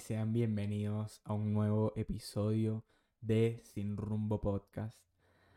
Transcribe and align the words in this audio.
sean 0.00 0.32
bienvenidos 0.32 1.20
a 1.24 1.34
un 1.34 1.52
nuevo 1.52 1.92
episodio 1.94 2.84
de 3.20 3.60
Sin 3.64 3.98
Rumbo 3.98 4.40
Podcast. 4.40 4.98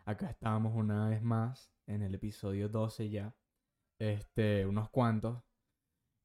Acá 0.04 0.30
estamos 0.30 0.74
una 0.76 1.08
vez 1.08 1.24
más 1.24 1.72
en 1.88 2.02
el 2.02 2.14
episodio 2.14 2.68
12 2.68 3.10
ya. 3.10 3.34
Este, 4.00 4.66
unos 4.66 4.90
cuantos. 4.90 5.42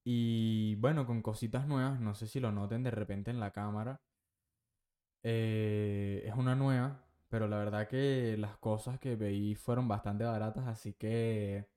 Y 0.03 0.75
bueno, 0.77 1.07
con 1.07 1.23
cositas 1.23 1.69
nuevas, 1.69 2.01
no 2.01 2.15
sé 2.17 2.27
si 2.27 2.41
lo 2.41 2.51
noten 2.51 2.83
de 2.83 2.91
repente 2.91 3.31
en 3.31 3.39
la 3.39 3.53
cámara. 3.53 4.01
Eh, 5.23 6.25
es 6.27 6.35
una 6.35 6.57
nueva, 6.57 7.05
pero 7.29 7.47
la 7.47 7.59
verdad 7.59 7.89
que 7.89 8.37
las 8.37 8.57
cosas 8.59 8.99
que 8.99 9.15
veí 9.15 9.55
fueron 9.55 9.87
bastante 9.87 10.25
baratas, 10.25 10.67
así 10.67 10.93
que 10.93 11.69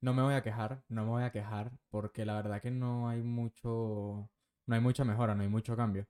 no 0.00 0.14
me 0.14 0.22
voy 0.22 0.34
a 0.34 0.42
quejar, 0.42 0.82
no 0.88 1.04
me 1.04 1.10
voy 1.10 1.22
a 1.24 1.32
quejar, 1.32 1.72
porque 1.90 2.24
la 2.24 2.36
verdad 2.36 2.62
que 2.62 2.70
no 2.70 3.08
hay 3.08 3.22
mucho, 3.22 4.30
no 4.72 4.76
hay 4.76 4.82
mucha 4.82 5.04
mejora, 5.04 5.34
no 5.34 5.42
hay 5.42 5.48
mucho 5.48 5.76
cambio. 5.76 6.06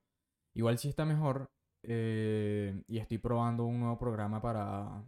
Igual 0.55 0.79
sí 0.79 0.89
está 0.89 1.05
mejor, 1.05 1.51
eh, 1.83 2.81
y 2.87 2.99
estoy 2.99 3.19
probando 3.19 3.65
un 3.65 3.81
nuevo 3.81 3.99
programa 3.99 4.41
para, 4.41 5.05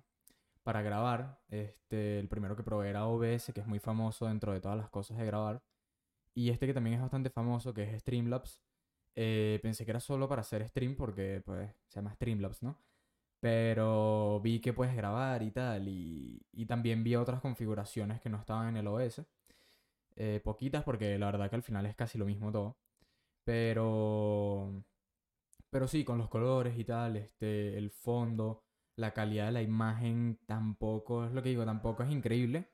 para 0.64 0.82
grabar. 0.82 1.40
Este, 1.48 2.18
el 2.18 2.28
primero 2.28 2.56
que 2.56 2.64
probé 2.64 2.90
era 2.90 3.06
OBS, 3.06 3.52
que 3.54 3.60
es 3.60 3.66
muy 3.66 3.78
famoso 3.78 4.27
dentro 4.27 4.52
de 4.52 4.60
todas 4.60 4.77
las 4.77 4.90
cosas 4.90 5.18
de 5.18 5.27
grabar. 5.27 5.62
Y 6.34 6.50
este 6.50 6.66
que 6.66 6.74
también 6.74 6.96
es 6.96 7.02
bastante 7.02 7.30
famoso, 7.30 7.74
que 7.74 7.84
es 7.84 8.00
Streamlabs. 8.00 8.60
Eh, 9.16 9.60
pensé 9.62 9.84
que 9.84 9.92
era 9.92 10.00
solo 10.00 10.28
para 10.28 10.42
hacer 10.42 10.66
stream 10.68 10.96
porque 10.96 11.41
pues 11.44 11.70
se 11.86 12.00
llama 12.00 12.14
Streamlabs, 12.14 12.62
¿no? 12.64 12.77
Pero 13.41 14.41
vi 14.41 14.60
que 14.60 14.72
puedes 14.72 14.96
grabar 14.96 15.42
y 15.42 15.50
tal. 15.52 15.88
Y, 15.88 16.66
también 16.66 17.05
vi 17.05 17.16
otras 17.16 17.41
configuraciones 17.41 18.20
que 18.20 18.30
no 18.30 18.38
estaban 18.38 18.69
en 18.70 18.77
el 18.78 18.88
OS. 18.88 19.22
Eh, 20.16 20.41
poquitas 20.44 20.84
porque 20.84 21.19
la 21.19 21.27
verdad 21.27 21.50
que 21.50 21.56
al 21.56 21.62
final 21.62 21.86
es 21.86 21.97
casi 21.97 22.19
lo 22.19 22.27
mismo 22.27 22.52
todo. 22.52 22.77
Pero... 23.45 24.84
Pero 25.70 25.89
sí, 25.89 26.05
con 26.05 26.19
los 26.19 26.28
colores 26.28 26.78
y 26.78 26.84
tal, 26.84 27.17
este, 27.17 27.77
el 27.78 27.91
fondo, 27.91 28.64
la 28.97 29.12
calidad 29.12 29.47
de 29.47 29.53
la 29.53 29.62
imagen 29.62 30.39
tampoco, 30.47 31.27
es 31.27 31.33
lo 31.33 31.42
que 31.42 31.50
digo, 31.50 31.65
tampoco 31.65 32.03
es 32.05 32.11
increíble. 32.11 32.70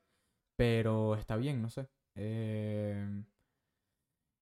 Pero 0.56 1.16
está 1.16 1.36
bien, 1.36 1.62
no 1.62 1.70
sé. 1.70 1.88
Eh, 2.16 3.24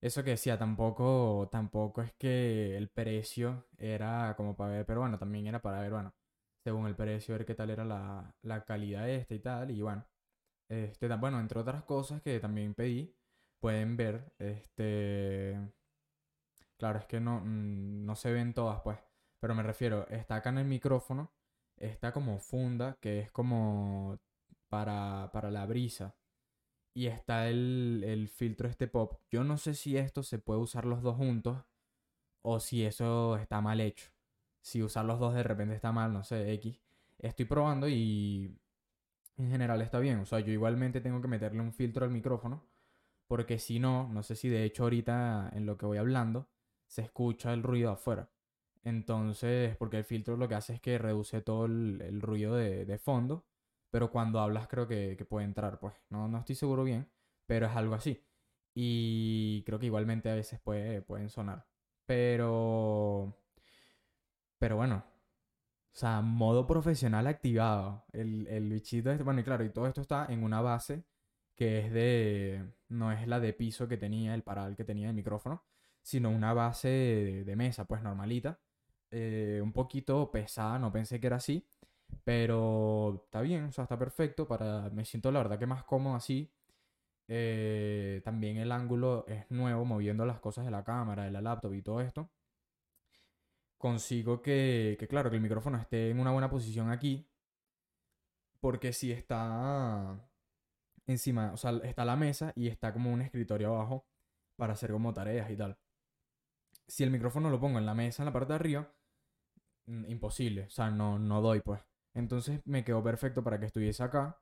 eso 0.01 0.23
que 0.25 0.31
decía, 0.31 0.59
tampoco, 0.59 1.49
tampoco 1.51 2.03
es 2.03 2.13
que 2.15 2.77
el 2.77 2.89
precio 2.91 3.67
era 3.79 4.35
como 4.37 4.57
para 4.57 4.73
ver, 4.73 4.87
pero 4.87 5.01
bueno, 5.01 5.19
también 5.19 5.47
era 5.47 5.61
para 5.61 5.81
ver, 5.81 5.91
bueno, 5.93 6.15
según 6.65 6.87
el 6.87 6.95
precio, 6.97 7.35
ver 7.35 7.45
qué 7.47 7.55
tal 7.55 7.71
era 7.71 7.85
la, 7.85 8.35
la 8.43 8.65
calidad 8.65 9.09
esta 9.11 9.35
y 9.35 9.41
tal, 9.41 9.71
y 9.71 9.83
bueno, 9.83 10.07
este, 10.71 11.09
bueno, 11.17 11.41
entre 11.41 11.61
otras 11.61 11.85
cosas 11.85 12.23
que 12.23 12.41
también 12.41 12.75
pedí, 12.75 13.15
pueden 13.61 13.97
ver, 13.97 14.33
este, 14.39 15.59
claro, 16.79 16.99
es 17.01 17.07
que 17.07 17.21
no, 17.21 17.41
mm, 17.41 18.05
no 18.07 18.17
se 18.17 18.33
ven 18.33 18.55
todas, 18.55 18.81
pues, 18.83 18.99
pero 19.41 19.55
me 19.55 19.63
refiero, 19.63 20.09
está 20.09 20.37
acá 20.37 20.51
en 20.51 20.59
el 20.59 20.67
micrófono, 20.67 21.33
está 21.77 22.13
como 22.13 22.39
funda, 22.39 22.99
que 23.01 23.21
es 23.21 23.31
como 23.33 24.19
para, 24.69 25.31
para 25.33 25.51
la 25.51 25.67
brisa 25.67 26.17
y 26.95 27.07
está 27.07 27.49
el, 27.49 28.03
el 28.07 28.29
filtro 28.29 28.69
este 28.69 28.89
pop. 28.89 29.21
Yo 29.31 29.45
no 29.45 29.59
sé 29.59 29.75
si 29.75 29.97
esto 29.97 30.23
se 30.23 30.39
puede 30.39 30.61
usar 30.61 30.85
los 30.85 31.03
dos 31.03 31.17
juntos 31.17 31.59
o 32.43 32.61
si 32.61 32.85
eso 32.85 33.37
está 33.37 33.61
mal 33.61 33.81
hecho. 33.81 34.11
Si 34.63 34.83
usar 34.83 35.05
los 35.05 35.21
dos 35.21 35.35
de 35.35 35.43
repente 35.45 35.75
está 35.75 35.93
mal, 35.93 36.13
no 36.13 36.25
sé, 36.25 36.53
X. 36.55 36.81
Estoy 37.19 37.47
probando 37.47 37.89
y 37.89 38.59
en 39.37 39.51
general 39.51 39.83
está 39.83 39.99
bien. 40.01 40.19
O 40.21 40.27
sea, 40.27 40.41
yo 40.41 40.53
igualmente 40.53 41.01
tengo 41.01 41.21
que 41.23 41.29
meterle 41.29 41.61
un 41.61 41.73
filtro 41.73 42.05
al 42.05 42.11
micrófono 42.11 42.65
porque 43.29 43.59
si 43.59 43.79
no, 43.79 44.09
no 44.09 44.23
sé 44.23 44.37
si 44.37 44.49
de 44.49 44.65
hecho 44.65 44.85
ahorita 44.85 45.51
en 45.55 45.67
lo 45.67 45.77
que 45.79 45.87
voy 45.87 45.99
hablando 45.99 46.49
se 46.89 47.03
escucha 47.03 47.53
el 47.53 47.63
ruido 47.63 47.93
afuera. 47.93 48.29
Entonces, 48.85 49.77
porque 49.77 49.99
el 49.99 50.05
filtro 50.05 50.37
lo 50.37 50.49
que 50.49 50.57
hace 50.57 50.75
es 50.75 50.81
que 50.81 50.99
reduce 50.99 51.43
todo 51.43 51.67
el, 51.67 52.03
el 52.03 52.21
ruido 52.21 52.57
de, 52.57 52.85
de 52.85 52.99
fondo 52.99 53.45
pero 53.91 54.11
cuando 54.11 54.41
hablas 54.41 54.69
creo 54.69 54.87
que, 54.87 55.17
que 55.17 55.25
puede 55.25 55.47
entrar, 55.47 55.79
pues. 55.79 55.95
No, 56.11 56.29
no 56.29 56.39
estoy 56.39 56.55
seguro 56.55 56.85
bien, 56.85 57.09
pero 57.47 57.67
es 57.67 57.77
algo 57.77 57.95
así. 57.95 58.23
Y 58.75 59.63
creo 59.65 59.79
que 59.79 59.87
igualmente 59.87 60.31
a 60.31 60.35
veces 60.35 60.61
puede, 60.61 61.03
pueden 61.03 61.31
sonar. 61.31 61.67
Pero... 62.07 63.35
Pero 64.59 64.77
bueno. 64.77 65.05
O 65.93 65.97
sea, 65.99 66.21
modo 66.21 66.67
profesional 66.67 67.27
activado. 67.27 68.05
El, 68.13 68.47
el 68.49 68.71
bichito 68.71 69.11
este. 69.11 69.25
Bueno, 69.25 69.41
y 69.41 69.45
claro, 69.45 69.65
y 69.65 69.71
todo 69.71 69.87
esto 69.87 70.01
está 70.01 70.27
en 70.29 70.45
una 70.45 70.61
base 70.61 71.05
que 71.57 71.81
es 71.81 71.93
de... 71.93 72.65
No 72.89 73.13
es 73.13 73.27
la 73.27 73.41
de 73.41 73.53
piso 73.53 73.89
que 73.89 73.97
tenía, 73.97 74.35
el 74.35 74.43
paral 74.43 74.77
que 74.77 74.85
tenía 74.85 75.09
el 75.09 75.15
micrófono, 75.15 75.65
sino 76.09 76.31
una 76.31 76.55
base 76.55 76.89
de, 77.45 77.57
mesa, 77.57 77.85
pues 77.87 78.03
normalita. 78.03 78.59
Eh, 79.11 79.61
un 79.63 79.73
poquito 79.73 80.31
pesada, 80.31 80.79
no 80.79 80.91
pensé 80.91 81.21
que 81.21 81.27
era 81.27 81.37
así. 81.37 81.67
Pero 82.25 83.23
está 83.27 83.43
bien, 83.43 83.65
o 83.65 83.73
sea, 83.73 83.85
está 83.85 83.99
perfecto. 83.99 84.49
Para... 84.49 84.89
Me 84.91 85.05
siento 85.05 85.31
la 85.31 85.41
verdad 85.41 85.59
que 85.59 85.67
más 85.67 85.85
cómodo 85.85 86.17
así. 86.17 86.51
Eh, 87.29 88.23
también 88.25 88.57
el 88.57 88.73
ángulo 88.73 89.27
es 89.29 89.51
nuevo, 89.51 89.85
moviendo 89.85 90.25
las 90.27 90.41
cosas 90.41 90.65
de 90.65 90.71
la 90.71 90.83
cámara, 90.85 91.25
de 91.25 91.31
la 91.31 91.43
laptop 91.43 91.75
y 91.75 91.83
todo 91.83 92.01
esto. 92.01 92.31
Consigo 93.77 94.41
que, 94.43 94.97
que, 94.99 95.09
claro, 95.09 95.31
que 95.31 95.37
el 95.37 95.43
micrófono 95.43 95.79
esté 95.79 96.11
en 96.11 96.21
una 96.21 96.33
buena 96.33 96.51
posición 96.51 96.91
aquí. 96.91 97.27
Porque 98.61 98.93
si 98.95 99.13
está 99.13 100.19
encima, 101.07 101.53
o 101.53 101.57
sea, 101.59 101.73
está 101.85 102.05
la 102.07 102.17
mesa 102.17 102.53
y 102.57 102.69
está 102.69 102.93
como 102.95 103.13
un 103.13 103.21
escritorio 103.23 103.75
abajo 103.75 104.07
para 104.57 104.73
hacer 104.75 104.91
como 104.93 105.13
tareas 105.15 105.51
y 105.51 105.57
tal. 105.57 105.79
Si 106.89 107.05
el 107.05 107.11
micrófono 107.11 107.51
lo 107.51 107.61
pongo 107.61 107.79
en 107.79 107.87
la 107.87 107.95
mesa, 107.95 108.23
en 108.23 108.27
la 108.27 108.33
parte 108.33 108.53
de 108.53 108.57
arriba, 108.57 108.93
mm, 109.87 110.05
imposible, 110.11 110.65
o 110.65 110.71
sea, 110.71 110.91
no, 110.91 111.19
no 111.19 111.41
doy 111.43 111.61
pues. 111.61 111.81
Entonces 112.15 112.61
me 112.65 112.85
quedó 112.85 113.03
perfecto 113.03 113.43
para 113.45 113.61
que 113.61 113.67
estuviese 113.67 114.03
acá 114.03 114.41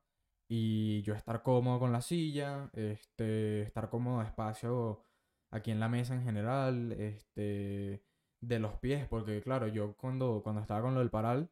y 0.49 1.03
yo 1.03 1.15
estar 1.15 1.43
cómodo 1.43 1.79
con 1.81 1.93
la 1.93 2.01
silla, 2.03 2.71
este, 2.75 3.63
estar 3.63 3.91
cómodo 3.91 4.23
espacio 4.23 5.05
aquí 5.51 5.71
en 5.71 5.81
la 5.81 5.89
mesa 5.89 6.15
en 6.15 6.23
general, 6.25 6.93
este, 6.93 8.05
de 8.41 8.59
los 8.61 8.79
pies, 8.79 9.07
porque 9.09 9.43
claro, 9.43 9.69
yo 9.69 9.97
cuando, 9.97 10.43
cuando 10.43 10.63
estaba 10.63 10.83
con 10.83 10.95
lo 10.95 11.01
del 11.01 11.11
paral, 11.11 11.51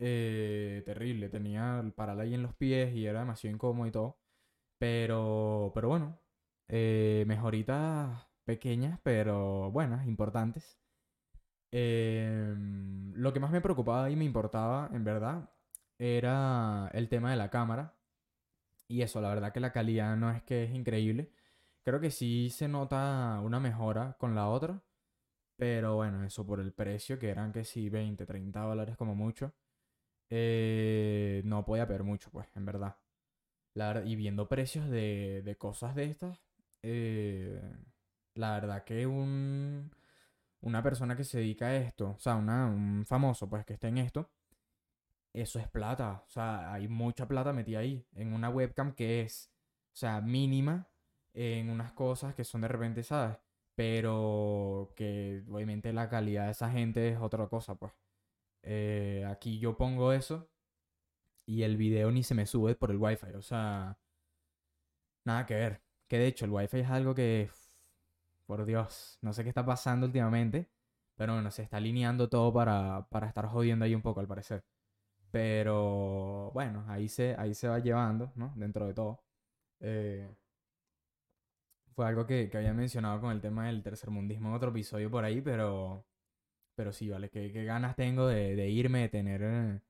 eh, 0.00 0.82
terrible, 0.86 1.28
tenía 1.30 1.80
el 1.80 1.92
paral 1.92 2.20
ahí 2.20 2.34
en 2.34 2.42
los 2.42 2.54
pies 2.54 2.94
y 2.94 3.06
era 3.06 3.20
demasiado 3.20 3.54
incómodo 3.54 3.88
y 3.88 3.92
todo, 3.92 4.18
pero, 4.78 5.72
pero 5.74 5.88
bueno, 5.88 6.20
eh, 6.68 7.24
mejoritas 7.26 8.29
pequeñas, 8.50 8.98
pero 9.04 9.70
buenas, 9.70 10.06
importantes. 10.08 10.76
Em, 11.72 13.12
lo 13.14 13.32
que 13.32 13.40
más 13.40 13.52
me 13.52 13.60
preocupaba 13.60 14.10
y 14.10 14.16
me 14.16 14.24
importaba, 14.24 14.90
en 14.92 15.04
verdad, 15.04 15.50
era 15.98 16.90
el 16.92 17.08
tema 17.08 17.30
de 17.30 17.36
la 17.36 17.50
cámara. 17.50 17.94
Y 18.88 19.02
eso, 19.02 19.20
la 19.20 19.30
verdad 19.30 19.52
que 19.52 19.60
la 19.60 19.72
calidad 19.72 20.16
no 20.16 20.30
es 20.32 20.42
que 20.42 20.64
es 20.64 20.72
increíble. 20.74 21.30
Creo 21.84 22.00
que 22.00 22.10
sí 22.10 22.50
se 22.50 22.68
nota 22.68 23.40
una 23.42 23.60
mejora 23.60 24.16
con 24.18 24.34
la 24.34 24.48
otra. 24.48 24.82
Pero 25.56 25.96
bueno, 25.96 26.24
eso 26.24 26.46
por 26.46 26.60
el 26.60 26.72
precio, 26.72 27.18
que 27.18 27.30
eran 27.30 27.52
que 27.52 27.64
sí 27.64 27.88
20, 27.90 28.26
30 28.26 28.60
dólares 28.62 28.96
como 28.96 29.14
mucho. 29.14 29.52
Eh, 30.30 31.42
no 31.44 31.64
podía 31.64 31.86
ver 31.86 32.04
mucho, 32.04 32.30
pues, 32.32 32.48
en 32.56 32.66
verdad. 32.66 32.96
Y 34.04 34.16
viendo 34.16 34.48
precios 34.48 34.90
de, 34.90 35.42
de 35.44 35.56
cosas 35.56 35.94
de 35.94 36.04
estas, 36.04 36.38
eh, 36.82 37.60
la 38.40 38.52
verdad 38.54 38.84
que 38.84 39.06
un 39.06 39.90
una 40.62 40.82
persona 40.82 41.16
que 41.16 41.24
se 41.24 41.38
dedica 41.38 41.66
a 41.68 41.76
esto, 41.76 42.10
o 42.10 42.18
sea, 42.18 42.36
una, 42.36 42.66
un 42.66 43.04
famoso, 43.06 43.48
pues, 43.48 43.64
que 43.66 43.74
esté 43.74 43.88
en 43.88 43.98
esto, 43.98 44.30
eso 45.32 45.58
es 45.58 45.68
plata. 45.68 46.24
O 46.26 46.30
sea, 46.30 46.72
hay 46.72 46.88
mucha 46.88 47.26
plata 47.28 47.52
metida 47.52 47.80
ahí. 47.80 48.04
En 48.14 48.32
una 48.32 48.50
webcam 48.50 48.94
que 48.94 49.22
es, 49.22 49.50
o 49.92 49.96
sea, 49.96 50.20
mínima, 50.20 50.88
en 51.34 51.70
unas 51.70 51.92
cosas 51.92 52.34
que 52.34 52.44
son 52.44 52.62
de 52.62 52.68
repente, 52.68 53.02
¿sabes? 53.02 53.38
Pero 53.74 54.92
que 54.96 55.44
obviamente 55.50 55.92
la 55.92 56.08
calidad 56.08 56.46
de 56.46 56.52
esa 56.52 56.70
gente 56.70 57.08
es 57.10 57.18
otra 57.20 57.46
cosa, 57.48 57.74
pues. 57.76 57.92
Eh, 58.62 59.24
aquí 59.28 59.58
yo 59.58 59.76
pongo 59.76 60.12
eso 60.12 60.50
y 61.46 61.62
el 61.64 61.76
video 61.76 62.10
ni 62.12 62.22
se 62.22 62.34
me 62.34 62.46
sube 62.46 62.74
por 62.76 62.90
el 62.90 62.98
wifi. 62.98 63.28
O 63.36 63.42
sea, 63.42 63.98
nada 65.24 65.46
que 65.46 65.54
ver. 65.54 65.82
Que 66.08 66.18
de 66.18 66.26
hecho 66.26 66.44
el 66.44 66.50
wifi 66.52 66.80
es 66.80 66.90
algo 66.90 67.14
que 67.14 67.50
por 68.50 68.64
Dios, 68.66 69.16
no 69.22 69.32
sé 69.32 69.44
qué 69.44 69.48
está 69.48 69.64
pasando 69.64 70.06
últimamente, 70.06 70.68
pero 71.16 71.34
bueno, 71.34 71.52
se 71.52 71.62
está 71.62 71.76
alineando 71.76 72.28
todo 72.28 72.52
para, 72.52 73.06
para 73.08 73.28
estar 73.28 73.46
jodiendo 73.46 73.84
ahí 73.84 73.94
un 73.94 74.02
poco 74.02 74.18
al 74.18 74.26
parecer. 74.26 74.64
Pero 75.30 76.50
bueno, 76.52 76.84
ahí 76.88 77.08
se, 77.08 77.36
ahí 77.38 77.54
se 77.54 77.68
va 77.68 77.78
llevando, 77.78 78.32
¿no? 78.34 78.52
Dentro 78.56 78.86
de 78.88 78.94
todo. 78.94 79.22
Eh, 79.80 80.34
fue 81.94 82.06
algo 82.08 82.26
que, 82.26 82.50
que, 82.50 82.56
había 82.58 82.74
mencionado 82.74 83.20
con 83.20 83.30
el 83.30 83.40
tema 83.40 83.66
del 83.68 83.84
tercermundismo 83.84 84.48
en 84.48 84.54
otro 84.56 84.70
episodio 84.70 85.10
por 85.10 85.24
ahí, 85.24 85.40
pero, 85.40 86.04
pero 86.74 86.92
sí, 86.92 87.08
vale, 87.08 87.30
qué, 87.30 87.50
ganas 87.64 87.96
tengo 87.96 88.26
de, 88.26 88.56
de 88.56 88.68
irme, 88.68 89.02
de 89.02 89.08
tener 89.10 89.82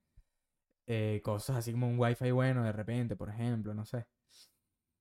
eh, 0.86 1.20
cosas 1.24 1.56
así 1.56 1.72
como 1.72 1.88
un 1.88 1.98
wifi 1.98 2.30
bueno 2.32 2.62
de 2.64 2.72
repente, 2.72 3.16
por 3.16 3.30
ejemplo, 3.30 3.74
no 3.74 3.86
sé. 3.86 4.06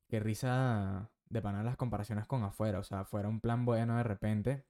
Qué 0.08 0.20
risa 0.22 1.12
de 1.30 1.42
panar 1.42 1.66
las 1.66 1.78
comparaciones 1.78 2.28
con 2.28 2.44
afuera. 2.44 2.80
O 2.80 2.84
sea, 2.84 3.06
fuera 3.06 3.30
un 3.30 3.42
plan 3.42 3.66
bueno 3.66 3.98
de 3.98 4.04
repente. 4.04 4.66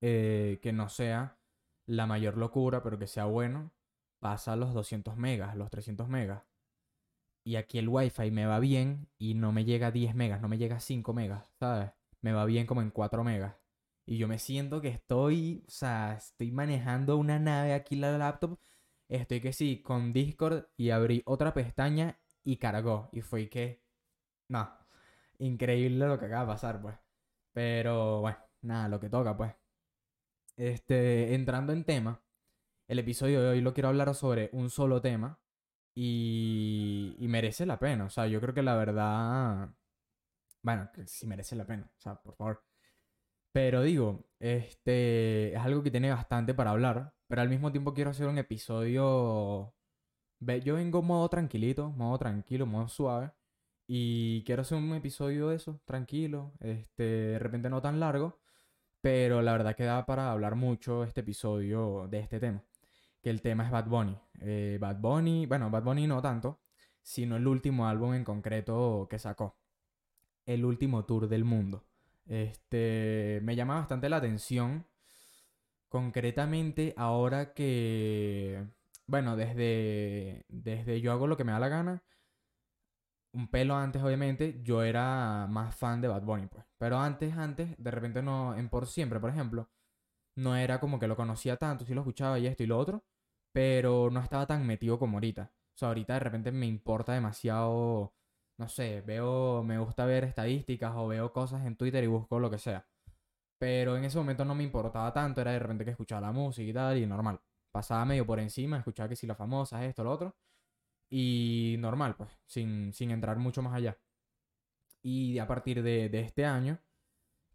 eh, 0.00 0.58
que 0.62 0.72
no 0.72 0.88
sea 0.88 1.38
la 1.86 2.06
mayor 2.06 2.36
locura, 2.38 2.82
pero 2.82 2.98
que 2.98 3.06
sea 3.06 3.24
bueno, 3.26 3.72
pasa 4.20 4.56
los 4.56 4.74
200 4.74 5.16
megas, 5.16 5.56
los 5.56 5.70
300 5.70 6.08
megas. 6.08 6.42
Y 7.44 7.56
aquí 7.56 7.78
el 7.78 7.88
wifi 7.88 8.30
me 8.30 8.46
va 8.46 8.58
bien 8.58 9.08
y 9.18 9.34
no 9.34 9.52
me 9.52 9.64
llega 9.64 9.88
a 9.88 9.90
10 9.92 10.14
megas, 10.14 10.40
no 10.42 10.48
me 10.48 10.58
llega 10.58 10.76
a 10.76 10.80
5 10.80 11.12
megas, 11.12 11.52
¿sabes? 11.60 11.92
Me 12.20 12.32
va 12.32 12.44
bien 12.44 12.66
como 12.66 12.82
en 12.82 12.90
4 12.90 13.22
megas. 13.24 13.54
Y 14.04 14.18
yo 14.18 14.26
me 14.28 14.38
siento 14.38 14.80
que 14.80 14.88
estoy, 14.88 15.64
o 15.66 15.70
sea, 15.70 16.14
estoy 16.14 16.50
manejando 16.52 17.16
una 17.16 17.38
nave 17.38 17.72
aquí 17.74 17.94
en 17.96 18.00
la 18.02 18.18
laptop. 18.18 18.58
Estoy 19.08 19.40
que 19.40 19.52
sí, 19.52 19.80
con 19.82 20.12
Discord 20.12 20.66
y 20.76 20.90
abrí 20.90 21.22
otra 21.26 21.54
pestaña 21.54 22.18
y 22.44 22.56
cargó. 22.58 23.08
Y 23.12 23.20
fue 23.22 23.48
que, 23.48 23.82
no, 24.48 24.70
increíble 25.38 26.06
lo 26.06 26.18
que 26.18 26.26
acaba 26.26 26.42
de 26.42 26.48
pasar, 26.48 26.80
pues. 26.80 26.96
Pero 27.52 28.20
bueno, 28.20 28.38
nada, 28.62 28.88
lo 28.88 29.00
que 29.00 29.08
toca, 29.08 29.36
pues. 29.36 29.54
Este, 30.56 31.34
entrando 31.34 31.72
en 31.72 31.84
tema, 31.84 32.22
el 32.88 32.98
episodio 32.98 33.42
de 33.42 33.50
hoy 33.50 33.60
lo 33.60 33.74
quiero 33.74 33.88
hablar 33.88 34.14
sobre 34.14 34.50
un 34.52 34.70
solo 34.70 35.00
tema 35.02 35.40
y, 35.94 37.16
merece 37.20 37.66
la 37.66 37.78
pena. 37.78 38.04
O 38.04 38.10
sea, 38.10 38.26
yo 38.26 38.40
creo 38.40 38.54
que 38.54 38.62
la 38.62 38.76
verdad, 38.76 39.70
bueno, 40.62 40.90
que 40.94 41.06
sí 41.06 41.26
merece 41.26 41.56
la 41.56 41.66
pena. 41.66 41.90
O 41.96 42.00
sea, 42.00 42.16
por 42.22 42.36
favor. 42.36 42.64
Pero 43.52 43.82
digo, 43.82 44.26
este 44.38 45.54
es 45.54 45.58
algo 45.60 45.82
que 45.82 45.90
tiene 45.90 46.10
bastante 46.10 46.54
para 46.54 46.70
hablar, 46.72 47.14
pero 47.26 47.42
al 47.42 47.48
mismo 47.48 47.72
tiempo 47.72 47.94
quiero 47.94 48.10
hacer 48.10 48.28
un 48.28 48.38
episodio. 48.38 49.74
Yo 50.64 50.74
vengo 50.76 51.02
modo 51.02 51.28
tranquilito, 51.28 51.90
modo 51.90 52.18
tranquilo, 52.18 52.66
modo 52.66 52.88
suave. 52.88 53.32
Y 53.86 54.42
quiero 54.44 54.62
hacer 54.62 54.78
un 54.78 54.94
episodio 54.94 55.48
de 55.48 55.56
eso, 55.56 55.80
tranquilo, 55.84 56.52
este, 56.60 57.02
de 57.04 57.38
repente 57.38 57.70
no 57.70 57.80
tan 57.80 58.00
largo, 58.00 58.40
pero 59.00 59.42
la 59.42 59.52
verdad 59.52 59.76
que 59.76 59.84
da 59.84 60.06
para 60.06 60.32
hablar 60.32 60.56
mucho 60.56 61.04
este 61.04 61.20
episodio 61.20 62.08
de 62.10 62.20
este 62.20 62.40
tema. 62.40 62.64
Que 63.22 63.30
el 63.30 63.42
tema 63.42 63.64
es 63.64 63.70
Bad 63.70 63.86
Bunny. 63.86 64.18
Eh, 64.40 64.78
Bad 64.80 64.98
Bunny, 65.00 65.46
bueno, 65.46 65.70
Bad 65.70 65.84
Bunny 65.84 66.06
no 66.06 66.20
tanto, 66.22 66.60
sino 67.02 67.36
el 67.36 67.46
último 67.46 67.88
álbum 67.88 68.14
en 68.14 68.24
concreto 68.24 69.06
que 69.10 69.18
sacó. 69.18 69.56
El 70.46 70.64
último 70.64 71.04
tour 71.04 71.28
del 71.28 71.44
mundo. 71.44 71.84
Este, 72.26 73.40
me 73.42 73.56
llama 73.56 73.76
bastante 73.76 74.08
la 74.08 74.16
atención. 74.18 74.86
Concretamente 75.88 76.94
ahora 76.96 77.54
que, 77.54 78.66
bueno, 79.06 79.36
desde, 79.36 80.44
desde 80.48 81.00
yo 81.00 81.12
hago 81.12 81.26
lo 81.28 81.36
que 81.36 81.44
me 81.44 81.52
da 81.52 81.60
la 81.60 81.68
gana. 81.68 82.02
Un 83.36 83.48
pelo 83.48 83.76
antes, 83.76 84.02
obviamente, 84.02 84.60
yo 84.62 84.82
era 84.82 85.46
más 85.48 85.74
fan 85.76 86.00
de 86.00 86.08
Bad 86.08 86.22
Bunny, 86.22 86.46
pues. 86.46 86.64
Pero 86.78 86.98
antes, 86.98 87.36
antes, 87.36 87.74
de 87.78 87.90
repente 87.90 88.22
no, 88.22 88.56
en 88.56 88.68
Por 88.68 88.86
Siempre, 88.86 89.20
por 89.20 89.30
ejemplo, 89.30 89.68
no 90.36 90.56
era 90.56 90.80
como 90.80 90.98
que 90.98 91.08
lo 91.08 91.16
conocía 91.16 91.56
tanto, 91.56 91.84
sí 91.84 91.94
lo 91.94 92.02
escuchaba 92.02 92.38
y 92.38 92.46
esto 92.46 92.62
y 92.64 92.66
lo 92.66 92.78
otro, 92.78 93.04
pero 93.52 94.10
no 94.10 94.20
estaba 94.20 94.46
tan 94.46 94.66
metido 94.66 94.98
como 94.98 95.18
ahorita. 95.18 95.52
O 95.74 95.78
sea, 95.78 95.88
ahorita 95.88 96.14
de 96.14 96.20
repente 96.20 96.52
me 96.52 96.66
importa 96.66 97.12
demasiado 97.14 98.14
no 98.58 98.68
sé, 98.68 99.02
veo, 99.02 99.62
me 99.62 99.78
gusta 99.78 100.06
ver 100.06 100.24
estadísticas 100.24 100.92
o 100.96 101.08
veo 101.08 101.32
cosas 101.32 101.64
en 101.66 101.76
Twitter 101.76 102.02
y 102.04 102.06
busco 102.06 102.38
lo 102.40 102.50
que 102.50 102.58
sea. 102.58 102.86
Pero 103.58 103.96
en 103.96 104.04
ese 104.04 104.18
momento 104.18 104.44
no 104.44 104.54
me 104.54 104.64
importaba 104.64 105.12
tanto, 105.12 105.40
era 105.40 105.52
de 105.52 105.58
repente 105.58 105.84
que 105.84 105.92
escuchaba 105.92 106.22
la 106.22 106.32
música 106.32 106.70
y 106.70 106.72
tal, 106.74 106.98
y 106.98 107.06
normal. 107.06 107.40
Pasaba 107.72 108.04
medio 108.04 108.26
por 108.26 108.40
encima, 108.40 108.78
escuchaba 108.78 109.08
que 109.08 109.16
si 109.16 109.26
las 109.26 109.36
famosas, 109.38 109.82
esto, 109.84 110.04
lo 110.04 110.12
otro. 110.12 110.36
Y 111.10 111.76
normal, 111.78 112.16
pues, 112.16 112.30
sin, 112.46 112.92
sin 112.92 113.10
entrar 113.10 113.38
mucho 113.38 113.62
más 113.62 113.74
allá. 113.74 113.98
Y 115.02 115.38
a 115.38 115.46
partir 115.46 115.82
de, 115.82 116.08
de 116.08 116.20
este 116.20 116.44
año, 116.44 116.78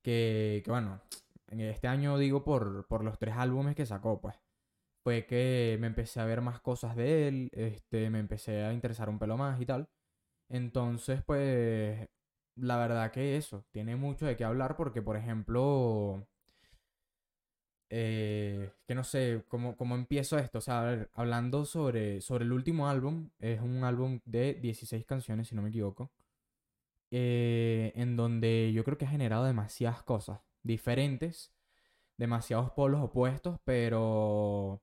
que, 0.02 0.62
que, 0.64 0.72
bueno, 0.72 1.02
en 1.48 1.62
este 1.62 1.88
año 1.88 2.18
digo 2.18 2.44
por, 2.44 2.88
por 2.88 3.04
los 3.04 3.20
tres 3.20 3.36
álbumes 3.36 3.76
que 3.76 3.86
sacó, 3.86 4.22
pues. 4.22 4.36
Fue 5.04 5.26
que 5.26 5.78
me 5.80 5.88
empecé 5.88 6.20
a 6.20 6.26
ver 6.26 6.42
más 6.42 6.62
cosas 6.62 6.96
de 6.96 7.28
él, 7.28 7.50
este, 7.54 8.10
me 8.12 8.20
empecé 8.20 8.64
a 8.64 8.74
interesar 8.74 9.10
un 9.10 9.20
pelo 9.20 9.38
más 9.38 9.60
y 9.60 9.66
tal. 9.66 9.90
Entonces, 10.50 11.24
pues, 11.24 12.10
la 12.56 12.78
verdad 12.78 13.12
que 13.12 13.38
eso, 13.38 13.66
tiene 13.72 13.96
mucho 13.96 14.26
de 14.26 14.38
qué 14.38 14.44
hablar 14.46 14.76
porque, 14.78 15.02
por 15.02 15.18
ejemplo, 15.18 16.28
eh, 17.94 18.72
que 18.88 18.96
no 18.96 19.04
sé 19.04 19.44
cómo, 19.50 19.76
cómo 19.76 19.96
empiezo 19.96 20.40
esto. 20.40 20.60
O 20.60 20.62
sea, 20.62 20.82
a 20.82 20.86
ver, 20.86 21.12
hablando 21.14 21.66
sobre, 21.66 22.22
sobre 22.22 22.46
el 22.46 22.54
último 22.54 22.88
álbum, 22.88 23.30
es 23.40 23.62
un 23.62 23.84
álbum 23.84 24.22
de 24.26 24.56
16 24.56 25.06
canciones, 25.06 25.50
si 25.50 25.56
no 25.56 25.62
me 25.62 25.70
equivoco, 25.70 26.12
eh, 27.12 27.92
en 27.96 28.16
donde 28.16 28.72
yo 28.74 28.84
creo 28.86 28.98
que 28.98 29.06
ha 29.06 29.10
generado 29.10 29.46
demasiadas 29.46 30.04
cosas 30.04 30.40
diferentes, 30.64 31.54
demasiados 32.18 32.72
polos 32.72 33.02
opuestos, 33.02 33.60
pero 33.66 34.82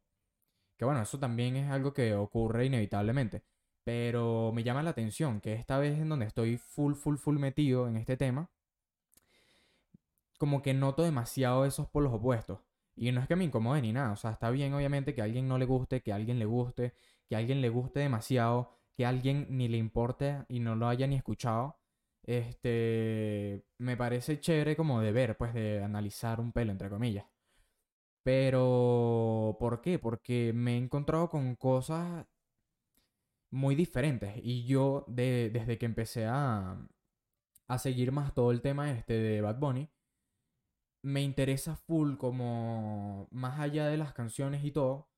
que 0.79 0.85
bueno, 0.85 1.03
eso 1.03 1.19
también 1.19 1.57
es 1.57 1.71
algo 1.71 1.93
que 1.95 2.15
ocurre 2.15 2.67
inevitablemente. 2.67 3.43
Pero 3.85 4.53
me 4.55 4.65
llama 4.65 4.83
la 4.83 4.91
atención 4.91 5.41
que 5.41 5.55
esta 5.55 5.79
vez 5.79 5.99
en 5.99 6.11
donde 6.11 6.27
estoy 6.27 6.59
full, 6.59 6.95
full, 6.95 7.17
full 7.17 7.39
metido 7.39 7.89
en 7.89 7.97
este 7.97 8.17
tema, 8.17 8.51
como 10.39 10.63
que 10.63 10.75
noto 10.75 11.03
demasiado 11.03 11.65
esos 11.65 11.89
polos 11.89 12.13
opuestos. 12.13 12.61
Y 12.99 13.13
no 13.13 13.21
es 13.21 13.29
que 13.29 13.37
me 13.37 13.45
incomode 13.45 13.83
ni 13.83 13.93
nada. 13.93 14.13
O 14.13 14.17
sea, 14.17 14.33
está 14.33 14.51
bien 14.51 14.75
obviamente 14.75 15.15
que 15.15 15.21
a 15.23 15.25
alguien 15.25 15.49
no 15.49 15.59
le 15.59 15.65
guste, 15.67 16.03
que 16.03 16.13
a 16.13 16.17
alguien 16.17 16.39
le 16.39 16.47
guste, 16.47 16.95
que 17.29 17.37
a 17.37 17.39
alguien 17.39 17.61
le 17.63 17.69
guste 17.69 18.01
demasiado, 18.01 18.73
que 18.97 19.07
a 19.07 19.11
alguien 19.11 19.47
ni 19.51 19.69
le 19.69 19.79
importe 19.79 20.45
y 20.49 20.61
no 20.61 20.75
lo 20.77 20.89
haya 20.89 21.07
ni 21.07 21.17
escuchado. 21.17 21.79
Este, 22.25 23.65
me 23.79 23.97
parece 23.97 24.41
chévere 24.41 24.77
como 24.77 25.01
de 25.01 25.13
ver, 25.13 25.37
pues 25.37 25.55
de 25.55 25.83
analizar 25.83 26.41
un 26.41 26.53
pelo, 26.53 26.73
entre 26.73 26.91
comillas. 26.91 27.27
Pero, 28.23 29.57
¿por 29.59 29.81
qué? 29.81 29.99
Porque 29.99 30.53
me 30.55 30.75
he 30.75 30.77
encontrado 30.77 31.29
con 31.31 31.57
cosas 31.57 32.27
muy 33.51 33.75
diferentes. 33.75 34.33
Y 34.43 34.65
yo, 34.67 35.05
de, 35.09 35.51
desde 35.53 35.79
que 35.79 35.87
empecé 35.87 36.27
a, 36.27 36.77
a 37.69 37.79
seguir 37.79 38.13
más 38.13 38.35
todo 38.35 38.51
el 38.53 38.63
tema 38.63 38.91
este 38.93 39.15
de 39.15 39.41
Bad 39.41 39.59
Bunny, 39.59 39.91
me 41.03 41.23
interesa 41.23 41.77
full 41.77 42.17
como 42.17 43.29
más 43.31 43.61
allá 43.61 43.87
de 43.87 43.97
las 43.97 44.13
canciones 44.13 44.65
y 44.65 44.73
todo, 44.73 45.09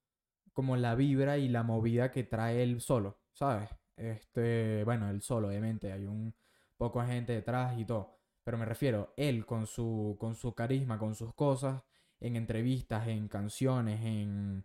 como 0.52 0.76
la 0.76 0.94
vibra 0.94 1.38
y 1.38 1.48
la 1.48 1.62
movida 1.62 2.10
que 2.10 2.24
trae 2.24 2.62
él 2.62 2.80
solo, 2.80 3.20
¿sabes? 3.32 3.70
Este, 3.96 4.84
bueno, 4.84 5.10
él 5.10 5.22
solo, 5.22 5.48
obviamente, 5.48 5.92
hay 5.92 6.06
un 6.06 6.34
poco 6.76 7.00
de 7.02 7.08
gente 7.08 7.32
detrás 7.34 7.78
y 7.78 7.84
todo, 7.84 8.18
pero 8.44 8.58
me 8.58 8.64
refiero, 8.66 9.12
él 9.16 9.46
con 9.46 9.66
su, 9.66 10.16
con 10.18 10.34
su 10.34 10.54
carisma, 10.54 10.98
con 10.98 11.14
sus 11.14 11.34
cosas, 11.34 11.82
en 12.20 12.36
entrevistas, 12.36 13.08
en 13.08 13.28
canciones, 13.28 14.00
en, 14.04 14.64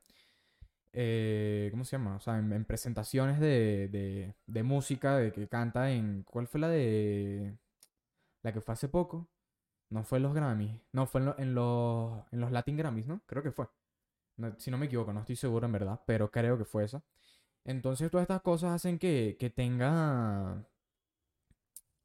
eh, 0.97 1.67
¿cómo 1.71 1.83
se 1.83 1.97
llama? 1.97 2.15
O 2.15 2.19
sea, 2.21 2.37
en, 2.39 2.65
presentaciones 2.65 3.39
de, 3.39 4.33
de, 4.47 4.63
música, 4.63 5.17
de 5.17 5.31
que 5.33 5.47
canta 5.49 5.91
en... 5.91 6.23
¿Cuál 6.23 6.47
fue 6.47 6.61
la 6.61 6.69
de... 6.69 7.57
La 8.43 8.53
que 8.53 8.61
fue 8.61 8.73
hace 8.73 8.87
poco? 8.87 9.29
No 9.89 10.03
fue 10.03 10.17
en 10.17 10.23
los 10.23 10.33
Grammys. 10.33 10.71
No, 10.91 11.05
fue 11.07 11.21
en, 11.21 11.55
los, 11.55 12.23
en 12.31 12.39
los 12.41 12.51
Latin 12.51 12.77
Grammys, 12.77 13.07
¿no? 13.07 13.21
Creo 13.25 13.43
que 13.43 13.51
fue. 13.51 13.67
si 14.57 14.71
no 14.71 14.77
me 14.77 14.87
equivoco, 14.87 15.13
no 15.13 15.21
estoy 15.21 15.35
seguro 15.35 15.65
en 15.65 15.71
verdad, 15.71 16.01
pero 16.05 16.31
creo 16.31 16.57
que 16.57 16.65
fue 16.65 16.85
esa. 16.85 17.03
Entonces 17.65 18.11
todas 18.11 18.23
estas 18.23 18.41
cosas 18.41 18.73
hacen 18.73 18.99
que, 18.99 19.37
que 19.39 19.49
tenga 19.49 20.65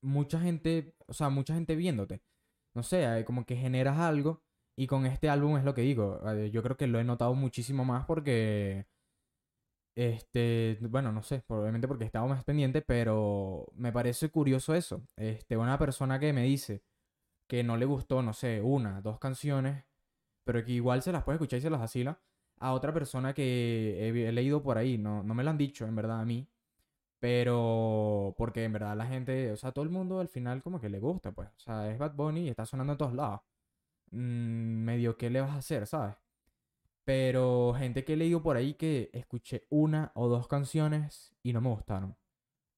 mucha 0.03 0.41
gente, 0.41 0.95
o 1.07 1.13
sea, 1.15 1.29
mucha 1.31 1.55
gente 1.55 1.77
viéndote. 1.77 2.23
No 2.75 2.83
sé, 2.83 3.25
como 3.27 3.45
que 3.47 3.57
generas 3.57 3.99
algo 3.99 4.43
y 4.77 4.87
con 4.87 5.07
este 5.07 5.29
álbum 5.29 5.57
es 5.59 5.65
lo 5.65 5.75
que 5.75 5.83
digo. 5.83 6.21
Yo 6.53 6.63
creo 6.63 6.77
que 6.77 6.87
lo 6.87 7.01
he 7.01 7.05
notado 7.05 7.35
muchísimo 7.35 7.85
más 7.85 8.07
porque. 8.07 8.87
Este, 9.97 10.79
bueno, 10.83 11.13
no 11.13 11.23
sé, 11.23 11.43
probablemente 11.47 11.89
porque 11.89 12.05
estaba 12.05 12.27
más 12.27 12.45
pendiente, 12.45 12.81
pero 12.81 13.67
me 13.75 13.93
parece 13.93 14.31
curioso 14.31 14.75
eso. 14.75 15.03
Este, 15.17 15.57
una 15.57 15.79
persona 15.79 16.19
que 16.19 16.33
me 16.33 16.45
dice 16.45 16.83
que 17.51 17.65
no 17.65 17.77
le 17.77 17.85
gustó, 17.85 18.23
no 18.23 18.33
sé, 18.33 18.63
una, 18.63 19.01
dos 19.01 19.19
canciones, 19.19 19.85
pero 20.45 20.65
que 20.65 20.71
igual 20.71 21.03
se 21.03 21.11
las 21.11 21.25
puede 21.25 21.35
escuchar 21.35 21.59
y 21.59 21.63
se 21.63 21.71
las 21.71 21.83
asila, 21.83 22.21
a 22.61 22.73
otra 22.73 22.95
persona 22.95 23.35
que 23.35 24.09
he, 24.09 24.33
leído 24.33 24.63
por 24.63 24.79
ahí, 24.79 24.99
no, 24.99 25.25
no 25.25 25.35
me 25.35 25.43
lo 25.43 25.51
han 25.51 25.59
dicho 25.59 25.85
en 25.85 25.97
verdad 25.97 26.21
a 26.21 26.25
mí, 26.25 26.49
pero 27.19 28.35
porque 28.39 28.63
en 28.65 28.73
verdad 28.73 28.97
la 28.97 29.07
gente, 29.07 29.51
o 29.51 29.57
sea, 29.57 29.73
todo 29.73 29.85
el 29.85 29.91
mundo 29.91 30.21
al 30.21 30.29
final 30.29 30.63
como 30.63 30.81
que 30.81 30.89
le 30.89 31.01
gusta, 31.01 31.33
pues, 31.33 31.49
o 31.49 31.61
sea, 31.61 31.91
es 31.91 31.99
Bad 31.99 32.15
Bunny 32.15 32.43
y 32.43 32.49
está 32.51 32.65
sonando 32.67 32.93
en 32.93 32.99
todos 32.99 33.15
lados. 33.15 33.41
Mm, 34.13 34.85
medio 34.85 35.17
qué 35.17 35.29
le 35.31 35.41
vas 35.41 35.51
a 35.51 35.57
hacer, 35.59 35.87
¿sabes? 35.89 36.15
Pero 37.05 37.75
gente 37.77 38.05
que 38.05 38.13
he 38.15 38.17
leído 38.17 38.43
por 38.43 38.57
ahí 38.57 38.75
que 38.75 39.11
escuché 39.13 39.67
una 39.71 40.13
o 40.15 40.29
dos 40.29 40.47
canciones 40.49 41.35
y 41.43 41.53
no 41.53 41.61
me 41.61 41.71
gustaron. 41.71 42.17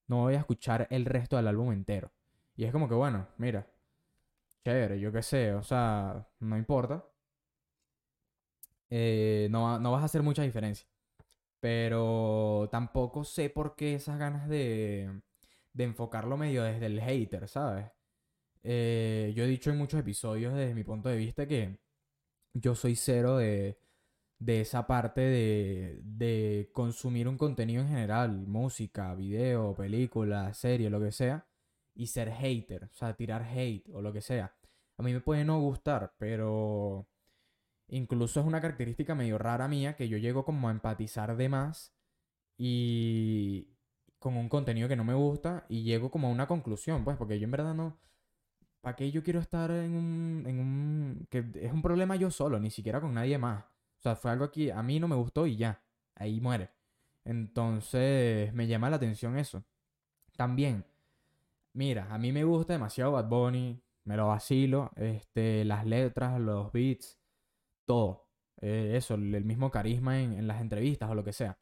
No 0.09 0.23
voy 0.23 0.35
a 0.35 0.39
escuchar 0.39 0.87
el 0.91 1.05
resto 1.05 1.37
del 1.37 1.49
álbum 1.49 1.73
entero. 1.73 2.13
Y 2.57 2.65
es 2.65 2.73
como 2.73 2.89
que, 2.89 2.95
bueno, 2.95 3.29
mira, 3.39 3.67
chévere, 4.65 4.99
yo 5.01 5.13
qué 5.13 5.23
sé, 5.23 5.53
o 5.55 5.63
sea, 5.63 6.27
no 6.41 6.57
importa. 6.57 7.05
Eh, 8.91 9.49
no, 9.51 9.79
no 9.79 9.93
vas 9.93 10.03
a 10.03 10.07
hacer 10.07 10.23
mucha 10.23 10.43
diferencia. 10.43 10.87
Pero 11.61 12.69
tampoco 12.73 13.25
sé 13.25 13.51
por 13.51 13.77
qué 13.77 13.95
esas 13.95 14.19
ganas 14.19 14.49
de, 14.49 15.23
de 15.75 15.85
enfocarlo 15.85 16.37
medio 16.37 16.65
desde 16.65 16.87
el 16.87 17.01
hater, 17.01 17.49
¿sabes? 17.49 17.87
Eh, 18.65 19.33
yo 19.37 19.45
he 19.45 19.49
dicho 19.49 19.71
en 19.71 19.79
muchos 19.79 20.01
episodios 20.01 20.55
desde 20.55 20.75
mi 20.75 20.85
punto 20.85 21.09
de 21.09 21.17
vista 21.19 21.47
que 21.49 21.81
yo 22.55 22.75
soy 22.75 22.97
cero 22.97 23.39
de, 23.39 23.79
de 24.39 24.63
esa 24.63 24.87
parte 24.87 25.23
de, 25.23 26.01
de 26.05 26.71
consumir 26.75 27.29
un 27.29 27.39
contenido 27.39 27.83
en 27.83 27.89
general, 27.89 28.47
música, 28.49 29.15
video, 29.15 29.75
película, 29.75 30.55
serie, 30.55 30.91
lo 30.91 31.01
que 31.01 31.13
sea, 31.13 31.47
y 31.95 32.07
ser 32.07 32.31
hater, 32.33 32.85
o 32.85 32.95
sea, 32.95 33.15
tirar 33.15 33.43
hate 33.43 33.89
o 33.93 34.03
lo 34.03 34.13
que 34.13 34.21
sea. 34.21 34.55
A 34.99 35.03
mí 35.03 35.13
me 35.13 35.21
puede 35.21 35.45
no 35.45 35.61
gustar, 35.61 36.15
pero 36.19 37.09
incluso 37.89 38.41
es 38.41 38.47
una 38.47 38.61
característica 38.61 39.15
medio 39.15 39.39
rara 39.39 39.69
mía 39.69 39.97
que 39.97 40.09
yo 40.09 40.19
llego 40.19 40.45
como 40.45 40.69
a 40.69 40.73
empatizar 40.73 41.37
de 41.37 41.49
más 41.49 41.95
y 42.57 43.69
con 44.19 44.37
un 44.37 44.49
contenido 44.49 44.89
que 44.89 44.97
no 44.97 45.05
me 45.05 45.15
gusta 45.15 45.67
y 45.69 45.83
llego 45.83 46.11
como 46.11 46.29
a 46.29 46.31
una 46.31 46.47
conclusión, 46.47 47.05
pues, 47.05 47.17
porque 47.17 47.39
yo 47.39 47.45
en 47.45 47.51
verdad 47.51 47.75
no... 47.75 47.99
¿Para 48.81 48.97
qué 48.97 49.11
yo 49.13 49.23
quiero 49.23 49.41
estar 49.41 49.71
en 49.71 49.95
un, 49.95 50.45
en 50.47 50.59
un... 50.59 51.27
que 51.31 51.45
es 51.55 51.73
un 51.73 51.83
problema 51.83 52.17
yo 52.17 52.31
solo, 52.31 52.59
ni 52.59 52.71
siquiera 52.71 53.01
con 53.01 53.15
nadie 53.15 53.39
más? 53.39 53.65
O 53.65 54.03
sea, 54.03 54.17
fue 54.17 54.33
algo 54.33 54.51
que 54.51 54.73
a 54.73 54.83
mí 54.83 54.99
no 54.99 55.09
me 55.09 55.15
gustó 55.17 55.47
y 55.47 55.57
ya, 55.57 55.83
ahí 56.17 56.41
muere. 56.41 56.71
Entonces, 57.25 58.53
me 58.55 58.67
llama 58.67 58.91
la 58.91 58.97
atención 58.97 59.39
eso. 59.39 59.65
También, 60.37 60.85
mira, 61.75 62.13
a 62.13 62.19
mí 62.19 62.33
me 62.33 62.45
gusta 62.45 62.75
demasiado 62.75 63.13
Bad 63.13 63.29
Bunny, 63.29 63.83
me 64.05 64.17
lo 64.17 64.29
vacilo, 64.29 64.91
este, 64.97 65.65
las 65.65 65.87
letras, 65.87 66.41
los 66.41 66.73
beats, 66.73 67.19
todo. 67.87 68.29
Eh, 68.61 68.93
eso, 68.97 69.15
el, 69.15 69.45
mismo 69.45 69.71
carisma 69.71 70.21
en, 70.21 70.47
las 70.47 70.61
entrevistas 70.61 71.11
o 71.11 71.15
lo 71.15 71.25
que 71.25 71.33
sea. 71.33 71.59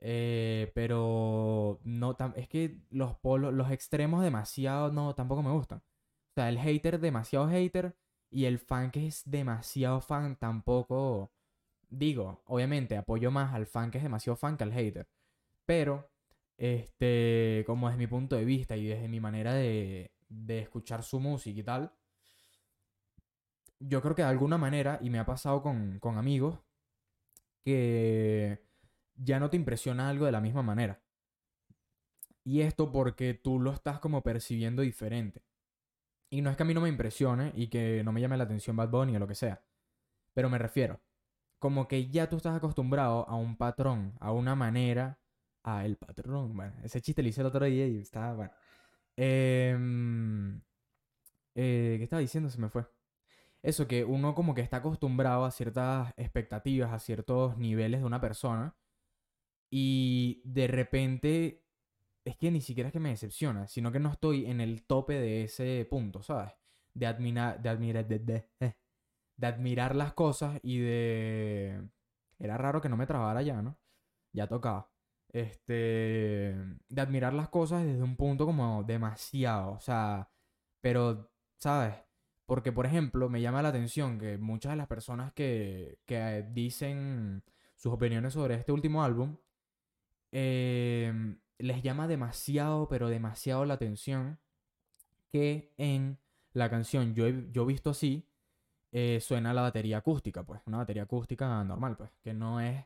Eh, 0.00 0.72
pero 0.74 1.80
no 1.84 2.16
es 2.36 2.48
que 2.48 2.80
los 2.90 3.16
polos, 3.18 3.52
los 3.54 3.70
extremos 3.70 4.22
demasiado 4.22 4.92
no 4.92 5.14
tampoco 5.14 5.42
me 5.42 5.52
gustan. 5.52 5.80
O 5.80 6.34
sea, 6.36 6.48
el 6.48 6.58
hater 6.58 7.00
demasiado 7.00 7.48
hater 7.48 7.96
y 8.30 8.46
el 8.46 8.58
fan 8.58 8.90
que 8.90 9.06
es 9.06 9.22
demasiado 9.26 10.00
fan 10.00 10.36
tampoco 10.36 11.32
digo, 11.90 12.42
obviamente 12.46 12.96
apoyo 12.96 13.30
más 13.30 13.54
al 13.54 13.66
fan 13.66 13.90
que 13.90 13.98
es 13.98 14.04
demasiado 14.04 14.36
fan 14.36 14.56
que 14.56 14.64
al 14.64 14.72
hater. 14.72 15.08
Pero 15.66 16.10
este, 16.60 17.64
como 17.66 17.88
desde 17.88 17.98
mi 17.98 18.06
punto 18.06 18.36
de 18.36 18.44
vista 18.44 18.76
y 18.76 18.84
desde 18.86 19.08
mi 19.08 19.18
manera 19.18 19.54
de, 19.54 20.12
de 20.28 20.58
escuchar 20.58 21.02
su 21.02 21.18
música 21.18 21.58
y 21.58 21.62
tal, 21.62 21.92
yo 23.78 24.02
creo 24.02 24.14
que 24.14 24.20
de 24.20 24.28
alguna 24.28 24.58
manera, 24.58 24.98
y 25.00 25.08
me 25.08 25.18
ha 25.18 25.24
pasado 25.24 25.62
con, 25.62 25.98
con 26.00 26.18
amigos, 26.18 26.58
que 27.64 28.62
ya 29.14 29.40
no 29.40 29.48
te 29.48 29.56
impresiona 29.56 30.10
algo 30.10 30.26
de 30.26 30.32
la 30.32 30.42
misma 30.42 30.62
manera. 30.62 31.00
Y 32.44 32.60
esto 32.60 32.92
porque 32.92 33.32
tú 33.32 33.58
lo 33.58 33.72
estás 33.72 33.98
como 33.98 34.22
percibiendo 34.22 34.82
diferente. 34.82 35.42
Y 36.28 36.42
no 36.42 36.50
es 36.50 36.58
que 36.58 36.62
a 36.62 36.66
mí 36.66 36.74
no 36.74 36.82
me 36.82 36.90
impresione 36.90 37.52
y 37.56 37.68
que 37.68 38.04
no 38.04 38.12
me 38.12 38.20
llame 38.20 38.36
la 38.36 38.44
atención 38.44 38.76
Bad 38.76 38.90
Bunny 38.90 39.16
o 39.16 39.18
lo 39.18 39.26
que 39.26 39.34
sea. 39.34 39.62
Pero 40.34 40.50
me 40.50 40.58
refiero, 40.58 41.00
como 41.58 41.88
que 41.88 42.10
ya 42.10 42.28
tú 42.28 42.36
estás 42.36 42.54
acostumbrado 42.54 43.26
a 43.28 43.36
un 43.36 43.56
patrón, 43.56 44.12
a 44.20 44.32
una 44.32 44.54
manera, 44.54 45.19
a 45.62 45.84
el 45.84 45.96
patrón. 45.96 46.56
Bueno, 46.56 46.74
ese 46.82 47.00
chiste 47.00 47.22
lo 47.22 47.28
hice 47.28 47.40
el 47.42 47.46
otro 47.48 47.64
día 47.66 47.86
y 47.86 47.98
estaba, 47.98 48.34
bueno. 48.34 48.52
Em, 49.16 50.60
eh, 51.54 51.96
¿Qué 51.98 52.04
estaba 52.04 52.20
diciendo? 52.20 52.50
Se 52.50 52.58
me 52.58 52.68
fue. 52.68 52.86
Eso, 53.62 53.86
que 53.86 54.04
uno 54.04 54.34
como 54.34 54.54
que 54.54 54.62
está 54.62 54.78
acostumbrado 54.78 55.44
a 55.44 55.50
ciertas 55.50 56.14
expectativas, 56.16 56.92
a 56.92 56.98
ciertos 56.98 57.58
niveles 57.58 58.00
de 58.00 58.06
una 58.06 58.20
persona 58.20 58.74
y 59.70 60.42
de 60.44 60.66
repente, 60.66 61.64
es 62.24 62.36
que 62.36 62.50
ni 62.50 62.60
siquiera 62.60 62.88
es 62.88 62.92
que 62.92 63.00
me 63.00 63.10
decepciona, 63.10 63.68
sino 63.68 63.92
que 63.92 64.00
no 64.00 64.10
estoy 64.10 64.46
en 64.46 64.60
el 64.60 64.84
tope 64.84 65.14
de 65.14 65.44
ese 65.44 65.86
punto, 65.88 66.22
¿sabes? 66.22 66.52
De 66.94 67.06
admirar, 67.06 67.60
eh, 67.64 68.74
de, 69.36 69.46
admirar 69.46 69.94
las 69.96 70.12
cosas 70.14 70.58
y 70.62 70.78
de... 70.80 71.88
Era 72.38 72.58
raro 72.58 72.80
que 72.80 72.88
no 72.88 72.96
me 72.96 73.06
trabara 73.06 73.42
ya, 73.42 73.62
¿no? 73.62 73.78
Ya 74.32 74.46
tocaba. 74.48 74.89
Este... 75.32 76.56
De 76.88 77.00
admirar 77.00 77.34
las 77.34 77.48
cosas 77.48 77.84
desde 77.84 78.02
un 78.02 78.16
punto 78.16 78.46
como 78.46 78.84
demasiado, 78.84 79.72
o 79.72 79.80
sea... 79.80 80.30
Pero, 80.80 81.30
¿sabes? 81.58 81.94
Porque, 82.46 82.72
por 82.72 82.86
ejemplo, 82.86 83.28
me 83.28 83.40
llama 83.40 83.62
la 83.62 83.68
atención 83.68 84.18
que 84.18 84.38
muchas 84.38 84.72
de 84.72 84.76
las 84.76 84.86
personas 84.88 85.32
que, 85.32 85.98
que 86.06 86.46
dicen 86.52 87.44
sus 87.76 87.92
opiniones 87.92 88.34
sobre 88.34 88.54
este 88.54 88.72
último 88.72 89.04
álbum 89.04 89.36
Em, 90.32 91.38
les 91.58 91.82
llama 91.82 92.06
demasiado, 92.08 92.88
pero 92.88 93.08
demasiado 93.08 93.64
la 93.64 93.74
atención 93.74 94.38
que 95.30 95.72
en 95.76 96.18
la 96.52 96.70
canción 96.70 97.14
Yo 97.14 97.26
he, 97.26 97.32
visto 97.66 97.90
así 97.90 98.26
eh, 98.92 99.20
suena 99.20 99.54
la 99.54 99.62
batería 99.62 99.98
acústica, 99.98 100.44
pues, 100.44 100.60
una 100.66 100.78
batería 100.78 101.04
acústica 101.04 101.62
normal, 101.64 101.96
pues, 101.96 102.10
que 102.22 102.34
no 102.34 102.60
es 102.60 102.84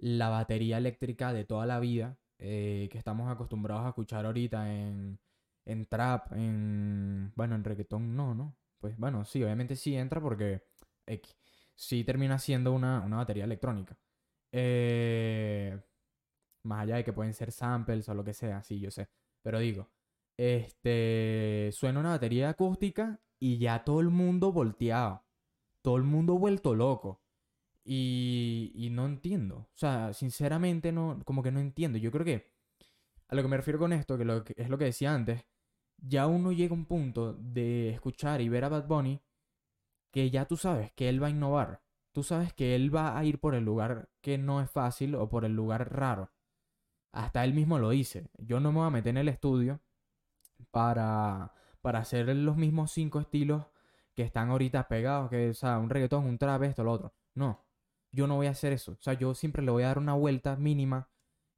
la 0.00 0.28
batería 0.28 0.78
eléctrica 0.78 1.32
de 1.32 1.44
toda 1.44 1.66
la 1.66 1.80
vida 1.80 2.18
eh, 2.38 2.88
que 2.90 2.98
estamos 2.98 3.30
acostumbrados 3.30 3.84
a 3.84 3.88
escuchar 3.90 4.26
ahorita 4.26 4.72
en, 4.74 5.20
en 5.66 5.86
trap, 5.86 6.32
en, 6.32 7.32
bueno, 7.36 7.54
en 7.54 7.64
reggaetón 7.64 8.16
no, 8.16 8.34
¿no? 8.34 8.56
Pues 8.78 8.96
bueno, 8.96 9.24
sí, 9.24 9.42
obviamente 9.42 9.76
sí 9.76 9.94
entra 9.96 10.20
porque 10.20 10.62
X, 11.06 11.36
sí 11.74 12.04
termina 12.04 12.38
siendo 12.38 12.72
una, 12.72 13.02
una 13.02 13.18
batería 13.18 13.44
electrónica. 13.44 13.98
Eh, 14.52 15.78
más 16.64 16.82
allá 16.82 16.96
de 16.96 17.04
que 17.04 17.12
pueden 17.12 17.34
ser 17.34 17.52
samples 17.52 18.08
o 18.08 18.14
lo 18.14 18.24
que 18.24 18.34
sea, 18.34 18.62
sí, 18.62 18.80
yo 18.80 18.90
sé. 18.90 19.08
Pero 19.42 19.58
digo, 19.58 19.90
este, 20.36 21.70
suena 21.72 22.00
una 22.00 22.10
batería 22.10 22.50
acústica 22.50 23.20
y 23.38 23.58
ya 23.58 23.84
todo 23.84 24.00
el 24.00 24.10
mundo 24.10 24.52
volteado. 24.52 25.24
Todo 25.82 25.96
el 25.96 26.04
mundo 26.04 26.38
vuelto 26.38 26.74
loco. 26.74 27.22
Y, 27.84 28.72
y 28.74 28.90
no 28.90 29.06
entiendo. 29.06 29.56
O 29.56 29.78
sea, 29.78 30.12
sinceramente 30.12 30.92
no, 30.92 31.20
como 31.24 31.42
que 31.42 31.50
no 31.50 31.60
entiendo. 31.60 31.98
Yo 31.98 32.10
creo 32.10 32.24
que 32.24 32.50
a 33.30 33.34
lo 33.34 33.42
que 33.42 33.48
me 33.48 33.56
refiero 33.56 33.78
con 33.78 33.92
esto, 33.92 34.18
que, 34.18 34.54
es 34.56 34.68
lo 34.68 34.78
que 34.78 34.84
decía 34.84 35.14
antes, 35.14 35.44
ya 35.98 36.26
uno 36.26 36.52
llega 36.52 36.74
a 36.74 36.78
un 36.78 36.86
punto 36.86 37.34
de 37.34 37.90
escuchar 37.90 38.40
y 38.40 38.48
ver 38.48 38.64
a 38.64 38.68
Bad 38.68 38.86
Bunny 38.86 39.22
que 40.10 40.30
ya 40.30 40.46
tú 40.46 40.56
sabes 40.56 40.92
que 40.92 41.08
él 41.08 41.22
va 41.22 41.28
a 41.28 41.30
innovar. 41.30 41.82
Tú 42.12 42.24
sabes 42.24 42.52
que 42.52 42.74
él 42.74 42.94
va 42.94 43.16
a 43.16 43.24
ir 43.24 43.38
por 43.38 43.54
el 43.54 43.64
lugar 43.64 44.08
que 44.20 44.36
no 44.36 44.60
es 44.60 44.70
fácil 44.70 45.14
o 45.14 45.28
por 45.28 45.44
el 45.44 45.54
lugar 45.54 45.92
raro. 45.94 46.32
Hasta 47.12 47.44
él 47.44 47.54
mismo 47.54 47.78
lo 47.78 47.90
dice. 47.90 48.28
Yo 48.38 48.58
no 48.58 48.72
me 48.72 48.78
voy 48.78 48.88
a 48.88 48.90
meter 48.90 49.10
en 49.10 49.18
el 49.18 49.28
estudio 49.28 49.80
para, 50.72 51.54
para 51.82 52.00
hacer 52.00 52.34
los 52.36 52.56
mismos 52.56 52.90
cinco 52.90 53.20
estilos 53.20 53.66
que 54.14 54.22
están 54.22 54.50
ahorita 54.50 54.88
pegados, 54.88 55.30
que, 55.30 55.50
o 55.50 55.54
sea, 55.54 55.78
un 55.78 55.90
reggaetón, 55.90 56.26
un 56.26 56.38
trap, 56.38 56.64
esto, 56.64 56.82
lo 56.82 56.92
otro. 56.92 57.14
No, 57.34 57.64
yo 58.12 58.26
no 58.26 58.36
voy 58.36 58.46
a 58.46 58.50
hacer 58.50 58.72
eso. 58.72 58.92
O 58.92 59.02
sea, 59.02 59.14
yo 59.14 59.34
siempre 59.34 59.62
le 59.62 59.70
voy 59.70 59.82
a 59.82 59.88
dar 59.88 59.98
una 59.98 60.14
vuelta 60.14 60.56
mínima 60.56 61.08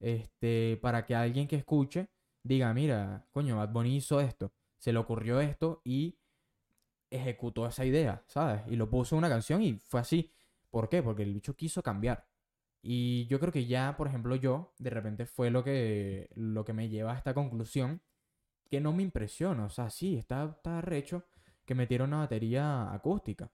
este, 0.00 0.78
para 0.82 1.06
que 1.06 1.14
alguien 1.14 1.48
que 1.48 1.56
escuche 1.56 2.08
diga, 2.42 2.72
mira, 2.74 3.26
coño, 3.30 3.56
Bad 3.56 3.70
Bunny 3.72 3.96
hizo 3.96 4.20
esto, 4.20 4.52
se 4.78 4.92
le 4.92 4.98
ocurrió 4.98 5.40
esto 5.40 5.80
y 5.84 6.18
ejecutó 7.10 7.66
esa 7.66 7.84
idea, 7.84 8.24
¿sabes? 8.26 8.62
Y 8.68 8.76
lo 8.76 8.90
puso 8.90 9.14
en 9.14 9.18
una 9.18 9.28
canción 9.28 9.62
y 9.62 9.74
fue 9.74 10.00
así. 10.00 10.32
¿Por 10.70 10.88
qué? 10.88 11.02
Porque 11.02 11.22
el 11.22 11.34
bicho 11.34 11.54
quiso 11.54 11.82
cambiar. 11.82 12.26
Y 12.82 13.26
yo 13.26 13.38
creo 13.38 13.52
que 13.52 13.66
ya, 13.66 13.96
por 13.96 14.08
ejemplo, 14.08 14.34
yo, 14.34 14.74
de 14.78 14.90
repente 14.90 15.26
fue 15.26 15.50
lo 15.50 15.62
que, 15.62 16.30
lo 16.34 16.64
que 16.64 16.72
me 16.72 16.88
lleva 16.88 17.12
a 17.12 17.16
esta 17.16 17.34
conclusión, 17.34 18.02
que 18.68 18.80
no 18.80 18.92
me 18.92 19.02
impresiona. 19.02 19.66
O 19.66 19.70
sea, 19.70 19.90
sí, 19.90 20.16
está, 20.16 20.44
está 20.56 20.80
recho 20.80 21.24
que 21.64 21.74
metieron 21.74 22.08
una 22.10 22.20
batería 22.20 22.92
acústica. 22.92 23.50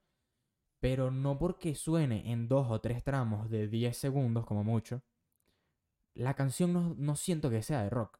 Pero 0.80 1.10
no 1.10 1.38
porque 1.38 1.74
suene 1.74 2.30
en 2.30 2.48
dos 2.48 2.70
o 2.70 2.80
tres 2.80 3.02
tramos 3.02 3.50
de 3.50 3.68
10 3.68 3.96
segundos 3.96 4.46
como 4.46 4.64
mucho. 4.64 5.02
La 6.14 6.34
canción 6.34 6.72
no, 6.72 6.94
no 6.96 7.16
siento 7.16 7.50
que 7.50 7.62
sea 7.62 7.82
de 7.82 7.90
rock. 7.90 8.18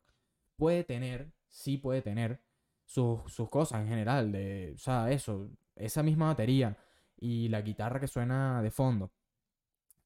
Puede 0.56 0.84
tener, 0.84 1.32
sí 1.48 1.76
puede 1.78 2.02
tener, 2.02 2.42
sus, 2.88 3.20
sus 3.32 3.48
cosas 3.50 3.82
en 3.82 3.88
general. 3.88 4.32
De, 4.32 4.72
o 4.74 4.78
sea, 4.78 5.10
eso, 5.10 5.50
esa 5.76 6.02
misma 6.02 6.28
batería 6.28 6.76
y 7.16 7.48
la 7.48 7.62
guitarra 7.62 8.00
que 8.00 8.08
suena 8.08 8.62
de 8.62 8.70
fondo 8.70 9.12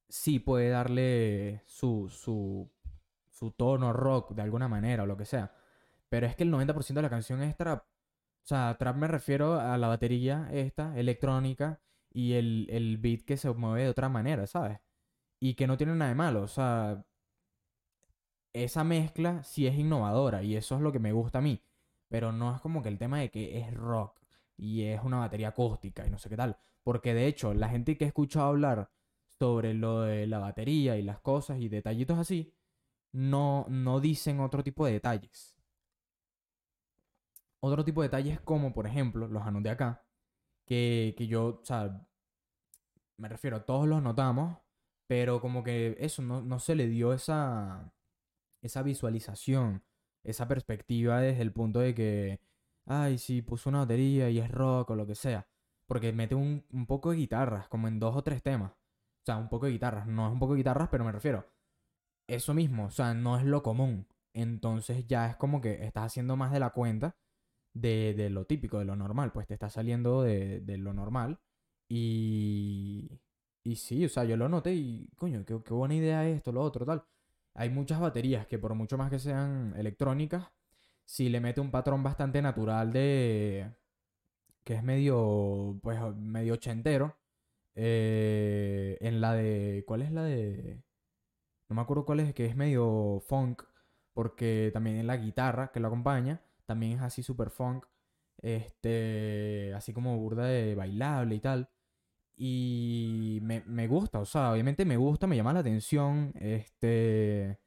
sí 0.08 0.40
puede 0.40 0.68
darle 0.68 1.62
su, 1.64 2.08
su, 2.10 2.70
su 3.30 3.52
tono 3.52 3.92
rock 3.92 4.32
de 4.32 4.42
alguna 4.42 4.68
manera 4.68 5.04
o 5.04 5.06
lo 5.06 5.16
que 5.16 5.24
sea. 5.24 5.54
Pero 6.08 6.26
es 6.26 6.36
que 6.36 6.42
el 6.42 6.52
90% 6.52 6.94
de 6.94 7.02
la 7.02 7.08
canción 7.08 7.40
es 7.42 7.56
trap. 7.56 7.84
O 7.84 8.46
sea, 8.46 8.76
trap 8.78 8.96
me 8.96 9.08
refiero 9.08 9.58
a 9.58 9.78
la 9.78 9.88
batería 9.88 10.48
esta, 10.52 10.98
electrónica, 10.98 11.80
y 12.14 12.34
el, 12.34 12.66
el 12.70 12.98
beat 12.98 13.22
que 13.22 13.36
se 13.36 13.50
mueve 13.52 13.84
de 13.84 13.90
otra 13.90 14.08
manera, 14.08 14.46
¿sabes? 14.46 14.80
Y 15.40 15.54
que 15.54 15.66
no 15.66 15.76
tiene 15.76 15.94
nada 15.94 16.10
de 16.10 16.14
malo. 16.16 16.42
O 16.42 16.48
sea, 16.48 17.04
esa 18.52 18.84
mezcla 18.84 19.42
sí 19.44 19.66
es 19.66 19.78
innovadora 19.78 20.42
y 20.42 20.56
eso 20.56 20.76
es 20.76 20.82
lo 20.82 20.92
que 20.92 20.98
me 20.98 21.12
gusta 21.12 21.38
a 21.38 21.42
mí. 21.42 21.62
Pero 22.08 22.32
no 22.32 22.54
es 22.54 22.60
como 22.60 22.82
que 22.82 22.88
el 22.88 22.98
tema 22.98 23.20
de 23.20 23.30
que 23.30 23.58
es 23.58 23.72
rock 23.74 24.20
y 24.56 24.84
es 24.84 25.02
una 25.02 25.18
batería 25.18 25.48
acústica 25.48 26.06
y 26.06 26.10
no 26.10 26.18
sé 26.18 26.28
qué 26.28 26.36
tal. 26.36 26.56
Porque 26.82 27.14
de 27.14 27.26
hecho, 27.26 27.54
la 27.54 27.68
gente 27.68 27.96
que 27.96 28.04
he 28.04 28.08
escuchado 28.08 28.48
hablar 28.48 28.90
sobre 29.38 29.74
lo 29.74 30.02
de 30.02 30.26
la 30.26 30.38
batería 30.38 30.96
y 30.96 31.02
las 31.02 31.20
cosas 31.20 31.60
y 31.60 31.68
detallitos 31.68 32.18
así, 32.18 32.54
no, 33.12 33.66
no 33.68 34.00
dicen 34.00 34.40
otro 34.40 34.62
tipo 34.62 34.86
de 34.86 34.92
detalles. 34.92 35.56
Otro 37.60 37.84
tipo 37.84 38.02
de 38.02 38.08
detalles 38.08 38.40
como, 38.40 38.72
por 38.72 38.86
ejemplo, 38.86 39.28
los 39.28 39.42
anos 39.44 39.62
de 39.62 39.70
acá, 39.70 40.04
que, 40.72 41.26
yo, 41.26 41.60
o 41.62 41.64
sea, 41.64 42.06
me 43.18 43.28
refiero, 43.28 43.62
todos 43.64 43.86
los 43.86 44.02
notamos, 44.02 44.58
pero 45.06 45.40
como 45.40 45.62
que 45.62 45.96
eso, 46.00 46.22
no, 46.22 46.42
no 46.42 46.58
se 46.58 46.74
le 46.74 46.88
dio 46.88 47.12
esa, 47.12 47.92
esa 48.62 48.82
visualización, 48.82 49.84
esa 50.24 50.48
perspectiva 50.48 51.20
desde 51.20 51.42
el 51.42 51.52
punto 51.52 51.80
de 51.80 51.94
que, 51.94 52.40
ay, 52.86 53.18
sí, 53.18 53.42
puso 53.42 53.70
una 53.70 53.80
batería 53.80 54.30
y 54.30 54.38
es 54.38 54.50
rock 54.50 54.90
o 54.90 54.96
lo 54.96 55.06
que 55.06 55.14
sea. 55.14 55.46
Porque 55.86 56.12
mete 56.12 56.34
un, 56.34 56.64
un 56.72 56.86
poco 56.86 57.10
de 57.10 57.18
guitarras, 57.18 57.68
como 57.68 57.88
en 57.88 57.98
dos 58.00 58.16
o 58.16 58.22
tres 58.22 58.42
temas. 58.42 58.72
O 58.72 59.24
sea, 59.26 59.36
un 59.36 59.48
poco 59.48 59.66
de 59.66 59.72
guitarras. 59.72 60.06
No 60.06 60.26
es 60.26 60.32
un 60.32 60.38
poco 60.38 60.54
de 60.54 60.58
guitarras, 60.58 60.88
pero 60.90 61.04
me 61.04 61.12
refiero. 61.12 61.46
Eso 62.28 62.54
mismo, 62.54 62.86
o 62.86 62.90
sea, 62.90 63.14
no 63.14 63.38
es 63.38 63.44
lo 63.44 63.62
común. 63.62 64.06
Entonces 64.32 65.06
ya 65.06 65.28
es 65.28 65.36
como 65.36 65.60
que 65.60 65.84
estás 65.84 66.06
haciendo 66.06 66.36
más 66.36 66.52
de 66.52 66.60
la 66.60 66.70
cuenta 66.70 67.16
de, 67.74 68.14
de 68.14 68.30
lo 68.30 68.44
típico, 68.46 68.78
de 68.78 68.84
lo 68.84 68.96
normal. 68.96 69.32
Pues 69.32 69.46
te 69.46 69.54
está 69.54 69.68
saliendo 69.70 70.22
de, 70.22 70.60
de 70.60 70.78
lo 70.78 70.92
normal. 70.92 71.40
Y, 71.88 73.20
y 73.62 73.76
sí, 73.76 74.04
o 74.04 74.08
sea, 74.08 74.24
yo 74.24 74.36
lo 74.36 74.48
noté 74.48 74.74
y, 74.74 75.08
coño, 75.16 75.44
qué, 75.44 75.62
qué 75.62 75.74
buena 75.74 75.94
idea 75.94 76.28
esto, 76.28 76.52
lo 76.52 76.62
otro, 76.62 76.86
tal. 76.86 77.04
Hay 77.54 77.70
muchas 77.70 78.00
baterías 78.00 78.46
que 78.46 78.58
por 78.58 78.74
mucho 78.74 78.96
más 78.96 79.10
que 79.10 79.18
sean 79.18 79.74
electrónicas, 79.76 80.48
si 81.04 81.28
le 81.28 81.40
mete 81.40 81.60
un 81.60 81.70
patrón 81.70 82.02
bastante 82.02 82.40
natural 82.40 82.92
de... 82.92 83.70
que 84.64 84.74
es 84.74 84.82
medio, 84.82 85.78
pues, 85.82 85.98
medio 86.16 86.54
ochentero. 86.54 87.18
Eh, 87.74 88.96
en 89.00 89.20
la 89.20 89.34
de... 89.34 89.84
¿Cuál 89.86 90.02
es 90.02 90.12
la 90.12 90.24
de...? 90.24 90.82
No 91.68 91.76
me 91.76 91.82
acuerdo 91.82 92.04
cuál 92.04 92.20
es, 92.20 92.34
que 92.34 92.46
es 92.46 92.56
medio 92.56 93.22
funk, 93.26 93.62
porque 94.12 94.70
también 94.72 94.96
en 94.96 95.06
la 95.06 95.16
guitarra 95.16 95.72
que 95.72 95.80
lo 95.80 95.88
acompaña, 95.88 96.42
también 96.72 96.94
es 96.94 97.02
así 97.02 97.22
super 97.22 97.50
funk, 97.50 97.84
este, 98.38 99.74
así 99.74 99.92
como 99.92 100.16
burda 100.18 100.46
de 100.46 100.74
bailable 100.74 101.34
y 101.34 101.40
tal. 101.40 101.70
Y 102.36 103.40
me, 103.42 103.62
me 103.66 103.86
gusta, 103.88 104.20
o 104.20 104.24
sea, 104.24 104.52
obviamente 104.52 104.84
me 104.86 104.96
gusta, 104.96 105.26
me 105.26 105.36
llama 105.36 105.52
la 105.52 105.60
atención, 105.60 106.32
este... 106.40 107.60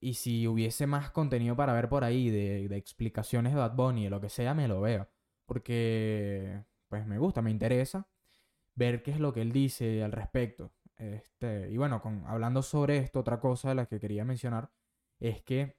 Y 0.00 0.14
si 0.14 0.46
hubiese 0.46 0.86
más 0.86 1.10
contenido 1.10 1.56
para 1.56 1.72
ver 1.72 1.88
por 1.88 2.04
ahí 2.04 2.30
de, 2.30 2.64
explicaciones 2.76 3.52
de 3.52 3.58
Bad 3.58 3.74
Bunny, 3.74 4.04
de 4.04 4.10
lo 4.10 4.20
que 4.20 4.28
sea, 4.28 4.54
me 4.54 4.68
lo 4.68 4.80
veo. 4.80 5.08
Porque, 5.44 6.64
pues 6.88 7.06
me 7.06 7.18
gusta, 7.18 7.42
me 7.42 7.50
interesa 7.50 8.08
ver 8.76 9.02
qué 9.02 9.10
es 9.10 9.20
lo 9.20 9.32
que 9.32 9.42
él 9.42 9.52
dice 9.52 10.04
al 10.04 10.12
respecto. 10.12 10.72
Este, 10.96 11.70
y 11.70 11.76
bueno, 11.76 12.00
con, 12.00 12.24
hablando 12.26 12.62
sobre 12.62 12.98
esto, 12.98 13.20
otra 13.20 13.40
cosa 13.40 13.70
de 13.70 13.74
la 13.76 13.86
que 13.86 14.00
quería 14.00 14.24
mencionar 14.24 14.70
es 15.20 15.42
que 15.42 15.77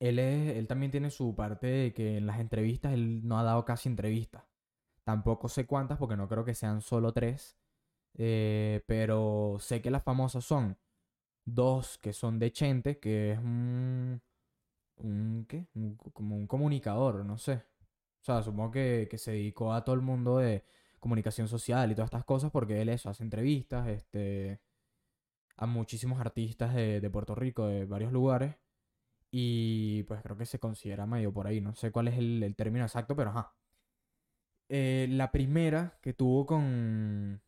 él, 0.00 0.18
es, 0.18 0.56
él 0.56 0.66
también 0.66 0.90
tiene 0.92 1.10
su 1.10 1.34
parte 1.34 1.66
de 1.66 1.92
que 1.94 2.16
en 2.18 2.26
las 2.26 2.40
entrevistas 2.40 2.92
él 2.92 3.26
no 3.26 3.38
ha 3.38 3.42
dado 3.42 3.64
casi 3.64 3.88
entrevistas. 3.88 4.44
Tampoco 5.04 5.48
sé 5.48 5.66
cuántas 5.66 5.98
porque 5.98 6.16
no 6.16 6.28
creo 6.28 6.44
que 6.44 6.54
sean 6.54 6.82
solo 6.82 7.12
tres. 7.12 7.56
Eh, 8.14 8.82
pero 8.86 9.56
sé 9.60 9.80
que 9.82 9.90
las 9.90 10.02
famosas 10.02 10.44
son 10.44 10.78
dos 11.44 11.98
que 11.98 12.12
son 12.12 12.38
de 12.38 12.52
Chente, 12.52 12.98
que 12.98 13.32
es 13.32 13.38
un... 13.38 14.22
un 14.96 15.46
¿Qué? 15.48 15.68
Como 16.12 16.36
un 16.36 16.46
comunicador, 16.46 17.24
no 17.24 17.38
sé. 17.38 17.54
O 18.22 18.24
sea, 18.24 18.42
supongo 18.42 18.72
que, 18.72 19.08
que 19.10 19.18
se 19.18 19.32
dedicó 19.32 19.72
a 19.72 19.84
todo 19.84 19.94
el 19.94 20.02
mundo 20.02 20.38
de 20.38 20.64
comunicación 21.00 21.48
social 21.48 21.90
y 21.90 21.94
todas 21.94 22.08
estas 22.08 22.24
cosas 22.24 22.50
porque 22.50 22.80
él 22.82 22.88
eso, 22.88 23.08
hace 23.10 23.22
entrevistas 23.22 23.88
este, 23.88 24.60
a 25.56 25.66
muchísimos 25.66 26.20
artistas 26.20 26.74
de, 26.74 27.00
de 27.00 27.10
Puerto 27.10 27.34
Rico, 27.34 27.66
de 27.66 27.84
varios 27.86 28.12
lugares. 28.12 28.56
Y 29.30 30.04
pues 30.04 30.22
creo 30.22 30.36
que 30.36 30.46
se 30.46 30.58
considera 30.58 31.06
medio 31.06 31.32
por 31.32 31.46
ahí. 31.46 31.60
No 31.60 31.74
sé 31.74 31.90
cuál 31.92 32.08
es 32.08 32.18
el, 32.18 32.54
término 32.56 32.84
exacto, 32.84 33.16
pero 33.16 33.30
ajá. 33.30 33.54
Eh, 34.70 35.06
la 35.10 35.30
primera 35.32 35.98
que 36.02 36.12
tuvo 36.14 36.46
con, 36.46 37.42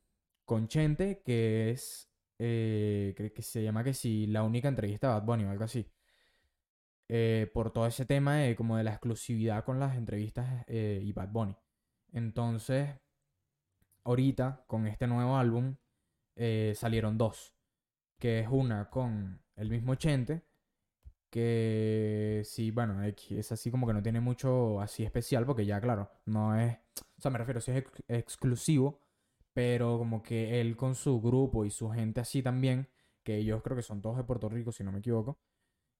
con 0.45 0.69
Chente, 0.69 1.23
que 1.25 1.71
es, 1.71 2.11
eh, 2.39 3.15
creo 3.17 3.33
que 3.33 3.43
se 3.43 3.63
llama 3.63 3.85
que 3.85 3.95
sí, 3.95 4.27
la 4.27 4.43
única 4.43 4.69
entrevista 4.69 5.09
de 5.09 5.15
Bad 5.15 5.25
Bunny 5.25 5.45
o 5.45 5.51
algo 5.51 5.65
así. 5.65 5.91
Eh, 7.13 7.51
por 7.53 7.73
todo 7.73 7.89
ese 7.89 8.07
tema 8.07 8.37
de 8.37 8.55
como 8.55 8.77
de 8.77 8.85
la 8.85 8.93
exclusividad 8.93 9.65
con 9.65 9.81
las 9.81 9.97
entrevistas 9.97 10.65
eh, 10.69 11.01
y 11.03 11.13
Bad 11.13 11.31
Bunny. 11.31 11.57
Entonces, 12.13 12.89
ahorita 14.05 14.63
con 14.69 14.87
este 14.87 15.09
nuevo 15.09 15.37
álbum 15.37 15.75
eh, 16.37 16.73
salieron 16.77 17.19
dos, 17.19 17.53
que 18.21 18.39
es 18.39 18.49
una 18.49 18.91
con 18.91 19.43
el 19.57 19.71
mismo 19.71 19.97
Chente, 19.97 20.45
que 21.31 22.43
sí, 22.45 22.71
bueno, 22.71 23.03
es 23.05 23.53
así 23.53 23.71
como 23.71 23.87
que 23.87 23.93
no 23.95 24.03
tiene 24.03 24.21
mucho 24.21 24.81
así 24.81 25.05
especial, 25.05 25.47
porque 25.47 25.67
ya, 25.67 25.81
claro, 25.81 26.11
no 26.27 26.59
es, 26.59 26.77
o 27.19 27.21
sea, 27.23 27.31
me 27.31 27.39
refiero, 27.39 27.61
sí 27.61 27.71
es 27.73 27.79
ex- 27.79 28.03
exclusivo, 28.09 29.01
pero 29.53 29.99
como 29.99 30.23
que 30.23 30.61
él 30.61 30.77
con 30.77 30.95
su 30.95 31.21
grupo 31.21 31.65
y 31.65 31.71
su 31.71 31.91
gente 31.91 32.21
así 32.21 32.43
también, 32.43 32.89
que 33.23 33.37
ellos 33.39 33.63
creo 33.63 33.77
que 33.77 33.83
son 33.83 34.03
todos 34.03 34.17
de 34.17 34.25
Puerto 34.25 34.49
Rico, 34.49 34.73
si 34.73 34.85
no 34.85 34.93
me 34.93 34.99
equivoco, 35.01 35.39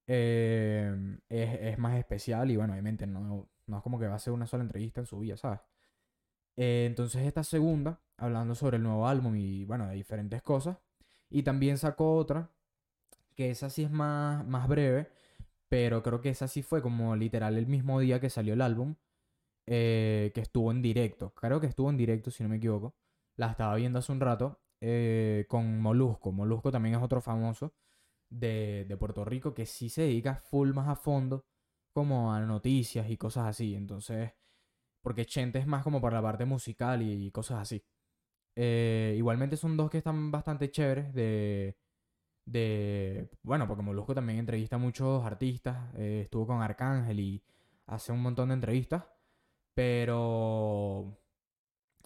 eh, 0.07 1.19
es, 1.29 1.61
es 1.61 1.79
más 1.79 1.99
especial 1.99 2.51
y 2.51 2.57
bueno, 2.57 2.73
obviamente 2.75 3.07
no, 3.07 3.49
no 3.67 3.77
es 3.79 3.83
como 3.83 3.99
que 3.99 4.09
va 4.09 4.17
a 4.17 4.19
ser 4.19 4.33
una 4.33 4.47
sola 4.47 4.65
entrevista 4.65 5.01
en 5.01 5.07
su 5.07 5.19
vida, 5.21 5.37
¿sabes? 5.37 5.61
Eh, 6.57 6.85
entonces 6.87 7.23
esta 7.27 7.45
segunda, 7.45 8.01
hablando 8.17 8.55
sobre 8.55 8.77
el 8.77 8.83
nuevo 8.83 9.07
álbum 9.07 9.37
y 9.37 9.65
bueno, 9.65 9.87
de 9.89 9.95
diferentes 9.95 10.43
cosas, 10.43 10.79
y 11.31 11.43
también 11.43 11.79
sacó 11.79 12.17
otra, 12.17 12.51
que 13.41 13.51
esa 13.51 13.71
sí 13.71 13.85
es 13.85 13.91
más, 13.91 14.47
más 14.47 14.69
breve, 14.69 15.09
pero 15.69 16.03
creo 16.03 16.21
que 16.21 16.29
esa 16.29 16.47
sí 16.47 16.63
fue 16.63 16.83
como 16.83 17.17
literal 17.17 17.57
el 17.57 17.67
mismo 17.67 17.99
día 18.01 18.21
que 18.21 18.29
salió 18.29 18.53
el 18.53 18.61
álbum, 18.61 18.97
eh, 19.67 20.31
que 20.35 20.43
estuvo 20.43 20.71
en 20.71 20.83
directo. 20.83 21.33
Creo 21.35 21.59
que 21.61 21.67
estuvo 21.69 21.89
en 21.91 21.97
directo, 21.97 22.31
si 22.31 22.43
no 22.43 22.51
me 22.51 22.57
equivoco. 22.57 22.97
La 23.37 23.53
estaba 23.53 23.77
viendo 23.77 23.99
hace 24.01 24.13
un 24.13 24.21
rato 24.21 24.61
eh, 24.83 25.47
con 25.49 25.81
Molusco. 25.81 26.33
Molusco 26.33 26.71
también 26.71 26.97
es 26.97 27.03
otro 27.03 27.23
famoso 27.23 27.75
de, 28.31 28.85
de 28.89 28.97
Puerto 28.99 29.25
Rico 29.25 29.55
que 29.55 29.65
sí 29.67 29.89
se 29.89 30.03
dedica 30.03 30.37
full 30.37 30.73
más 30.75 30.89
a 30.89 30.97
fondo 30.97 31.47
como 31.95 32.35
a 32.35 32.41
noticias 32.41 33.09
y 33.11 33.17
cosas 33.17 33.49
así. 33.49 33.75
Entonces, 33.75 34.33
porque 35.03 35.27
Chente 35.27 35.59
es 35.61 35.67
más 35.67 35.85
como 35.85 36.01
para 36.03 36.17
la 36.17 36.23
parte 36.23 36.45
musical 36.45 37.03
y 37.03 37.31
cosas 37.33 37.61
así. 37.61 37.83
Eh, 38.57 39.15
igualmente 39.17 39.57
son 39.57 39.77
dos 39.77 39.91
que 39.91 39.99
están 39.99 40.31
bastante 40.31 40.71
chéveres 40.71 41.15
de, 41.15 41.79
de... 42.51 43.31
Bueno, 43.43 43.67
porque 43.69 43.83
Molusco 43.83 44.15
también 44.15 44.39
entrevista 44.41 44.77
a 44.77 44.79
muchos 44.79 45.25
artistas. 45.25 45.77
eh, 45.97 46.23
estuvo 46.25 46.47
con 46.47 46.63
Arcángel 46.63 47.21
y 47.21 47.43
hace 47.87 48.13
un 48.13 48.23
montón 48.23 48.49
de 48.49 48.55
entrevistas. 48.55 49.05
Pero 49.75 51.19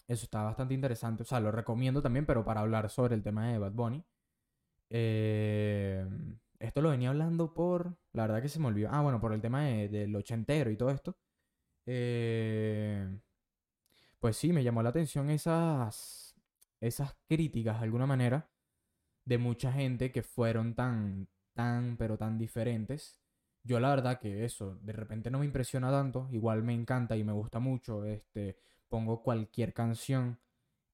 eso 0.09 0.25
está 0.25 0.43
bastante 0.43 0.75
interesante. 0.75 1.23
O 1.23 1.27
sea, 1.27 1.41
lo 1.41 1.51
recomiendo 1.53 2.03
también, 2.03 2.27
pero 2.27 2.45
para 2.45 2.61
hablar 2.61 2.91
sobre 2.91 3.15
el 3.15 3.23
tema 3.23 3.49
de 3.51 3.59
Bad 3.59 3.73
Bunny. 3.73 4.05
Eh, 4.91 6.07
esto 6.59 6.83
lo 6.83 6.91
venía 6.91 7.11
hablando 7.11 7.55
por... 7.55 7.97
La 8.13 8.23
verdad 8.27 8.43
que 8.43 8.49
se 8.49 8.61
me 8.61 8.69
olvidó. 8.69 8.89
Ah, 8.93 9.03
bueno, 9.03 9.21
por 9.21 9.33
el 9.33 9.41
tema 9.41 9.63
de- 9.65 9.89
del 9.89 10.15
ochentero 10.17 10.71
y 10.71 10.77
todo 10.77 10.91
esto. 10.91 11.17
Eh, 11.87 13.19
pues 14.21 14.37
sí, 14.37 14.53
me 14.53 14.65
llamó 14.65 14.83
la 14.83 14.91
atención 14.91 15.31
esas, 15.31 16.35
esas 16.81 17.15
críticas 17.29 17.79
de 17.79 17.85
alguna 17.85 18.07
manera 18.07 18.49
de 19.25 19.39
mucha 19.39 19.73
gente 19.73 20.13
que 20.13 20.23
fueron 20.23 20.75
tan, 20.75 21.29
tan, 21.55 21.97
pero 21.97 22.19
tan 22.19 22.39
diferentes. 22.39 23.19
Yo 23.63 23.81
la 23.81 23.91
verdad 23.91 24.21
que 24.21 24.45
eso, 24.45 24.77
de 24.83 24.93
repente 24.93 25.31
no 25.31 25.39
me 25.39 25.47
impresiona 25.47 25.91
tanto, 25.91 26.29
igual 26.33 26.63
me 26.63 26.75
encanta 26.75 27.17
y 27.17 27.25
me 27.25 27.33
gusta 27.33 27.61
mucho, 27.61 28.05
este, 28.05 28.59
pongo 28.89 29.23
cualquier 29.23 29.73
canción 29.73 30.39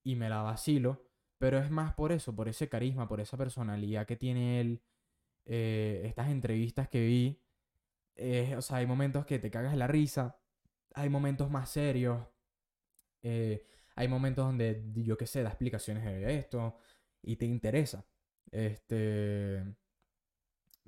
y 0.05 0.17
me 0.17 0.29
la 0.29 0.43
vacilo, 0.43 1.03
pero 1.39 1.59
es 1.59 1.71
más 1.71 1.95
por 1.95 2.13
eso, 2.13 2.35
por 2.37 2.49
ese 2.49 2.69
carisma, 2.69 3.09
por 3.09 3.21
esa 3.21 3.37
personalidad 3.37 4.07
que 4.07 4.17
tiene 4.17 4.61
él, 4.61 4.83
eh, 5.47 6.03
estas 6.07 6.31
entrevistas 6.31 6.89
que 6.89 7.01
vi, 7.07 7.43
eh, 8.17 8.55
o 8.57 8.63
sea, 8.63 8.79
hay 8.79 8.87
momentos 8.87 9.27
que 9.27 9.39
te 9.39 9.51
cagas 9.51 9.77
la 9.77 9.87
risa, 9.87 10.41
hay 10.95 11.09
momentos 11.09 11.51
más 11.51 11.71
serios, 11.71 12.27
eh, 13.23 13.67
hay 13.97 14.09
momentos 14.09 14.47
donde 14.47 14.85
yo 14.95 15.17
qué 15.17 15.27
sé, 15.27 15.43
da 15.43 15.51
explicaciones 15.51 16.05
de 16.05 16.39
esto 16.39 16.77
y 17.23 17.37
te 17.37 17.47
interesa. 17.47 18.07
Este, 18.53 19.65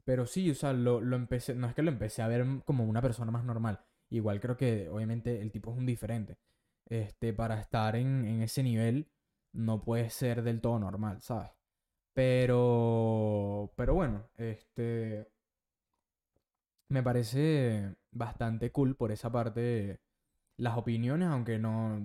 pero 0.05 0.27
sí, 0.27 0.51
o 0.51 0.55
sea, 0.55 0.73
lo, 0.73 1.01
lo 1.01 1.17
empecé, 1.17 1.55
no 1.55 1.69
es 1.69 1.75
que 1.75 1.83
lo 1.83 1.91
empecé 1.91 2.23
a 2.23 2.29
ver 2.29 2.45
como 2.65 2.85
una 2.85 3.03
persona 3.03 3.31
más 3.31 3.45
normal. 3.45 3.81
Igual 4.11 4.41
creo 4.41 4.57
que 4.57 4.89
obviamente 4.91 5.41
el 5.41 5.51
tipo 5.53 5.71
es 5.73 5.79
un 5.79 5.87
diferente. 5.87 6.39
Este, 6.87 7.33
para 7.33 7.61
estar 7.61 7.97
en, 7.97 8.25
en 8.27 8.43
ese 8.43 8.63
nivel 8.63 9.09
no 9.53 9.83
puede 9.85 10.11
ser 10.11 10.43
del 10.43 10.61
todo 10.61 10.79
normal, 10.79 11.23
¿sabes? 11.23 11.51
Pero, 12.15 13.73
pero 13.77 13.95
bueno, 13.95 14.31
este, 14.37 15.29
me 16.89 17.03
parece 17.03 17.95
bastante 18.11 18.71
cool 18.73 18.97
por 18.97 19.13
esa 19.13 19.31
parte 19.33 20.01
las 20.59 20.77
opiniones, 20.79 21.29
aunque 21.29 21.59
no, 21.59 21.99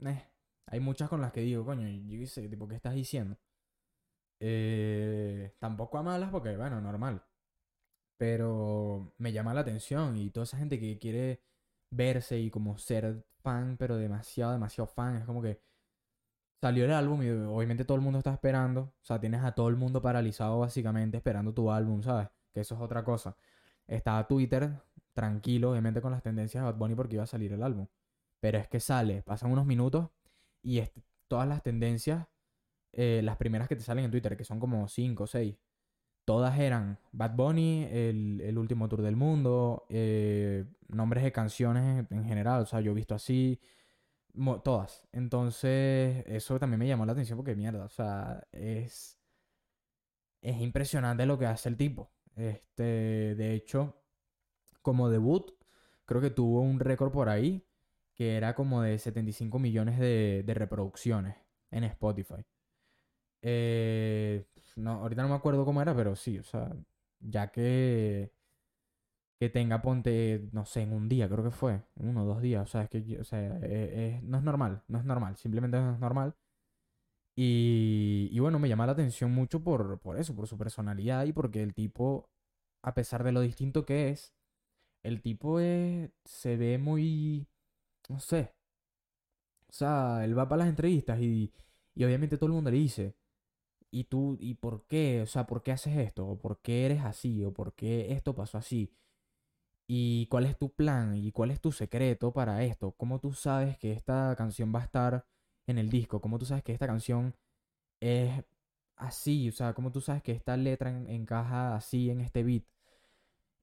eh, 0.00 0.24
hay 0.66 0.80
muchas 0.80 1.08
con 1.08 1.20
las 1.20 1.32
que 1.32 1.42
digo, 1.42 1.64
coño, 1.64 1.88
yo 1.88 2.18
qué 2.20 2.26
sé, 2.26 2.48
tipo, 2.48 2.68
¿qué 2.68 2.76
estás 2.76 2.94
diciendo? 2.94 3.38
Eh, 4.40 5.54
tampoco 5.58 5.98
a 5.98 6.02
malas 6.02 6.30
porque, 6.30 6.56
bueno, 6.56 6.80
normal. 6.80 7.22
Pero 8.16 9.14
me 9.18 9.32
llama 9.32 9.54
la 9.54 9.60
atención 9.60 10.16
y 10.16 10.30
toda 10.30 10.44
esa 10.44 10.58
gente 10.58 10.80
que 10.80 10.98
quiere 10.98 11.42
verse 11.90 12.38
y 12.38 12.50
como 12.50 12.78
ser 12.78 13.24
fan, 13.42 13.76
pero 13.78 13.96
demasiado, 13.96 14.52
demasiado 14.52 14.88
fan, 14.88 15.16
es 15.16 15.24
como 15.24 15.42
que 15.42 15.60
salió 16.60 16.84
el 16.84 16.92
álbum 16.92 17.22
y 17.22 17.30
obviamente 17.30 17.84
todo 17.84 17.96
el 17.96 18.02
mundo 18.02 18.18
está 18.18 18.32
esperando. 18.32 18.80
O 19.02 19.04
sea, 19.04 19.20
tienes 19.20 19.42
a 19.44 19.52
todo 19.52 19.68
el 19.68 19.76
mundo 19.76 20.02
paralizado 20.02 20.58
básicamente 20.60 21.16
esperando 21.18 21.52
tu 21.54 21.70
álbum, 21.70 22.02
¿sabes? 22.02 22.28
Que 22.52 22.60
eso 22.60 22.74
es 22.74 22.80
otra 22.80 23.04
cosa. 23.04 23.36
Estaba 23.86 24.26
Twitter 24.26 24.82
tranquilo, 25.12 25.70
obviamente 25.72 26.00
con 26.00 26.12
las 26.12 26.22
tendencias 26.22 26.62
de 26.62 26.70
Bad 26.70 26.78
Bunny 26.78 26.94
porque 26.94 27.14
iba 27.14 27.24
a 27.24 27.26
salir 27.26 27.52
el 27.52 27.62
álbum. 27.62 27.86
Pero 28.40 28.58
es 28.58 28.68
que 28.68 28.80
sale, 28.80 29.22
pasan 29.22 29.50
unos 29.52 29.66
minutos 29.66 30.10
y 30.62 30.82
todas 31.28 31.48
las 31.48 31.62
tendencias, 31.62 32.26
eh, 32.92 33.20
las 33.22 33.36
primeras 33.36 33.68
que 33.68 33.76
te 33.76 33.82
salen 33.82 34.04
en 34.06 34.10
Twitter, 34.10 34.36
que 34.36 34.44
son 34.44 34.60
como 34.60 34.88
5 34.88 35.24
o 35.24 35.26
6, 35.26 35.56
todas 36.24 36.58
eran 36.58 36.98
Bad 37.12 37.36
Bunny, 37.36 37.84
el, 37.90 38.58
último 38.58 38.88
tour 38.88 39.02
del 39.02 39.16
mundo, 39.16 39.86
eh, 39.88 40.64
nombres 40.88 41.24
de 41.24 41.32
canciones 41.32 42.06
en 42.10 42.24
general, 42.24 42.62
o 42.62 42.66
sea, 42.66 42.80
yo 42.80 42.92
he 42.92 42.94
visto 42.94 43.14
así, 43.14 43.60
todas. 44.64 45.06
Entonces, 45.12 46.24
eso 46.26 46.58
también 46.58 46.78
me 46.80 46.88
llamó 46.88 47.06
la 47.06 47.12
atención 47.12 47.36
porque 47.36 47.54
mierda, 47.56 47.84
o 47.84 47.88
sea, 47.88 48.46
es, 48.52 49.18
es 50.42 50.60
impresionante 50.60 51.26
lo 51.26 51.38
que 51.38 51.46
hace 51.46 51.68
el 51.68 51.76
tipo. 51.76 52.12
Este, 52.36 53.34
de 53.34 53.54
hecho, 53.54 53.96
como 54.82 55.08
debut, 55.10 55.52
creo 56.04 56.20
que 56.20 56.30
tuvo 56.30 56.60
un 56.60 56.80
récord 56.80 57.12
por 57.12 57.28
ahí 57.28 57.66
que 58.16 58.36
era 58.36 58.54
como 58.54 58.82
de 58.82 58.98
75 58.98 59.58
millones 59.58 59.98
de, 59.98 60.42
reproducciones 60.54 61.36
en 61.70 61.84
Spotify. 61.84 62.44
Eh, 63.42 64.46
no, 64.76 64.92
ahorita 65.02 65.22
no 65.22 65.28
me 65.28 65.34
acuerdo 65.34 65.64
cómo 65.64 65.82
era, 65.82 65.94
pero 65.94 66.16
sí, 66.16 66.38
o 66.38 66.42
sea, 66.44 66.70
ya 67.20 67.48
que 67.50 68.32
que 69.38 69.48
tenga, 69.50 69.82
ponte, 69.82 70.48
no 70.52 70.64
sé, 70.66 70.82
en 70.82 70.92
un 70.92 71.08
día, 71.08 71.28
creo 71.28 71.44
que 71.44 71.50
fue, 71.50 71.82
uno 71.96 72.22
o 72.22 72.26
dos 72.26 72.40
días, 72.42 72.62
o 72.64 72.66
sea, 72.70 72.82
es 72.82 72.88
que, 72.90 73.18
o 73.20 73.24
sea, 73.24 73.40
e, 73.62 74.18
e, 74.18 74.20
no 74.22 74.38
es 74.38 74.44
normal, 74.44 74.82
no 74.88 74.98
es 74.98 75.04
normal, 75.04 75.36
simplemente 75.36 75.78
no 75.78 75.92
es 75.94 76.00
normal. 76.00 76.34
Y, 77.38 78.28
y 78.32 78.38
bueno, 78.40 78.58
me 78.58 78.68
llama 78.68 78.86
la 78.86 78.92
atención 78.92 79.32
mucho 79.32 79.62
por, 79.62 79.98
por 80.00 80.18
eso, 80.18 80.34
por 80.34 80.46
su 80.48 80.56
personalidad 80.56 81.26
y 81.26 81.32
porque 81.32 81.62
el 81.62 81.74
tipo, 81.74 82.30
a 82.82 82.94
pesar 82.94 83.24
de 83.24 83.32
lo 83.32 83.40
distinto 83.42 83.84
que 83.86 84.10
es, 84.10 84.32
el 85.04 85.22
tipo 85.22 85.60
es, 85.60 86.10
se 86.24 86.56
ve 86.56 86.78
muy, 86.78 87.48
no 88.08 88.20
sé, 88.20 88.54
o 89.68 89.72
sea, 89.72 90.24
él 90.24 90.38
va 90.38 90.48
para 90.48 90.60
las 90.60 90.68
entrevistas 90.68 91.20
y, 91.20 91.52
y 91.94 92.04
obviamente 92.04 92.36
todo 92.36 92.46
el 92.46 92.52
mundo 92.52 92.70
le 92.70 92.78
dice, 92.78 93.14
¿y 93.90 94.04
tú, 94.04 94.36
y 94.40 94.54
por 94.54 94.86
qué? 94.86 95.22
O 95.22 95.26
sea, 95.26 95.46
¿por 95.46 95.62
qué 95.62 95.72
haces 95.72 95.96
esto? 95.96 96.26
¿O 96.26 96.38
por 96.38 96.60
qué 96.60 96.86
eres 96.86 97.02
así? 97.02 97.44
¿O 97.44 97.52
por 97.52 97.74
qué 97.74 98.12
esto 98.12 98.34
pasó 98.34 98.58
así? 98.58 98.92
¿Y 99.88 100.26
cuál 100.28 100.46
es 100.46 100.58
tu 100.58 100.72
plan? 100.74 101.16
¿Y 101.16 101.32
cuál 101.32 101.50
es 101.50 101.60
tu 101.60 101.72
secreto 101.72 102.32
para 102.32 102.64
esto? 102.64 102.92
¿Cómo 102.92 103.20
tú 103.20 103.32
sabes 103.32 103.78
que 103.78 103.92
esta 103.92 104.34
canción 104.36 104.74
va 104.74 104.80
a 104.80 104.84
estar 104.84 105.26
en 105.66 105.78
el 105.78 105.90
disco? 105.90 106.20
¿Cómo 106.20 106.38
tú 106.38 106.46
sabes 106.46 106.64
que 106.64 106.72
esta 106.72 106.86
canción 106.86 107.34
es 108.00 108.44
así? 108.96 109.48
O 109.50 109.52
sea, 109.52 109.74
¿cómo 109.74 109.92
tú 109.92 110.00
sabes 110.00 110.22
que 110.22 110.32
esta 110.32 110.56
letra 110.56 110.90
encaja 110.90 111.76
así 111.76 112.10
en 112.10 112.20
este 112.22 112.44
beat? 112.44 112.64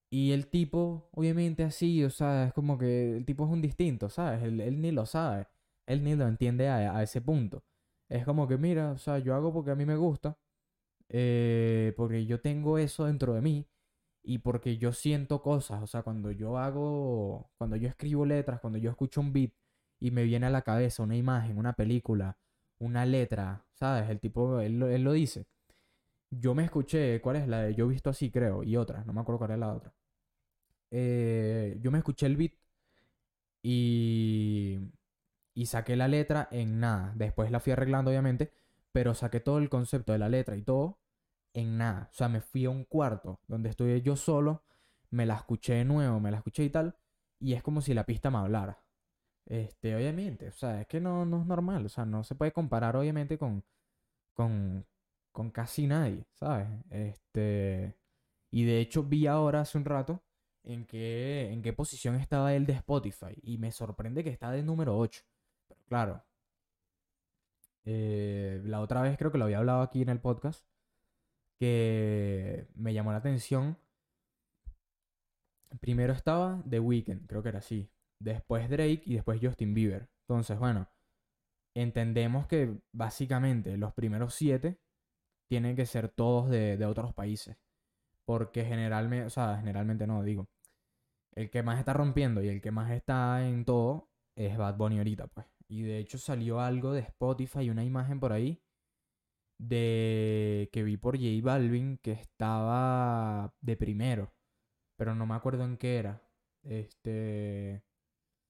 Y 0.09 0.31
el 0.31 0.47
tipo, 0.47 1.09
obviamente 1.11 1.63
así, 1.63 2.03
o 2.03 2.09
sea, 2.11 2.45
es 2.45 2.53
como 2.53 2.77
que 2.77 3.17
el 3.17 3.25
tipo 3.25 3.45
es 3.45 3.51
un 3.51 3.61
distinto, 3.61 4.09
¿sabes? 4.09 4.43
Él, 4.43 4.79
ni 4.79 4.91
lo 4.91 5.07
sabe, 5.07 5.47
él 5.87 6.03
ni 6.03 6.15
lo 6.15 6.27
entiende 6.27 6.69
a, 6.69 7.01
ese 7.01 7.19
punto. 7.19 7.63
Es 8.09 8.25
como 8.25 8.47
que, 8.47 8.57
mira, 8.57 8.91
o 8.91 8.97
sea, 8.97 9.19
yo 9.19 9.35
hago 9.35 9.53
porque 9.53 9.71
a 9.71 9.75
mí 9.75 9.85
me 9.85 9.95
gusta, 9.95 10.37
eh, 11.09 11.93
porque 11.97 12.25
yo 12.25 12.41
tengo 12.41 12.77
eso 12.77 13.05
dentro 13.05 13.33
de 13.33 13.41
mí 13.41 13.67
y 14.23 14.39
porque 14.39 14.77
yo 14.77 14.93
siento 14.93 15.41
cosas, 15.41 15.81
o 15.83 15.87
sea, 15.87 16.03
cuando 16.03 16.31
yo 16.31 16.57
hago, 16.57 17.51
cuando 17.57 17.75
yo 17.77 17.89
escribo 17.89 18.25
letras, 18.25 18.61
cuando 18.61 18.79
yo 18.79 18.89
escucho 18.91 19.21
un 19.21 19.33
beat 19.33 19.53
y 19.99 20.11
me 20.11 20.23
viene 20.23 20.47
a 20.47 20.49
la 20.49 20.63
cabeza 20.63 21.03
una 21.03 21.15
imagen, 21.17 21.57
una 21.57 21.73
película, 21.73 22.37
una 22.79 23.05
letra, 23.05 23.65
¿sabes? 23.73 24.09
El 24.09 24.19
tipo, 24.19 24.59
él, 24.61 24.79
lo 24.79 25.13
dice. 25.13 25.47
Yo 26.31 26.55
me 26.55 26.65
escuché, 26.65 27.21
¿cuál 27.21 27.37
es 27.37 27.47
la 27.47 27.61
de 27.63 27.75
Yo 27.75 27.87
visto 27.87 28.09
así, 28.09 28.31
creo? 28.31 28.63
Y 28.63 28.77
otra, 28.77 29.03
no 29.05 29.13
me 29.13 29.21
acuerdo 29.21 29.39
cuál 29.39 29.51
es 29.51 29.59
la 29.59 29.73
otra. 29.73 29.93
Eh, 30.91 31.77
yo 31.81 31.91
me 31.91 31.99
escuché 31.99 32.25
el 32.27 32.37
beat 32.37 32.53
y, 33.63 34.79
y 35.53 35.67
saqué 35.67 35.95
la 35.95 36.07
letra 36.07 36.47
en 36.51 36.79
nada. 36.79 37.13
Después 37.15 37.51
la 37.51 37.59
fui 37.59 37.73
arreglando, 37.73 38.11
obviamente, 38.11 38.51
pero 38.91 39.13
saqué 39.13 39.39
todo 39.39 39.57
el 39.59 39.69
concepto 39.69 40.11
de 40.13 40.19
la 40.19 40.29
letra 40.29 40.55
y 40.57 40.63
todo 40.63 40.99
en 41.53 41.77
nada. 41.77 42.09
O 42.11 42.13
sea, 42.13 42.29
me 42.29 42.41
fui 42.41 42.65
a 42.65 42.69
un 42.69 42.85
cuarto 42.85 43.39
donde 43.47 43.69
estoy 43.69 44.01
yo 44.01 44.15
solo, 44.15 44.63
me 45.11 45.25
la 45.25 45.35
escuché 45.35 45.75
de 45.75 45.85
nuevo, 45.85 46.19
me 46.19 46.31
la 46.31 46.37
escuché 46.37 46.63
y 46.63 46.69
tal, 46.69 46.95
y 47.39 47.53
es 47.53 47.63
como 47.63 47.81
si 47.81 47.93
la 47.93 48.05
pista 48.05 48.31
me 48.31 48.37
hablara. 48.39 48.83
Este, 49.45 49.95
obviamente, 49.95 50.49
o 50.49 50.53
sea, 50.53 50.81
es 50.81 50.87
que 50.87 51.01
no, 51.01 51.25
no 51.25 51.41
es 51.41 51.47
normal, 51.47 51.85
o 51.85 51.89
sea, 51.89 52.05
no 52.05 52.23
se 52.23 52.35
puede 52.35 52.53
comparar 52.53 52.95
obviamente 52.95 53.37
con, 53.37 53.63
con, 54.33 54.85
con 55.31 55.51
casi 55.51 55.87
nadie, 55.87 56.25
¿sabes? 56.33 56.67
Este, 56.91 57.95
y 58.51 58.65
de 58.65 58.79
hecho 58.81 59.03
vi 59.03 59.27
ahora 59.27 59.61
hace 59.61 59.77
un 59.77 59.85
rato 59.85 60.23
en 60.63 60.85
qué, 60.85 61.51
en 61.51 61.61
qué 61.61 61.73
posición 61.73 62.15
estaba 62.15 62.53
él 62.55 62.65
de 62.65 62.73
Spotify, 62.73 63.35
y 63.43 63.57
me 63.57 63.71
sorprende 63.71 64.23
que 64.23 64.29
está 64.31 64.51
de 64.51 64.63
número 64.63 64.97
8. 64.97 65.23
Pero 65.67 65.81
claro, 65.87 66.23
eh, 67.85 68.61
la 68.65 68.81
otra 68.81 69.01
vez 69.01 69.17
creo 69.17 69.31
que 69.31 69.37
lo 69.37 69.45
había 69.45 69.59
hablado 69.59 69.81
aquí 69.81 70.01
en 70.01 70.09
el 70.09 70.19
podcast, 70.19 70.65
que 71.59 72.67
me 72.75 72.93
llamó 72.93 73.11
la 73.11 73.17
atención. 73.19 73.77
Primero 75.79 76.13
estaba 76.13 76.63
The 76.69 76.79
Weeknd, 76.79 77.27
creo 77.27 77.43
que 77.43 77.49
era 77.49 77.59
así. 77.59 77.89
Después 78.19 78.69
Drake 78.69 79.03
y 79.05 79.15
después 79.15 79.39
Justin 79.41 79.73
Bieber. 79.73 80.09
Entonces, 80.21 80.57
bueno, 80.59 80.87
entendemos 81.73 82.47
que 82.47 82.79
básicamente 82.91 83.77
los 83.77 83.93
primeros 83.93 84.35
siete 84.35 84.79
tienen 85.47 85.75
que 85.75 85.85
ser 85.85 86.09
todos 86.09 86.49
de, 86.49 86.83
otros 86.85 87.13
países. 87.13 87.57
Porque 88.25 88.65
generalmente, 88.65 89.25
o 89.27 89.29
sea, 89.29 89.57
generalmente 89.57 90.07
no, 90.07 90.23
digo. 90.23 90.49
El 91.33 91.49
que 91.49 91.63
más 91.63 91.79
está 91.79 91.93
rompiendo 91.93 92.43
y 92.43 92.49
el 92.49 92.61
que 92.61 92.71
más 92.71 92.91
está 92.91 93.47
en 93.47 93.65
todo 93.65 94.09
es 94.35 94.57
Bad 94.57 94.77
Bunny 94.77 94.99
ahorita, 94.99 95.27
pues. 95.27 95.47
Y 95.73 95.81
de 95.81 95.97
hecho 95.97 96.19
salió 96.19 96.59
algo 96.61 96.93
de 96.93 97.01
Spotify, 97.01 97.69
una 97.71 97.83
imagen 97.83 98.19
por 98.19 98.31
ahí, 98.31 98.61
de 99.57 100.69
que 100.71 100.83
vi 100.83 100.97
por 100.97 101.17
J 101.17 101.29
Balvin 101.43 101.97
que 101.97 102.11
estaba 102.11 103.53
de 103.61 103.75
primero, 103.77 104.33
pero 104.97 105.15
no 105.15 105.25
me 105.25 105.35
acuerdo 105.35 105.65
en 105.65 105.77
qué 105.77 105.97
era. 105.97 106.21
Este 106.63 107.83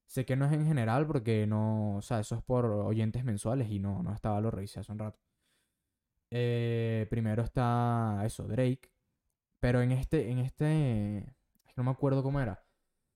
sé 0.08 0.26
que 0.26 0.36
no 0.36 0.46
es 0.46 0.54
en 0.54 0.66
general 0.68 1.08
porque 1.08 1.48
no, 1.48 1.98
o 1.98 2.02
sea, 2.02 2.20
eso 2.20 2.36
es 2.36 2.44
por 2.44 2.66
oyentes 2.66 3.24
mensuales 3.26 3.70
y 3.72 3.80
no 3.80 4.04
no 4.04 4.14
estaba 4.14 4.42
lo 4.42 4.52
revisé 4.52 4.82
hace 4.82 4.92
un 4.92 5.00
rato. 5.00 5.20
Eh, 6.32 7.08
primero 7.10 7.44
está 7.44 8.22
eso, 8.26 8.48
Drake, 8.48 8.92
pero 9.60 9.82
en 9.82 9.92
este 9.92 10.30
en 10.32 10.40
este 10.40 11.36
no 11.78 11.84
me 11.84 11.92
acuerdo 11.92 12.24
cómo 12.24 12.42
era. 12.42 12.63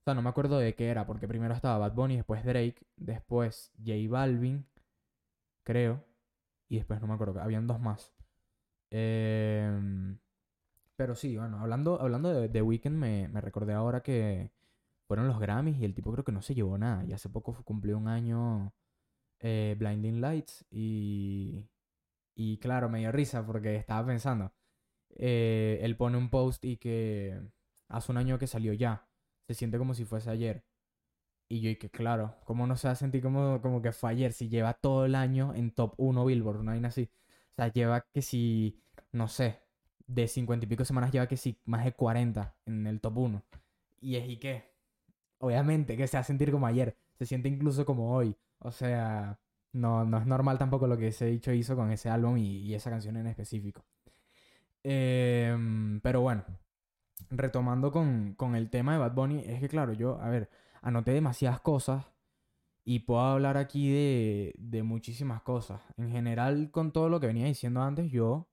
Sea, 0.07 0.13
no 0.13 0.21
me 0.21 0.29
acuerdo 0.29 0.57
de 0.57 0.73
qué 0.73 0.87
era, 0.87 1.05
porque 1.05 1.27
primero 1.27 1.53
estaba 1.53 1.77
Bad 1.79 1.93
Bunny, 1.93 2.15
después 2.15 2.45
Drake, 2.45 2.77
después 2.95 3.73
J 3.77 3.93
Balvin, 4.09 4.65
creo. 5.63 6.05
Y 6.69 6.77
después 6.77 7.01
no 7.01 7.07
me 7.07 7.15
acuerdo, 7.15 7.41
habían 7.41 7.67
dos 7.67 7.81
más. 7.81 8.13
Em, 8.89 10.17
pero 10.95 11.13
sí, 11.15 11.37
bueno, 11.37 11.59
hablando, 11.59 11.99
hablando 12.01 12.29
de 12.33 12.47
The 12.47 12.61
Weeknd, 12.61 12.95
me, 12.95 13.27
me, 13.27 13.41
recordé 13.41 13.73
ahora 13.73 14.01
que 14.01 14.51
fueron 15.07 15.27
los 15.27 15.39
Grammys 15.39 15.77
y 15.77 15.83
el 15.85 15.93
tipo 15.93 16.13
creo 16.13 16.23
que 16.23 16.31
no 16.31 16.41
se 16.41 16.55
llevó 16.55 16.77
nada. 16.77 17.03
Y 17.05 17.11
hace 17.13 17.29
poco 17.29 17.53
cumplió 17.65 17.97
un 17.97 18.07
año 18.07 18.73
eh, 19.39 19.75
Blinding 19.77 20.21
Lights 20.21 20.65
y, 20.71 21.69
y 22.35 22.59
claro, 22.59 22.89
me 22.89 22.99
dio 22.99 23.11
risa 23.11 23.45
porque 23.45 23.75
estaba 23.75 24.07
pensando. 24.07 24.53
Eh, 25.09 25.79
él 25.81 25.97
pone 25.97 26.17
un 26.17 26.29
post 26.29 26.63
y 26.65 26.77
que 26.77 27.41
hace 27.89 28.11
un 28.11 28.17
año 28.19 28.39
que 28.39 28.47
salió 28.47 28.73
ya. 28.73 29.06
Se 29.47 29.53
siente 29.53 29.77
como 29.77 29.93
si 29.93 30.05
fuese 30.05 30.29
ayer. 30.29 30.63
Y 31.49 31.61
yo, 31.61 31.79
que 31.79 31.89
claro, 31.89 32.35
¿cómo 32.45 32.67
no 32.67 32.75
se 32.75 32.87
va 32.87 32.91
a 32.93 32.95
sentir 32.95 33.21
como, 33.21 33.61
como 33.61 33.81
que 33.81 33.93
fue 33.93 34.11
ayer 34.11 34.33
si 34.33 34.49
lleva 34.49 34.73
todo 34.73 35.05
el 35.05 35.15
año 35.15 35.53
en 35.55 35.71
top 35.71 35.93
1 35.97 36.25
Billboard, 36.25 36.63
no 36.63 36.71
hay 36.71 36.83
así? 36.83 37.09
O 37.53 37.55
sea, 37.55 37.71
lleva 37.71 38.05
que 38.13 38.21
si, 38.21 38.81
no 39.13 39.27
sé, 39.27 39.61
de 40.07 40.27
50 40.27 40.65
y 40.65 40.69
pico 40.69 40.85
semanas 40.85 41.11
lleva 41.11 41.27
que 41.27 41.37
si 41.37 41.57
más 41.65 41.85
de 41.85 41.93
40 41.93 42.55
en 42.65 42.87
el 42.87 42.99
top 42.99 43.17
1. 43.17 43.43
Y 44.01 44.15
es 44.17 44.29
y 44.29 44.37
qué. 44.37 44.65
Obviamente 45.39 45.95
que 45.95 46.07
se 46.07 46.17
va 46.17 46.21
a 46.21 46.23
sentir 46.23 46.51
como 46.51 46.67
ayer, 46.67 46.97
se 47.17 47.25
siente 47.25 47.47
incluso 47.49 47.85
como 47.85 48.13
hoy. 48.13 48.35
O 48.59 48.71
sea, 48.71 49.39
no, 49.73 50.05
no 50.05 50.17
es 50.17 50.25
normal 50.25 50.57
tampoco 50.57 50.87
lo 50.87 50.97
que 50.97 51.07
ese 51.07 51.25
dicho 51.27 51.51
hizo 51.53 51.75
con 51.75 51.91
ese 51.91 52.09
álbum 52.09 52.37
y, 52.37 52.73
esa 52.73 52.89
canción 52.89 53.17
en 53.17 53.27
específico. 53.27 53.85
Em, 54.83 55.99
pero 56.01 56.21
bueno, 56.21 56.43
retomando 57.29 57.91
con, 57.91 58.33
con 58.35 58.55
el 58.55 58.69
tema 58.69 58.93
de 58.93 58.99
Bad 58.99 59.13
Bunny, 59.13 59.43
es 59.45 59.59
que 59.59 59.69
claro, 59.69 59.93
yo, 59.93 60.19
a 60.21 60.29
ver, 60.29 60.49
anoté 60.81 61.11
demasiadas 61.11 61.59
cosas 61.61 62.05
y 62.83 62.99
puedo 62.99 63.21
hablar 63.21 63.57
aquí 63.57 63.91
de, 63.91 64.55
de 64.57 64.83
muchísimas 64.83 65.41
cosas. 65.41 65.81
En 65.97 66.11
general, 66.11 66.71
con 66.71 66.91
todo 66.93 67.09
lo 67.09 67.19
que 67.19 67.27
venía 67.27 67.45
diciendo 67.45 67.81
antes, 67.81 68.11
yo, 68.11 68.47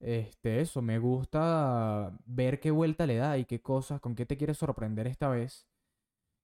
este, 0.00 0.60
eso, 0.60 0.82
me 0.82 0.98
gusta 0.98 2.16
ver 2.24 2.60
qué 2.60 2.70
vuelta 2.70 3.06
le 3.06 3.16
da 3.16 3.36
y 3.38 3.44
qué 3.44 3.60
cosas, 3.60 4.00
con 4.00 4.14
qué 4.14 4.26
te 4.26 4.36
quieres 4.38 4.58
sorprender 4.58 5.06
esta 5.06 5.28
vez. 5.28 5.66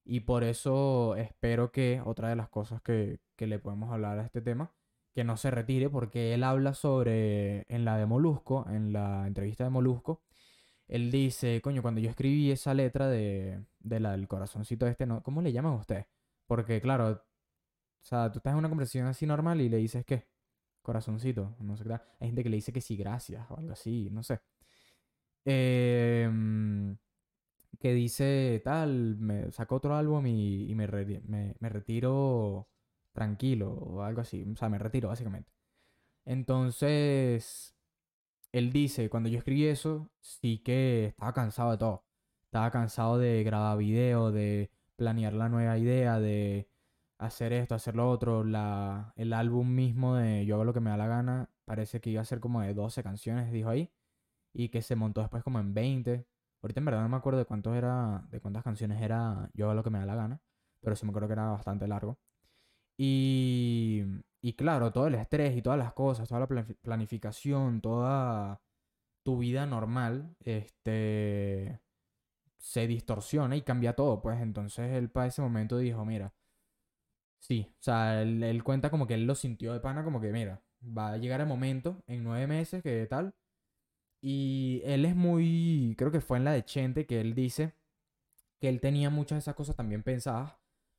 Y 0.04 0.20
por 0.20 0.44
eso 0.44 1.16
espero 1.16 1.72
que 1.72 2.02
otra 2.04 2.28
de 2.28 2.36
las 2.36 2.48
cosas 2.48 2.82
que, 2.82 3.20
que 3.36 3.46
le 3.46 3.58
podemos 3.58 3.92
hablar 3.92 4.18
a 4.18 4.24
este 4.26 4.42
tema, 4.42 4.72
que 5.14 5.24
no 5.24 5.36
se 5.38 5.50
retire 5.50 5.88
porque 5.90 6.34
él 6.34 6.44
habla 6.44 6.74
sobre, 6.74 7.64
en 7.68 7.84
la 7.84 7.96
de 7.96 8.06
Molusco, 8.06 8.66
en 8.68 8.92
la 8.92 9.26
entrevista 9.26 9.64
de 9.64 9.70
Molusco, 9.70 10.22
él 10.88 11.10
dice, 11.10 11.60
coño, 11.62 11.82
cuando 11.82 12.00
yo 12.00 12.10
escribí 12.10 12.50
esa 12.50 12.74
letra 12.74 13.08
de, 13.08 13.64
del 13.80 14.28
corazoncito 14.28 14.86
este, 14.86 15.06
¿no? 15.06 15.22
¿cómo 15.22 15.42
le 15.42 15.52
llaman 15.52 15.74
a 15.74 15.76
usted? 15.76 16.06
Porque 16.46 16.80
claro, 16.80 17.10
o 17.10 17.20
sea, 18.02 18.30
tú 18.32 18.38
estás 18.38 18.52
en 18.52 18.58
una 18.58 18.68
conversación 18.68 19.06
así 19.06 19.26
normal 19.26 19.60
y 19.60 19.68
le 19.68 19.78
dices, 19.78 20.04
¿qué? 20.04 20.26
Corazoncito, 20.82 21.56
no 21.60 21.76
sé 21.76 21.84
qué. 21.84 21.94
Hay 22.20 22.28
gente 22.28 22.42
que 22.44 22.50
le 22.50 22.56
dice 22.56 22.72
que 22.72 22.80
sí, 22.80 22.96
gracias, 22.96 23.50
o 23.50 23.58
algo 23.58 23.72
así, 23.72 24.10
no 24.12 24.22
sé. 24.22 24.40
Em, 25.44 26.96
que 27.78 27.92
dice 27.94 28.60
tal, 28.64 29.16
me 29.18 29.50
saco 29.52 29.76
otro 29.76 29.94
álbum 29.96 30.26
y, 30.26 30.74
me, 30.74 30.86
me, 31.60 31.68
retiro 31.68 32.68
tranquilo 33.12 33.72
o 33.72 34.02
algo 34.02 34.20
así. 34.22 34.44
O 34.52 34.56
sea, 34.56 34.68
me 34.68 34.78
retiro 34.78 35.08
básicamente. 35.08 35.52
Entonces, 36.24 37.75
él 38.58 38.72
dice, 38.72 39.10
cuando 39.10 39.28
yo 39.28 39.38
escribí 39.38 39.66
eso, 39.66 40.10
sí 40.20 40.58
que 40.58 41.06
estaba 41.06 41.32
cansado 41.32 41.72
de 41.72 41.78
todo. 41.78 42.04
Estaba 42.46 42.70
cansado 42.70 43.18
de 43.18 43.42
grabar 43.44 43.78
video, 43.78 44.32
de 44.32 44.70
planear 44.96 45.34
la 45.34 45.48
nueva 45.48 45.78
idea, 45.78 46.20
de 46.20 46.68
hacer 47.18 47.52
esto, 47.52 47.74
hacer 47.74 47.96
lo 47.96 48.10
otro. 48.10 48.44
La, 48.44 49.12
el 49.16 49.32
álbum 49.32 49.74
mismo 49.74 50.16
de 50.16 50.46
Yo 50.46 50.54
hago 50.56 50.64
lo 50.64 50.72
que 50.74 50.80
me 50.80 50.90
da 50.90 50.96
la 50.96 51.06
gana 51.08 51.50
parece 51.64 52.00
que 52.00 52.10
iba 52.10 52.22
a 52.22 52.24
ser 52.24 52.40
como 52.40 52.60
de 52.62 52.74
12 52.74 53.02
canciones, 53.02 53.52
dijo 53.52 53.68
ahí. 53.68 53.92
Y 54.52 54.70
que 54.70 54.82
se 54.82 54.96
montó 54.96 55.20
después 55.20 55.42
como 55.42 55.58
en 55.60 55.74
20. 55.74 56.26
Ahorita 56.62 56.80
en 56.80 56.84
verdad 56.86 57.02
no 57.02 57.08
me 57.08 57.16
acuerdo 57.16 57.38
de 57.38 57.46
cuántos 57.46 57.76
era, 57.76 58.26
de 58.30 58.40
cuántas 58.40 58.64
canciones 58.64 59.02
era 59.02 59.50
Yo 59.54 59.66
hago 59.66 59.74
lo 59.74 59.84
que 59.84 59.90
me 59.90 59.98
da 59.98 60.06
la 60.06 60.16
gana. 60.16 60.40
Pero 60.80 60.96
sí 60.96 61.04
me 61.06 61.10
acuerdo 61.10 61.28
que 61.28 61.34
era 61.34 61.50
bastante 61.50 61.86
largo. 61.88 62.18
Y, 62.96 64.02
y 64.40 64.54
claro, 64.54 64.92
todo 64.92 65.06
el 65.08 65.14
estrés 65.16 65.56
y 65.56 65.62
todas 65.62 65.78
las 65.78 65.92
cosas, 65.92 66.28
toda 66.28 66.46
la 66.48 66.66
planificación, 66.82 67.80
toda 67.80 68.60
tu 69.22 69.38
vida 69.38 69.66
normal, 69.66 70.36
este, 70.40 71.80
se 72.58 72.86
distorsiona 72.86 73.56
y 73.56 73.62
cambia 73.62 73.94
todo, 73.94 74.22
pues. 74.22 74.40
Entonces 74.40 74.92
él 74.92 75.10
para 75.10 75.28
ese 75.28 75.42
momento 75.42 75.78
dijo, 75.78 76.04
mira, 76.04 76.34
sí, 77.40 77.68
o 77.72 77.82
sea, 77.82 78.22
él, 78.22 78.62
cuenta 78.64 78.90
como 78.90 79.06
que 79.06 79.14
él 79.14 79.26
lo 79.26 79.34
sintió 79.34 79.72
de 79.72 79.80
pana, 79.80 80.04
como 80.04 80.20
que, 80.20 80.32
mira, 80.32 80.62
va 80.82 81.12
a 81.12 81.16
llegar 81.18 81.40
el 81.40 81.46
momento 81.46 82.02
en 82.06 82.24
nueve 82.24 82.46
meses, 82.46 82.82
que 82.82 83.06
tal, 83.06 83.34
y 84.20 84.82
él 84.84 85.04
es 85.04 85.16
muy, 85.16 85.94
creo 85.98 86.10
que 86.10 86.20
fue 86.20 86.38
en 86.38 86.44
la 86.44 86.52
de 86.52 86.64
Chente 86.64 87.06
que 87.06 87.20
él 87.20 87.34
dice 87.34 87.74
que 88.60 88.68
él 88.68 88.80
tenía 88.80 89.10
muchas 89.10 89.36
de 89.36 89.40
esas 89.40 89.54
cosas 89.54 89.76
también 89.76 90.02
pensadas 90.02 90.56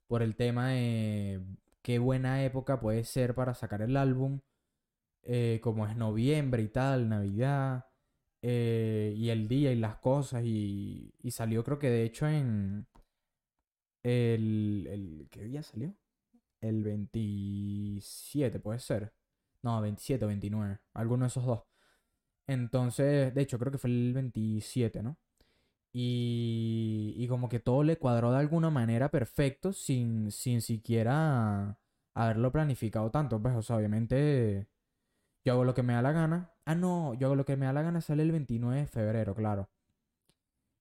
por 0.07 0.21
el 0.23 0.35
tema 0.35 0.69
de 0.69 1.41
qué 1.87 1.99
buena 1.99 2.43
época 2.43 2.81
puede 2.81 3.05
ser 3.05 3.33
para 3.33 3.53
sacar 3.53 3.81
el 3.81 3.95
álbum, 3.95 4.41
eh, 5.23 5.61
como 5.63 5.87
es 5.87 5.95
noviembre 5.95 6.61
y 6.63 6.67
tal, 6.67 7.07
Navidad, 7.07 7.85
eh, 8.41 9.13
y 9.15 9.29
el 9.29 9.47
día 9.47 9.71
y 9.71 9.77
las 9.77 9.95
cosas, 9.99 10.43
y, 10.43 11.13
y, 11.19 11.31
salió 11.31 11.63
creo 11.63 11.79
que 11.79 11.89
de 11.89 12.03
hecho 12.03 12.27
en... 12.27 12.87
El, 14.03 14.87
el, 14.89 15.27
¿Qué 15.31 15.43
día 15.43 15.63
salió? 15.63 15.95
El 16.61 16.83
27, 16.83 18.59
puede 18.59 18.79
ser. 18.79 19.13
No, 19.63 19.81
27 19.81 20.25
o 20.25 20.27
29, 20.27 20.79
alguno 20.93 21.23
de 21.23 21.27
esos 21.29 21.45
dos. 21.45 21.63
Entonces, 22.47 23.33
de 23.33 23.41
hecho, 23.41 23.59
creo 23.59 23.71
que 23.71 23.77
fue 23.77 23.89
el 23.91 24.13
27, 24.13 25.03
¿no? 25.03 25.17
Y, 25.99 27.15
y 27.17 27.27
como 27.27 27.49
que 27.49 27.59
todo 27.59 27.81
le 27.81 27.97
cuadró 27.97 28.31
de 28.31 28.37
alguna 28.37 28.69
manera 28.69 29.09
perfecto 29.09 29.73
sin, 29.73 30.29
sin 30.31 30.61
siquiera 30.61 31.79
haberlo 32.13 32.51
planificado 32.51 33.09
tanto. 33.09 33.41
Pues, 33.41 33.71
obviamente 33.71 34.67
yo 35.43 35.53
hago 35.53 35.65
lo 35.65 35.73
que 35.73 35.81
me 35.81 35.93
da 35.93 36.03
la 36.03 36.11
gana. 36.11 36.51
Ah, 36.65 36.75
no, 36.75 37.15
yo 37.15 37.27
hago 37.27 37.35
lo 37.35 37.45
que 37.45 37.57
me 37.57 37.65
da 37.65 37.73
la 37.73 37.81
gana 37.81 38.01
sale 38.01 38.21
el 38.21 38.31
29 38.31 38.81
de 38.81 38.85
febrero, 38.87 39.33
claro. 39.33 39.69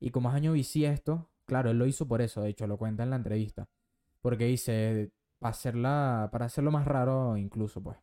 Y 0.00 0.10
como 0.10 0.28
es 0.28 0.34
año 0.34 0.52
bisiesto, 0.52 1.30
claro, 1.46 1.70
él 1.70 1.78
lo 1.78 1.86
hizo 1.86 2.06
por 2.06 2.20
eso, 2.20 2.42
de 2.42 2.50
hecho, 2.50 2.66
lo 2.66 2.76
cuenta 2.76 3.02
en 3.02 3.10
la 3.10 3.16
entrevista. 3.16 3.68
Porque 4.20 4.44
dice, 4.44 5.12
para, 5.38 5.52
hacerla, 5.52 6.28
para 6.30 6.44
hacerlo 6.46 6.70
más 6.72 6.86
raro 6.86 7.38
incluso, 7.38 7.82
pues. 7.82 7.96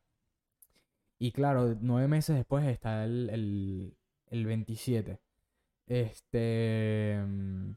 Y 1.20 1.32
claro, 1.32 1.78
nueve 1.80 2.08
meses 2.08 2.36
después 2.36 2.66
está 2.66 3.04
el, 3.06 3.30
el, 3.30 3.98
el 4.32 4.46
27. 4.48 5.23
Este. 5.88 7.22
Mm, 7.26 7.76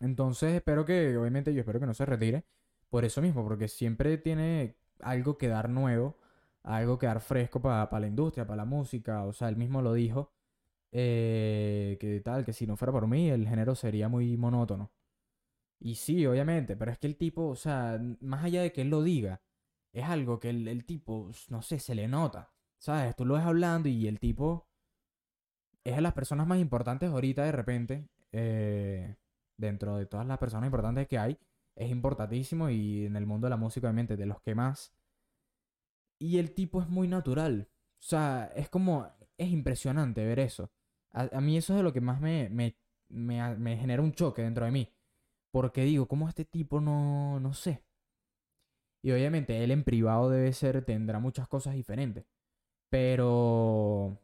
entonces 0.00 0.54
espero 0.54 0.84
que, 0.84 1.16
obviamente 1.16 1.54
yo 1.54 1.60
espero 1.60 1.80
que 1.80 1.86
no 1.86 1.94
se 1.94 2.06
retire. 2.06 2.44
Por 2.90 3.04
eso 3.04 3.22
mismo, 3.22 3.44
porque 3.44 3.68
siempre 3.68 4.18
tiene 4.18 4.76
algo 5.00 5.38
que 5.38 5.48
dar 5.48 5.68
nuevo, 5.68 6.18
algo 6.62 6.98
que 6.98 7.06
dar 7.06 7.20
fresco 7.20 7.60
para 7.62 8.00
la 8.00 8.06
industria, 8.06 8.46
para 8.46 8.58
la 8.58 8.64
música. 8.64 9.24
O 9.24 9.32
sea, 9.32 9.48
él 9.48 9.56
mismo 9.56 9.82
lo 9.82 9.94
dijo. 9.94 10.32
Eh, 10.92 11.98
que 12.00 12.20
tal, 12.20 12.44
que 12.44 12.52
si 12.52 12.66
no 12.66 12.76
fuera 12.76 12.92
por 12.92 13.06
mí, 13.08 13.30
el 13.30 13.48
género 13.48 13.74
sería 13.74 14.08
muy 14.08 14.36
monótono. 14.36 14.92
Y 15.80 15.96
sí, 15.96 16.26
obviamente, 16.26 16.76
pero 16.76 16.92
es 16.92 16.98
que 16.98 17.06
el 17.06 17.16
tipo, 17.16 17.48
o 17.48 17.56
sea, 17.56 18.00
más 18.20 18.44
allá 18.44 18.62
de 18.62 18.72
que 18.72 18.82
él 18.82 18.90
lo 18.90 19.02
diga, 19.02 19.42
es 19.92 20.04
algo 20.04 20.40
que 20.40 20.50
el, 20.50 20.68
el 20.68 20.84
tipo, 20.84 21.30
no 21.50 21.62
sé, 21.62 21.78
se 21.78 21.94
le 21.94 22.08
nota. 22.08 22.52
¿Sabes? 22.78 23.16
Tú 23.16 23.24
lo 23.26 23.34
ves 23.34 23.44
hablando 23.44 23.88
y 23.88 24.06
el 24.08 24.20
tipo 24.20 24.68
es 25.84 25.96
de 25.96 26.02
las 26.02 26.14
personas 26.14 26.46
más 26.46 26.58
importantes 26.58 27.10
ahorita 27.10 27.44
de 27.44 27.52
repente, 27.52 28.08
eh, 28.32 29.16
dentro 29.56 29.96
de 29.96 30.06
todas 30.06 30.26
las 30.26 30.38
personas 30.38 30.66
importantes 30.66 31.06
que 31.06 31.18
hay, 31.18 31.38
es 31.76 31.90
importantísimo 31.90 32.70
y 32.70 33.06
en 33.06 33.16
el 33.16 33.26
mundo 33.26 33.46
de 33.46 33.50
la 33.50 33.56
música 33.56 33.86
obviamente 33.88 34.16
de 34.16 34.26
los 34.26 34.40
que 34.40 34.54
más. 34.54 34.94
Y 36.18 36.38
el 36.38 36.54
tipo 36.54 36.80
es 36.80 36.88
muy 36.88 37.08
natural. 37.08 37.68
O 37.70 38.02
sea, 38.02 38.50
es 38.56 38.68
como, 38.68 39.06
es 39.36 39.50
impresionante 39.50 40.24
ver 40.24 40.38
eso. 40.38 40.70
A, 41.12 41.40
mí 41.40 41.56
eso 41.56 41.74
es 41.74 41.78
de 41.78 41.82
lo 41.84 41.92
que 41.92 42.00
más 42.00 42.20
me, 42.20 42.48
me, 42.50 42.76
me, 43.08 43.56
me, 43.56 43.76
genera 43.76 44.02
un 44.02 44.12
choque 44.12 44.42
dentro 44.42 44.64
de 44.64 44.72
mí. 44.72 44.92
Porque 45.52 45.84
digo, 45.84 46.08
¿cómo 46.08 46.28
este 46.28 46.44
tipo 46.44 46.80
no, 46.80 47.38
no 47.40 47.54
sé? 47.54 47.84
Y 49.02 49.12
obviamente 49.12 49.62
él 49.62 49.70
en 49.70 49.84
privado 49.84 50.30
debe 50.30 50.52
ser, 50.52 50.84
tendrá 50.84 51.18
muchas 51.20 51.46
cosas 51.48 51.74
diferentes. 51.74 52.24
Pero 52.90 54.18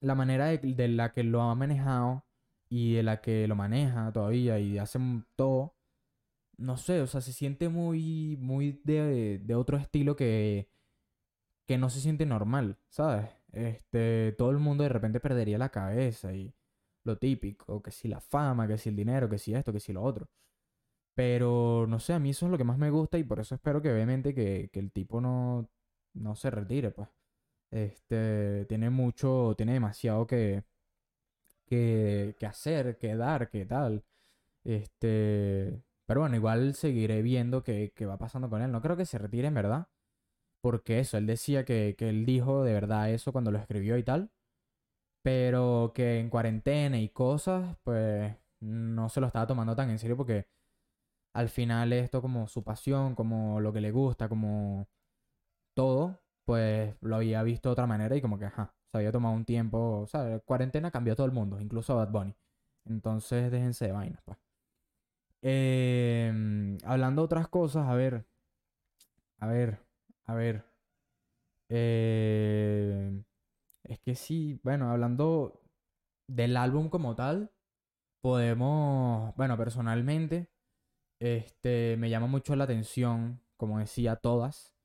la 0.00 0.14
manera 0.14 0.46
de, 0.46 0.88
la 0.88 1.12
que 1.12 1.24
lo 1.24 1.42
ha 1.42 1.54
manejado 1.54 2.24
y 2.68 2.94
de 2.94 3.02
la 3.02 3.20
que 3.20 3.46
lo 3.48 3.56
maneja 3.56 4.12
todavía 4.12 4.58
y 4.58 4.78
hace 4.78 4.98
todo, 5.36 5.76
no 6.58 6.76
sé, 6.76 7.00
o 7.02 7.06
sea, 7.06 7.20
se 7.20 7.32
siente 7.32 7.68
muy, 7.68 8.36
muy 8.40 8.80
de, 8.84 9.38
de 9.38 9.54
otro 9.54 9.76
estilo 9.78 10.16
que, 10.16 10.68
que 11.66 11.78
no 11.78 11.90
se 11.90 12.00
siente 12.00 12.26
normal, 12.26 12.78
¿sabes? 12.88 13.30
Este, 13.52 14.32
todo 14.38 14.50
el 14.50 14.58
mundo 14.58 14.84
de 14.84 14.90
repente 14.90 15.20
perdería 15.20 15.58
la 15.58 15.70
cabeza 15.70 16.32
y 16.34 16.54
lo 17.04 17.18
típico, 17.18 17.82
que 17.82 17.90
si 17.90 18.08
la 18.08 18.20
fama, 18.20 18.68
que 18.68 18.78
si 18.78 18.88
el 18.90 18.96
dinero, 18.96 19.28
que 19.28 19.38
si 19.38 19.54
esto, 19.54 19.72
que 19.72 19.80
si 19.80 19.92
lo 19.92 20.02
otro. 20.02 20.28
Pero 21.14 21.86
no 21.88 21.98
sé, 22.00 22.12
a 22.12 22.18
mí 22.18 22.30
eso 22.30 22.46
es 22.46 22.52
lo 22.52 22.58
que 22.58 22.64
más 22.64 22.78
me 22.78 22.90
gusta 22.90 23.18
y 23.18 23.24
por 23.24 23.40
eso 23.40 23.54
espero 23.54 23.82
que 23.82 23.92
obviamente 23.92 24.34
que, 24.34 24.70
que 24.72 24.80
el 24.80 24.92
tipo 24.92 25.20
no, 25.20 25.68
no 26.14 26.36
se 26.36 26.50
retire, 26.50 26.90
pues. 26.90 27.08
Este, 27.70 28.64
tiene 28.66 28.90
mucho, 28.90 29.54
tiene 29.56 29.74
demasiado 29.74 30.26
que, 30.26 30.64
que, 31.66 32.36
que 32.38 32.46
hacer, 32.46 32.98
que 32.98 33.16
dar, 33.16 33.48
que 33.50 33.64
tal. 33.66 34.04
Este, 34.64 35.82
pero 36.06 36.20
bueno, 36.20 36.36
igual 36.36 36.74
seguiré 36.74 37.22
viendo 37.22 37.62
qué, 37.62 37.92
qué 37.94 38.06
va 38.06 38.18
pasando 38.18 38.50
con 38.50 38.62
él. 38.62 38.72
No 38.72 38.82
creo 38.82 38.96
que 38.96 39.06
se 39.06 39.18
retire 39.18 39.48
en 39.48 39.54
verdad. 39.54 39.88
Porque 40.62 41.00
eso, 41.00 41.18
él 41.18 41.26
decía 41.26 41.64
que, 41.64 41.96
que 41.98 42.08
él 42.10 42.26
dijo 42.26 42.64
de 42.64 42.74
verdad 42.74 43.10
eso 43.12 43.32
cuando 43.32 43.52
lo 43.52 43.58
escribió 43.58 43.98
y 43.98 44.04
tal. 44.04 44.30
Pero 45.22 45.92
que 45.94 46.20
en 46.20 46.30
cuarentena 46.30 46.98
y 46.98 47.08
cosas, 47.10 47.76
pues 47.84 48.34
no 48.60 49.08
se 49.08 49.20
lo 49.20 49.26
estaba 49.26 49.46
tomando 49.46 49.76
tan 49.76 49.90
en 49.90 49.98
serio 49.98 50.16
porque 50.16 50.46
al 51.34 51.48
final 51.50 51.92
esto 51.92 52.22
como 52.22 52.48
su 52.48 52.64
pasión, 52.64 53.14
como 53.14 53.60
lo 53.60 53.72
que 53.72 53.80
le 53.80 53.90
gusta, 53.92 54.28
como 54.28 54.88
todo, 55.74 56.20
pues 56.46 56.96
lo 57.02 57.16
había 57.16 57.42
visto 57.42 57.68
de 57.68 57.74
otra 57.74 57.86
manera 57.86 58.16
y 58.16 58.22
como 58.22 58.38
que, 58.38 58.46
ajá, 58.46 58.72
se 58.90 58.98
había 58.98 59.12
tomado 59.12 59.34
un 59.34 59.44
tiempo, 59.44 60.00
o 60.02 60.06
sea, 60.06 60.40
cuarentena 60.40 60.90
cambió 60.90 61.12
a 61.14 61.16
todo 61.16 61.26
el 61.26 61.32
mundo, 61.32 61.60
incluso 61.60 61.92
a 61.92 61.96
Bad 62.06 62.12
Bunny. 62.12 62.36
Entonces 62.86 63.50
déjense 63.50 63.86
de 63.86 63.92
vainas, 63.92 64.22
pues. 64.24 64.38
Em, 65.42 66.78
hablando 66.84 67.22
de 67.22 67.26
otras 67.26 67.48
cosas, 67.48 67.88
a 67.88 67.94
ver, 67.94 68.24
a 69.38 69.46
ver, 69.48 69.78
a 70.26 70.34
ver. 70.34 70.64
Eh, 71.68 73.22
es 73.84 73.98
que 74.00 74.14
sí, 74.14 74.60
bueno, 74.62 74.90
hablando 74.90 75.62
del 76.28 76.56
álbum 76.56 76.88
como 76.90 77.16
tal, 77.16 77.50
podemos, 78.20 79.34
bueno, 79.36 79.56
personalmente, 79.56 80.50
este, 81.20 81.96
me 81.98 82.10
llama 82.10 82.28
mucho 82.28 82.56
la 82.56 82.64
atención, 82.64 83.40
como 83.56 83.78
decía, 83.80 84.16
todas 84.16 84.75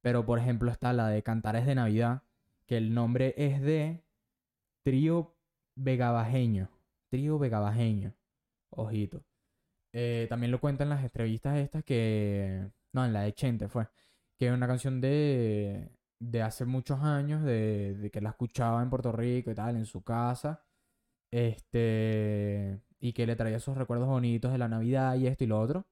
pero 0.00 0.24
por 0.24 0.38
ejemplo 0.38 0.70
está 0.70 0.92
la 0.92 1.08
de 1.08 1.22
Cantares 1.22 1.66
de 1.66 1.74
Navidad, 1.74 2.22
que 2.66 2.76
el 2.76 2.94
nombre 2.94 3.34
es 3.36 3.60
de 3.60 4.04
Trío 4.84 5.36
Vegabajeño. 5.76 6.70
Trío 7.10 7.38
Vegabajeño. 7.38 8.14
Ojito. 8.70 9.24
Eh, 9.92 10.26
también 10.28 10.52
lo 10.52 10.60
cuentan 10.60 10.86
en 10.86 10.90
las 10.90 11.04
entrevistas 11.04 11.56
estas 11.58 11.82
que... 11.84 12.70
No, 12.92 13.04
en 13.04 13.12
la 13.12 13.22
de 13.22 13.32
Chente 13.32 13.68
fue. 13.68 13.88
que 14.38 14.48
es 14.48 14.52
una 14.52 14.66
canción 14.66 15.00
de, 15.00 15.90
de 16.20 16.42
hace 16.42 16.64
muchos 16.64 17.00
años, 17.00 17.42
de, 17.42 17.94
de 17.94 18.10
que 18.10 18.20
la 18.20 18.30
escuchaba 18.30 18.82
en 18.82 18.90
Puerto 18.90 19.12
Rico 19.12 19.50
y 19.50 19.54
tal, 19.54 19.76
en 19.76 19.86
su 19.86 20.02
casa. 20.02 20.64
Este, 21.30 22.80
y 23.00 23.12
que 23.12 23.26
le 23.26 23.36
traía 23.36 23.56
esos 23.58 23.76
recuerdos 23.76 24.08
bonitos 24.08 24.52
de 24.52 24.58
la 24.58 24.68
Navidad 24.68 25.16
y 25.16 25.26
esto 25.26 25.44
y 25.44 25.48
lo 25.48 25.60
otro. 25.60 25.86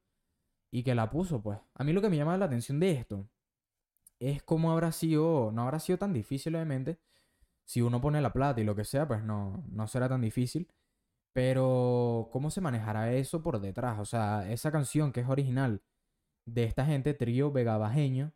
Y 0.71 0.83
que 0.83 0.95
la 0.95 1.11
puso, 1.11 1.42
pues. 1.42 1.59
A 1.75 1.85
mí 1.85 1.92
lo 1.92 2.03
que 2.03 2.11
me 2.11 2.16
llama 2.16 2.37
la 2.38 2.47
atención 2.47 2.81
de 2.81 2.92
esto 2.92 3.29
es 4.20 4.42
cómo 4.42 4.72
habrá 4.72 4.92
sido, 4.92 5.50
no 5.52 5.62
habrá 5.62 5.81
sido 5.81 5.98
tan 5.98 6.12
difícil, 6.12 6.55
obviamente. 6.57 6.98
Si 7.64 7.83
uno 7.83 8.00
pone 8.00 8.20
la 8.20 8.33
plata 8.33 8.61
y 8.61 8.64
lo 8.64 8.76
que 8.76 8.85
sea, 8.85 9.09
pues 9.09 9.22
no, 9.24 9.64
no 9.70 9.88
será 9.88 10.09
tan 10.09 10.20
difícil. 10.22 10.68
Pero, 11.33 12.31
¿cómo 12.33 12.50
se 12.50 12.61
manejará 12.61 13.12
eso 13.14 13.42
por 13.42 13.61
detrás? 13.61 13.98
O 14.00 14.05
sea, 14.07 14.50
esa 14.50 14.72
canción 14.72 15.12
que 15.12 15.20
es 15.20 15.29
original 15.29 15.83
de 16.46 16.64
esta 16.64 16.87
gente, 16.87 17.14
trío 17.14 17.52
Vega 17.52 17.76
Bajeño, 17.79 18.33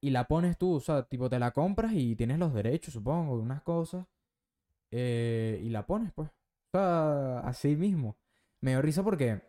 y 0.00 0.10
la 0.10 0.28
pones 0.28 0.58
tú, 0.58 0.74
o 0.76 0.80
sea, 0.80 1.04
tipo 1.04 1.28
te 1.28 1.38
la 1.38 1.50
compras 1.52 1.92
y 1.94 2.14
tienes 2.16 2.38
los 2.38 2.54
derechos, 2.54 2.94
supongo, 2.94 3.36
de 3.36 3.42
unas 3.42 3.62
cosas, 3.62 4.06
eh, 4.90 5.60
y 5.62 5.70
la 5.70 5.86
pones, 5.86 6.12
pues. 6.12 6.28
O 6.28 6.70
sea, 6.72 7.40
así 7.40 7.76
mismo. 7.76 8.16
Me 8.60 8.72
dio 8.72 8.82
risa 8.82 9.02
porque 9.02 9.42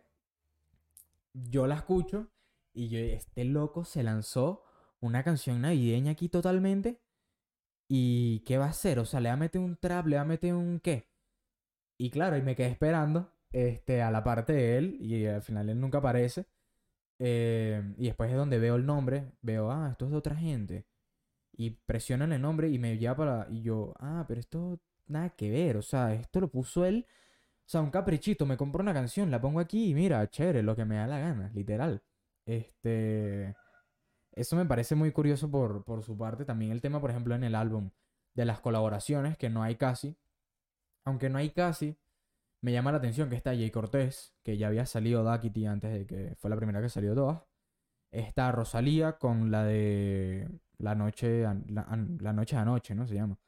yo 1.34 1.66
la 1.66 1.76
escucho 1.76 2.28
y 2.72 2.88
yo, 2.88 2.98
este 2.98 3.44
loco 3.44 3.84
se 3.84 4.02
lanzó 4.02 4.64
una 5.00 5.22
canción 5.24 5.60
navideña 5.62 6.12
aquí 6.12 6.28
totalmente. 6.28 7.00
¿Y 7.88 8.40
qué 8.40 8.58
va 8.58 8.66
a 8.66 8.70
hacer? 8.70 8.98
O 9.00 9.04
sea, 9.04 9.20
le 9.20 9.30
va 9.30 9.34
a 9.34 9.36
meter 9.38 9.60
un 9.60 9.76
trap, 9.76 10.06
le 10.06 10.16
va 10.16 10.22
a 10.22 10.24
meter 10.24 10.54
un 10.54 10.80
qué. 10.80 11.08
Y 11.98 12.10
claro, 12.10 12.36
y 12.36 12.42
me 12.42 12.56
quedé 12.56 12.68
esperando 12.68 13.32
este, 13.52 14.02
a 14.02 14.10
la 14.10 14.24
parte 14.24 14.52
de 14.52 14.78
él 14.78 14.96
y 15.00 15.26
al 15.26 15.42
final 15.42 15.68
él 15.70 15.80
nunca 15.80 15.98
aparece. 15.98 16.46
Eh, 17.18 17.82
y 17.98 18.06
después 18.06 18.30
es 18.30 18.36
donde 18.36 18.58
veo 18.58 18.76
el 18.76 18.86
nombre, 18.86 19.32
veo, 19.42 19.70
ah, 19.70 19.90
esto 19.92 20.06
es 20.06 20.12
de 20.12 20.16
otra 20.16 20.36
gente. 20.36 20.86
Y 21.52 21.70
presionan 21.70 22.32
el 22.32 22.42
nombre 22.42 22.68
y 22.70 22.78
me 22.78 22.98
lleva 22.98 23.16
para... 23.16 23.46
Y 23.50 23.62
yo, 23.62 23.94
ah, 23.98 24.24
pero 24.28 24.40
esto 24.40 24.80
nada 25.06 25.30
que 25.30 25.50
ver, 25.50 25.76
o 25.76 25.82
sea, 25.82 26.14
esto 26.14 26.40
lo 26.40 26.48
puso 26.50 26.86
él. 26.86 27.06
O 27.66 27.68
sea, 27.70 27.82
un 27.82 27.90
caprichito, 27.90 28.46
me 28.46 28.56
compro 28.56 28.82
una 28.82 28.94
canción, 28.94 29.30
la 29.30 29.40
pongo 29.40 29.60
aquí 29.60 29.90
y 29.90 29.94
mira, 29.94 30.28
chévere, 30.30 30.62
lo 30.62 30.76
que 30.76 30.84
me 30.84 30.96
da 30.96 31.06
la 31.06 31.18
gana, 31.20 31.50
literal. 31.54 32.02
Este... 32.46 33.54
Eso 34.40 34.56
me 34.56 34.64
parece 34.64 34.94
muy 34.94 35.12
curioso 35.12 35.50
por, 35.50 35.84
por 35.84 36.02
su 36.02 36.16
parte. 36.16 36.46
También 36.46 36.72
el 36.72 36.80
tema, 36.80 37.00
por 37.00 37.10
ejemplo, 37.10 37.34
en 37.34 37.44
el 37.44 37.54
álbum 37.54 37.90
de 38.34 38.46
las 38.46 38.60
colaboraciones, 38.60 39.36
que 39.36 39.50
no 39.50 39.62
hay 39.62 39.76
casi. 39.76 40.16
Aunque 41.04 41.28
no 41.28 41.38
hay 41.38 41.50
casi, 41.50 41.98
me 42.62 42.72
llama 42.72 42.92
la 42.92 42.98
atención 42.98 43.28
que 43.28 43.36
está 43.36 43.50
Jay 43.50 43.70
Cortés, 43.70 44.34
que 44.42 44.56
ya 44.56 44.68
había 44.68 44.86
salido 44.86 45.24
Duckity 45.24 45.66
antes 45.66 45.92
de 45.92 46.06
que 46.06 46.36
fue 46.36 46.50
la 46.50 46.56
primera 46.56 46.80
que 46.80 46.88
salió 46.88 47.14
todas. 47.14 47.42
Está 48.12 48.50
Rosalía 48.52 49.18
con 49.18 49.50
la 49.50 49.64
de 49.64 50.48
La 50.78 50.94
Noche, 50.94 51.42
la, 51.68 52.32
Noche 52.32 52.56
de 52.56 52.62
Anoche, 52.62 52.94
¿no? 52.94 53.06
Se 53.06 53.14
llama. 53.14 53.38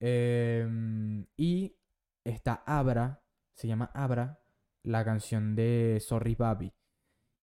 Em, 0.00 1.26
y 1.36 1.76
está 2.24 2.62
Abra, 2.66 3.22
se 3.54 3.68
llama 3.68 3.90
Abra, 3.94 4.40
la 4.84 5.04
canción 5.04 5.56
de 5.56 5.98
Sorry 6.00 6.36
Papi. 6.36 6.72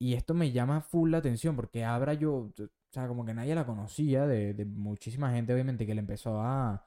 Y 0.03 0.15
esto 0.15 0.33
me 0.33 0.51
llama 0.51 0.81
full 0.81 1.11
la 1.11 1.19
atención 1.19 1.55
porque 1.55 1.85
Abra 1.85 2.13
yo, 2.13 2.33
o 2.33 2.53
sea, 2.91 3.07
como 3.07 3.25
que 3.25 3.33
nadie 3.33 3.55
la 3.55 3.65
conocía, 3.65 4.27
de, 4.27 4.53
de 4.53 4.65
muchísima 4.65 5.31
gente 5.31 5.53
obviamente 5.53 5.85
que 5.85 5.95
le 5.95 6.01
empezó 6.01 6.41
a, 6.41 6.85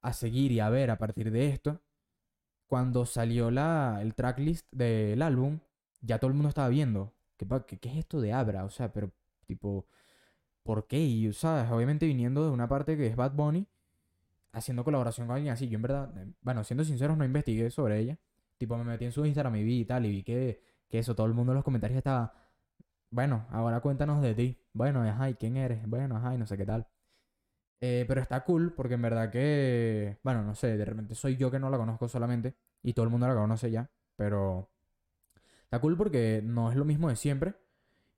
a 0.00 0.12
seguir 0.14 0.52
y 0.52 0.60
a 0.60 0.70
ver 0.70 0.90
a 0.90 0.96
partir 0.96 1.30
de 1.30 1.48
esto 1.50 1.82
cuando 2.66 3.04
salió 3.04 3.50
la, 3.50 3.98
el 4.00 4.14
tracklist 4.14 4.66
del 4.72 5.20
álbum, 5.20 5.60
ya 6.00 6.18
todo 6.18 6.30
el 6.30 6.34
mundo 6.36 6.48
estaba 6.48 6.70
viendo. 6.70 7.12
¿Qué, 7.36 7.46
qué, 7.78 7.90
es 7.90 7.96
esto 7.98 8.18
de 8.18 8.32
Abra? 8.32 8.64
O 8.64 8.70
sea, 8.70 8.92
pero 8.94 9.12
tipo, 9.46 9.86
¿por 10.62 10.86
qué? 10.86 11.00
Y, 11.00 11.30
¿sabes? 11.34 11.70
Obviamente 11.70 12.06
viniendo 12.06 12.44
de 12.44 12.50
una 12.50 12.66
parte 12.66 12.96
que 12.96 13.08
es 13.08 13.16
Bad 13.16 13.32
Bunny, 13.32 13.66
haciendo 14.52 14.84
colaboración 14.84 15.26
con 15.26 15.36
alguien 15.36 15.52
así. 15.52 15.68
Yo 15.68 15.76
en 15.76 15.82
verdad, 15.82 16.16
eh, 16.16 16.32
bueno, 16.40 16.64
siendo 16.64 16.84
sinceros, 16.84 17.18
no 17.18 17.26
investigué 17.26 17.70
sobre 17.70 17.98
ella. 18.00 18.18
Tipo, 18.56 18.78
me 18.78 18.84
metí 18.84 19.04
en 19.04 19.12
su 19.12 19.26
Instagram 19.26 19.56
y 19.56 19.64
vi 19.64 19.80
y 19.80 19.84
tal, 19.84 20.06
y 20.06 20.10
vi 20.10 20.22
que, 20.22 20.62
que 20.88 20.98
eso, 21.00 21.14
todo 21.14 21.26
el 21.26 21.34
mundo 21.34 21.52
en 21.52 21.56
los 21.56 21.64
comentarios 21.64 21.98
estaba, 21.98 22.34
bueno, 23.10 23.46
ahora 23.50 23.80
cuéntanos 23.80 24.22
de 24.22 24.34
ti. 24.34 24.58
Bueno, 24.72 25.02
ajá, 25.02 25.30
¿y 25.30 25.34
quién 25.34 25.56
eres? 25.56 25.86
Bueno, 25.88 26.16
ajá, 26.16 26.34
y 26.34 26.38
no 26.38 26.46
sé 26.46 26.56
qué 26.56 26.66
tal. 26.66 26.86
Eh, 27.80 28.04
pero 28.08 28.20
está 28.20 28.44
cool 28.44 28.72
porque 28.74 28.94
en 28.94 29.02
verdad 29.02 29.30
que, 29.30 30.18
bueno, 30.24 30.42
no 30.42 30.54
sé, 30.54 30.76
de 30.76 30.84
repente 30.84 31.14
soy 31.14 31.36
yo 31.36 31.50
que 31.50 31.60
no 31.60 31.70
la 31.70 31.78
conozco 31.78 32.08
solamente 32.08 32.56
y 32.82 32.92
todo 32.92 33.04
el 33.04 33.10
mundo 33.10 33.28
la 33.28 33.34
conoce 33.34 33.70
ya, 33.70 33.88
pero 34.16 34.68
está 35.64 35.80
cool 35.80 35.96
porque 35.96 36.42
no 36.44 36.70
es 36.70 36.76
lo 36.76 36.84
mismo 36.84 37.08
de 37.08 37.16
siempre 37.16 37.54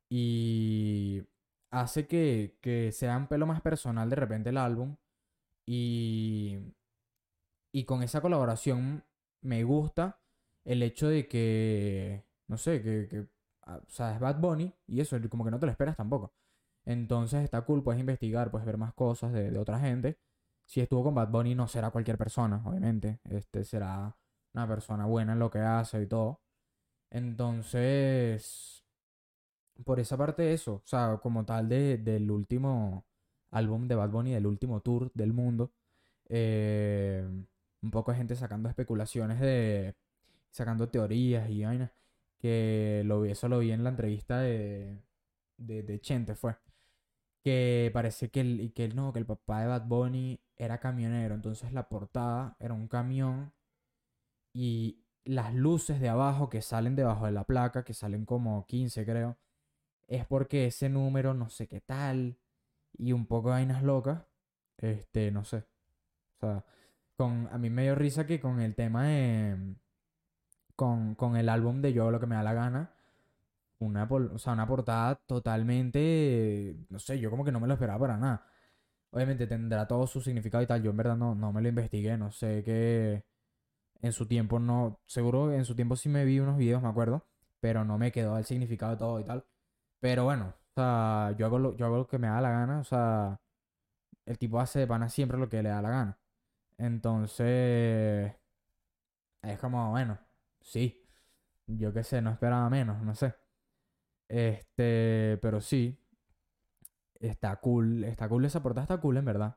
y 0.09 1.23
hace 1.71 2.07
que, 2.07 2.59
que 2.63 2.93
sea 2.93 3.17
un 3.17 3.29
pelo 3.29 3.47
más 3.47 3.61
personal 3.63 4.11
de 4.11 4.17
repente 4.17 4.51
el 4.51 4.59
álbum 4.59 4.97
y, 5.67 6.59
y 7.73 7.85
con 7.85 8.03
esa 8.03 8.21
colaboración 8.21 9.05
me 9.43 9.65
gusta 9.65 10.21
el 10.65 10.83
hecho 10.83 11.09
de 11.09 11.29
que, 11.29 12.25
no 12.51 12.59
sé, 12.59 12.83
que, 12.83 13.09
que 13.09 13.27
ah, 13.63 13.81
o 13.87 13.91
sea, 13.91 14.15
es 14.15 14.21
Bad 14.21 14.41
Bunny 14.41 14.75
y 14.89 15.01
eso, 15.01 15.17
como 15.31 15.45
que 15.45 15.51
no 15.53 15.61
te 15.61 15.67
lo 15.67 15.73
esperas 15.73 15.97
tampoco. 15.97 16.35
Entonces 16.85 17.45
está 17.45 17.63
cool, 17.63 17.83
puedes 17.83 18.01
investigar, 18.01 18.51
puedes 18.51 18.67
ver 18.67 18.77
más 18.79 18.93
cosas 18.95 19.33
de, 19.33 19.57
otra 19.59 19.79
gente. 19.81 20.19
Si 20.67 20.81
estuvo 20.81 21.05
con 21.05 21.15
Bad 21.15 21.31
Bunny 21.31 21.55
no 21.55 21.69
será 21.69 21.91
cualquier 21.91 22.19
persona, 22.19 22.63
obviamente. 22.65 23.21
Este 23.25 23.65
será 23.65 24.17
una 24.55 24.69
persona 24.69 25.07
buena 25.07 25.35
en 25.35 25.39
lo 25.39 25.51
que 25.51 25.61
hace 25.61 26.03
y 26.03 26.07
todo. 26.07 26.41
Entonces, 27.11 28.85
por 29.85 30.01
esa 30.01 30.17
parte 30.17 30.53
eso, 30.53 30.75
o 30.77 30.87
sea, 30.87 31.19
como 31.23 31.45
tal 31.45 31.69
de, 31.69 31.99
del 31.99 32.31
último 32.31 33.05
álbum 33.51 33.89
de 33.89 33.95
Bad 33.97 34.11
Bunny, 34.11 34.33
del 34.33 34.47
último 34.47 34.81
tour 34.81 35.13
del 35.15 35.33
mundo, 35.33 35.73
eh, 36.29 37.25
un 37.83 37.91
poco 37.91 38.13
de 38.13 38.19
gente 38.19 38.37
sacando 38.37 38.69
especulaciones 38.69 39.41
de, 39.41 39.97
sacando 40.51 40.89
teorías 40.89 41.49
y 41.51 41.65
vainas, 41.65 41.91
que 42.41 43.03
lo 43.07 43.25
eso 43.25 43.49
lo 43.49 43.61
vi 43.61 43.73
en 43.73 43.85
la 43.85 43.91
entrevista 43.91 44.41
de, 44.41 45.03
de, 45.59 45.83
de 45.83 46.01
Chente, 46.01 46.35
fue 46.35 46.57
que 47.43 47.91
parece 47.93 48.31
que 48.31 48.41
el, 48.41 48.73
que 48.75 48.89
no, 48.89 49.13
que 49.13 49.19
el 49.21 49.27
papá 49.27 49.61
de 49.63 49.69
Bad 49.69 49.87
Bunny 49.87 50.41
era 50.57 50.79
camionero, 50.79 51.35
entonces 51.35 51.73
la 51.73 51.89
portada 51.89 52.57
era 52.61 52.75
un 52.75 52.89
camión 52.89 53.53
y 54.53 55.05
las 55.25 55.55
luces 55.55 56.01
de 56.01 56.09
abajo 56.09 56.49
que 56.49 56.63
salen 56.63 56.97
debajo 56.97 57.27
de 57.27 57.33
la 57.33 57.45
placa, 57.45 57.85
que 57.85 57.95
salen 57.95 58.25
como 58.25 58.67
15 58.67 59.05
creo, 59.07 59.39
es 60.09 60.27
porque 60.27 60.67
ese 60.67 60.89
número 60.89 61.35
no 61.35 61.51
sé 61.51 61.69
qué 61.69 61.81
tal 61.81 62.39
y 62.99 63.13
un 63.13 63.27
poco 63.27 63.49
de 63.51 63.55
vainas 63.57 63.83
locas, 63.83 64.25
este, 64.79 65.31
no 65.31 65.45
sé. 65.45 65.59
O 66.37 66.41
sea, 66.41 66.65
con, 67.17 67.49
a 67.53 67.59
mí 67.59 67.71
me 67.71 67.85
dio 67.85 67.95
risa 67.95 68.27
que 68.27 68.41
con 68.41 68.61
el 68.61 68.75
tema 68.75 69.05
de... 69.07 69.77
Con, 70.81 71.15
con 71.15 71.37
el 71.37 71.49
álbum 71.49 71.83
de 71.83 71.93
Yo 71.93 72.11
lo 72.11 72.21
que 72.21 72.27
me 72.27 72.37
da 72.37 72.43
la 72.43 72.55
gana, 72.55 72.91
una, 73.81 74.05
o 74.05 74.39
sea, 74.39 74.55
una 74.55 74.67
portada 74.67 75.17
totalmente, 75.27 76.77
no 76.91 76.99
sé, 76.99 77.21
yo 77.21 77.31
como 77.31 77.45
que 77.45 77.53
no 77.53 77.61
me 77.61 77.69
lo 77.69 77.75
esperaba 77.75 78.01
para 78.01 78.17
nada. 78.19 78.47
Obviamente 79.13 79.47
tendrá 79.47 79.87
todo 79.89 80.07
su 80.07 80.21
significado 80.23 80.63
y 80.65 80.67
tal, 80.69 80.83
yo 80.83 80.91
en 80.93 80.99
verdad 80.99 81.17
no, 81.17 81.35
no 81.35 81.53
me 81.53 81.63
lo 81.63 81.69
investigué, 81.71 82.17
no 82.19 82.33
sé 82.33 82.63
qué 82.65 83.25
en 84.03 84.13
su 84.13 84.27
tiempo 84.27 84.59
no, 84.61 85.01
seguro 85.07 85.53
en 85.53 85.65
su 85.65 85.75
tiempo 85.77 85.97
sí 85.97 86.09
me 86.09 86.25
vi 86.25 86.41
unos 86.41 86.57
videos, 86.59 86.83
me 86.83 86.89
acuerdo, 86.89 87.27
pero 87.61 87.85
no 87.85 87.99
me 87.99 88.13
quedó 88.13 88.39
el 88.39 88.45
significado 88.45 88.93
de 88.93 88.99
todo 88.99 89.21
y 89.21 89.25
tal. 89.25 89.45
Pero 90.01 90.25
bueno, 90.25 90.55
o 90.77 90.81
sea, 90.81 91.35
yo 91.39 91.47
hago 91.47 91.59
lo, 91.59 91.77
yo 91.77 91.87
hago 91.87 91.99
lo 91.99 92.09
que 92.09 92.19
me 92.19 92.29
da 92.29 92.41
la 92.41 92.51
gana, 92.51 92.81
o 92.81 92.85
sea, 92.85 93.41
el 94.27 94.39
tipo 94.39 94.61
hace 94.61 94.81
de 94.81 94.87
pana 94.87 95.09
siempre 95.11 95.39
lo 95.39 95.49
que 95.49 95.63
le 95.63 95.71
da 95.71 95.83
la 95.83 95.91
gana. 95.91 96.19
Entonces, 96.79 98.35
es 99.43 99.59
como, 99.59 99.91
bueno, 99.91 100.19
sí, 100.61 101.03
yo 101.67 101.93
qué 101.93 102.05
sé, 102.05 102.23
no 102.23 102.31
esperaba 102.31 102.69
menos, 102.71 103.03
no 103.03 103.15
sé. 103.15 103.35
Este, 104.29 105.39
pero 105.43 105.61
sí. 105.61 105.99
Está 107.21 107.57
cool. 107.61 108.05
Está 108.05 108.29
cool 108.29 108.45
esa 108.45 108.63
portada, 108.63 108.85
está 108.85 109.01
cool 109.01 109.17
en 109.19 109.25
verdad. 109.25 109.57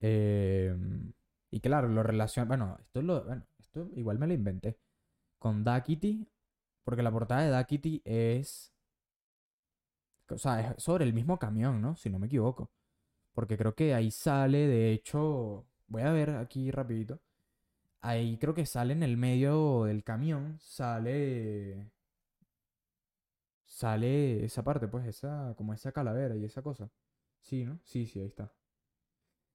Em, 0.00 1.12
y 1.50 1.60
claro, 1.60 1.88
lo 1.88 2.02
relaciona. 2.02 2.48
Bueno, 2.48 2.76
esto 2.80 3.02
lo. 3.02 3.24
Bueno, 3.24 3.46
esto 3.58 3.88
igual 3.96 4.18
me 4.18 4.26
lo 4.26 4.34
inventé. 4.34 4.78
Con 5.38 5.64
Duckity. 5.64 6.28
Porque 6.84 7.02
la 7.02 7.12
portada 7.12 7.42
de 7.42 7.56
Duckity 7.56 8.02
es. 8.04 8.72
O 10.30 10.38
sea, 10.38 10.60
es 10.72 10.82
sobre 10.82 11.04
el 11.04 11.12
mismo 11.14 11.38
camión, 11.38 11.80
¿no? 11.80 11.96
Si 11.96 12.10
no 12.10 12.18
me 12.18 12.26
equivoco. 12.26 12.70
Porque 13.34 13.56
creo 13.58 13.74
que 13.74 13.94
ahí 13.94 14.10
sale, 14.10 14.66
de 14.68 14.92
hecho. 14.92 15.66
Voy 15.88 16.02
a 16.02 16.12
ver 16.12 16.30
aquí 16.30 16.70
rapidito. 16.70 17.20
Ahí 18.02 18.36
creo 18.38 18.52
que 18.54 18.66
sale 18.66 18.92
en 18.92 19.02
el 19.02 19.16
medio 19.16 19.84
del 19.84 20.04
camión. 20.04 20.58
Sale 20.60 21.90
sale 23.66 24.44
esa 24.44 24.62
parte, 24.64 24.86
pues, 24.88 25.06
esa, 25.06 25.54
como 25.56 25.74
esa 25.74 25.90
calavera 25.92 26.36
y 26.36 26.44
esa 26.44 26.62
cosa. 26.62 26.88
Sí, 27.40 27.64
¿no? 27.64 27.80
Sí, 27.84 28.06
sí, 28.06 28.20
ahí 28.20 28.26
está. 28.26 28.52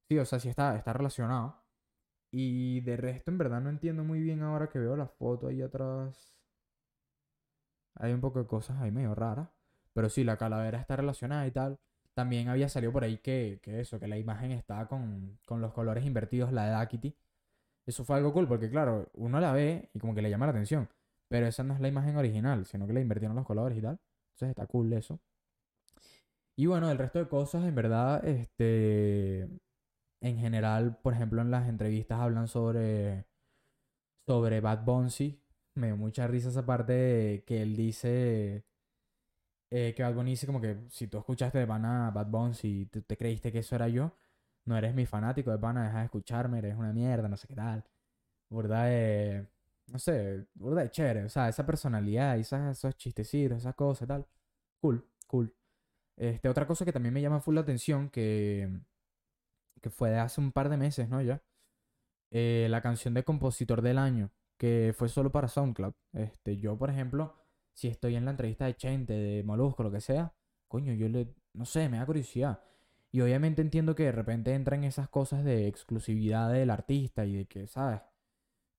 Sí, 0.10 0.18
o 0.18 0.26
sea, 0.26 0.40
sí 0.40 0.50
está, 0.50 0.76
está 0.76 0.94
relacionado. 0.94 1.64
Y 2.32 2.82
de 2.82 2.98
resto, 2.98 3.32
en 3.32 3.38
verdad, 3.40 3.62
no 3.62 3.70
entiendo 3.72 4.04
muy 4.06 4.22
bien 4.22 4.42
ahora 4.44 4.70
que 4.70 4.80
veo 4.80 4.96
la 4.98 5.08
foto 5.08 5.48
ahí 5.48 5.62
atrás. 5.64 6.36
Hay 7.96 8.14
un 8.14 8.22
poco 8.22 8.40
de 8.40 8.48
cosas 8.48 8.80
ahí 8.82 8.92
medio 8.92 9.14
raras. 9.16 9.50
Pero 9.94 10.10
sí, 10.10 10.24
la 10.24 10.38
calavera 10.38 10.80
está 10.80 10.96
relacionada 10.96 11.46
y 11.48 11.52
tal. 11.52 11.80
también 12.14 12.50
había 12.50 12.70
salido 12.70 12.92
por 12.94 13.04
ahí 13.04 13.18
que, 13.20 13.60
que 13.62 13.80
eso, 13.82 14.00
que 14.00 14.08
la 14.08 14.18
imagen 14.18 14.52
estaba 14.52 14.88
con, 14.88 15.40
con 15.46 15.62
los 15.62 15.74
colores 15.74 16.06
invertidos, 16.06 16.52
la 16.54 16.66
de 16.66 16.72
Dakity. 16.72 17.16
Eso 17.88 18.06
fue 18.06 18.18
algo 18.18 18.34
cool 18.34 18.48
porque, 18.48 18.70
claro, 18.70 19.10
uno 19.16 19.40
la 19.40 19.54
ve 19.54 19.90
y 19.94 20.00
como 20.00 20.14
que 20.16 20.22
le 20.22 20.30
llama 20.30 20.46
la 20.48 20.52
atención. 20.52 20.90
Pero 21.30 21.48
esa 21.48 21.64
no 21.64 21.74
es 21.74 21.82
la 21.82 21.88
imagen 21.90 22.18
original, 22.18 22.66
sino 22.68 22.88
que 22.88 22.94
le 22.94 23.02
invirtieron 23.02 23.36
los 23.36 23.46
colores 23.46 23.78
y 23.78 23.82
tal. 23.82 24.00
Entonces 24.34 24.50
está 24.52 24.68
cool 24.68 24.94
eso. 24.94 25.20
Y 26.56 26.66
bueno, 26.66 26.90
el 26.92 26.98
resto 26.98 27.20
de 27.20 27.28
cosas, 27.28 27.64
en 27.66 27.76
verdad, 27.76 28.26
este. 28.26 29.48
En 30.22 30.38
general, 30.40 30.98
por 31.04 31.14
ejemplo, 31.14 31.42
en 31.42 31.52
las 31.52 31.70
entrevistas 31.70 32.20
hablan 32.20 32.48
sobre. 32.48 33.26
Sobre 34.28 34.62
Bad 34.62 34.84
Bunny. 34.86 35.42
Me 35.76 35.88
dio 35.88 35.98
mucha 35.98 36.28
risa 36.28 36.50
esa 36.50 36.66
parte 36.66 37.44
que 37.48 37.62
él 37.64 37.76
dice. 37.76 38.64
eh, 39.70 39.94
que 39.96 40.04
Bad 40.04 40.14
Bunny 40.16 40.36
como 40.46 40.62
que 40.62 40.78
si 40.90 41.08
tú 41.08 41.18
escuchaste 41.18 41.58
de 41.60 41.66
Bana 41.66 42.12
Bad 42.12 42.28
Bunny 42.28 42.56
y 42.64 42.86
tú 42.86 43.02
te 43.02 43.18
creíste 43.18 43.52
que 43.52 43.60
eso 43.60 43.76
era 43.76 43.88
yo, 43.90 44.14
no 44.68 44.78
eres 44.78 44.94
mi 44.96 45.06
fanático 45.06 45.52
de 45.52 45.58
Bana, 45.58 45.86
deja 45.86 46.00
de 46.00 46.06
escucharme, 46.06 46.60
eres 46.60 46.76
una 46.76 46.94
mierda, 46.94 47.28
no 47.28 47.38
sé 47.38 47.48
qué 47.48 47.56
tal. 47.56 47.84
¿Verdad? 48.50 48.86
Eh, 48.90 49.48
no 49.88 50.00
sé, 50.00 50.48
burda 50.56 50.82
de 50.84 50.92
chévere. 50.92 51.26
O 51.26 51.30
sea, 51.30 51.50
esa 51.50 51.66
personalidad, 51.66 52.38
esas, 52.38 52.78
esos 52.78 52.96
chistecitos, 52.98 53.60
esas 53.60 53.76
cosas 53.76 54.04
y 54.06 54.08
tal. 54.08 54.28
Cool, 54.82 55.06
cool. 55.28 55.54
Este, 56.18 56.50
otra 56.50 56.68
cosa 56.68 56.86
que 56.86 56.94
también 56.94 57.14
me 57.14 57.22
llama 57.22 57.42
full 57.42 57.56
la 57.56 57.62
atención, 57.62 58.10
que, 58.10 58.70
que 59.82 59.90
fue 59.90 60.10
de 60.12 60.20
hace 60.20 60.42
un 60.42 60.52
par 60.52 60.70
de 60.70 60.78
meses, 60.78 61.10
¿no? 61.10 61.22
Ya. 61.22 61.42
Eh, 62.32 62.68
la 62.70 62.82
canción 62.82 63.14
de 63.14 63.24
compositor 63.24 63.82
del 63.82 63.98
año, 63.98 64.32
que 64.58 64.94
fue 64.98 65.10
solo 65.10 65.32
para 65.32 65.48
SoundCloud. 65.48 65.94
Este, 66.14 66.58
yo, 66.58 66.78
por 66.78 66.90
ejemplo, 66.90 67.36
si 67.74 67.88
estoy 67.88 68.16
en 68.16 68.26
la 68.26 68.32
entrevista 68.32 68.66
de 68.66 68.76
Chente, 68.76 69.14
de 69.14 69.44
Molusco, 69.44 69.84
lo 69.84 69.92
que 69.92 70.02
sea, 70.02 70.34
coño, 70.68 70.94
yo 70.94 71.08
le, 71.10 71.36
no 71.54 71.66
sé, 71.66 71.90
me 71.90 71.98
da 71.98 72.06
curiosidad. 72.06 72.62
Y 73.12 73.22
obviamente 73.22 73.62
entiendo 73.62 73.96
que 73.96 74.04
de 74.04 74.12
repente 74.12 74.54
entran 74.54 74.84
esas 74.84 75.10
cosas 75.10 75.44
de 75.44 75.68
exclusividad 75.68 76.52
del 76.52 76.70
artista 76.70 77.26
y 77.26 77.36
de 77.38 77.46
que, 77.46 77.68
¿sabes? 77.68 78.02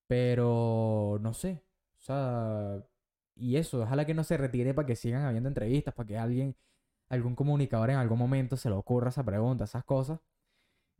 Pero 0.07 1.19
no 1.21 1.35
sé. 1.35 1.63
O 1.99 2.03
sea, 2.03 2.83
y 3.37 3.57
eso, 3.57 3.83
ojalá 3.83 4.07
que 4.07 4.15
no 4.15 4.25
se 4.25 4.37
retire 4.37 4.75
para 4.75 4.87
que 4.87 4.97
sigan 4.97 5.25
habiendo 5.25 5.49
entrevistas, 5.49 5.95
para 5.95 6.07
que 6.07 6.19
alguien, 6.19 6.57
algún 7.09 7.35
comunicador 7.37 7.91
en 7.91 7.97
algún 7.99 8.19
momento 8.19 8.57
se 8.57 8.71
le 8.71 8.77
ocurra 8.77 9.11
esa 9.11 9.25
pregunta, 9.25 9.65
esas 9.65 9.85
cosas. 9.85 10.21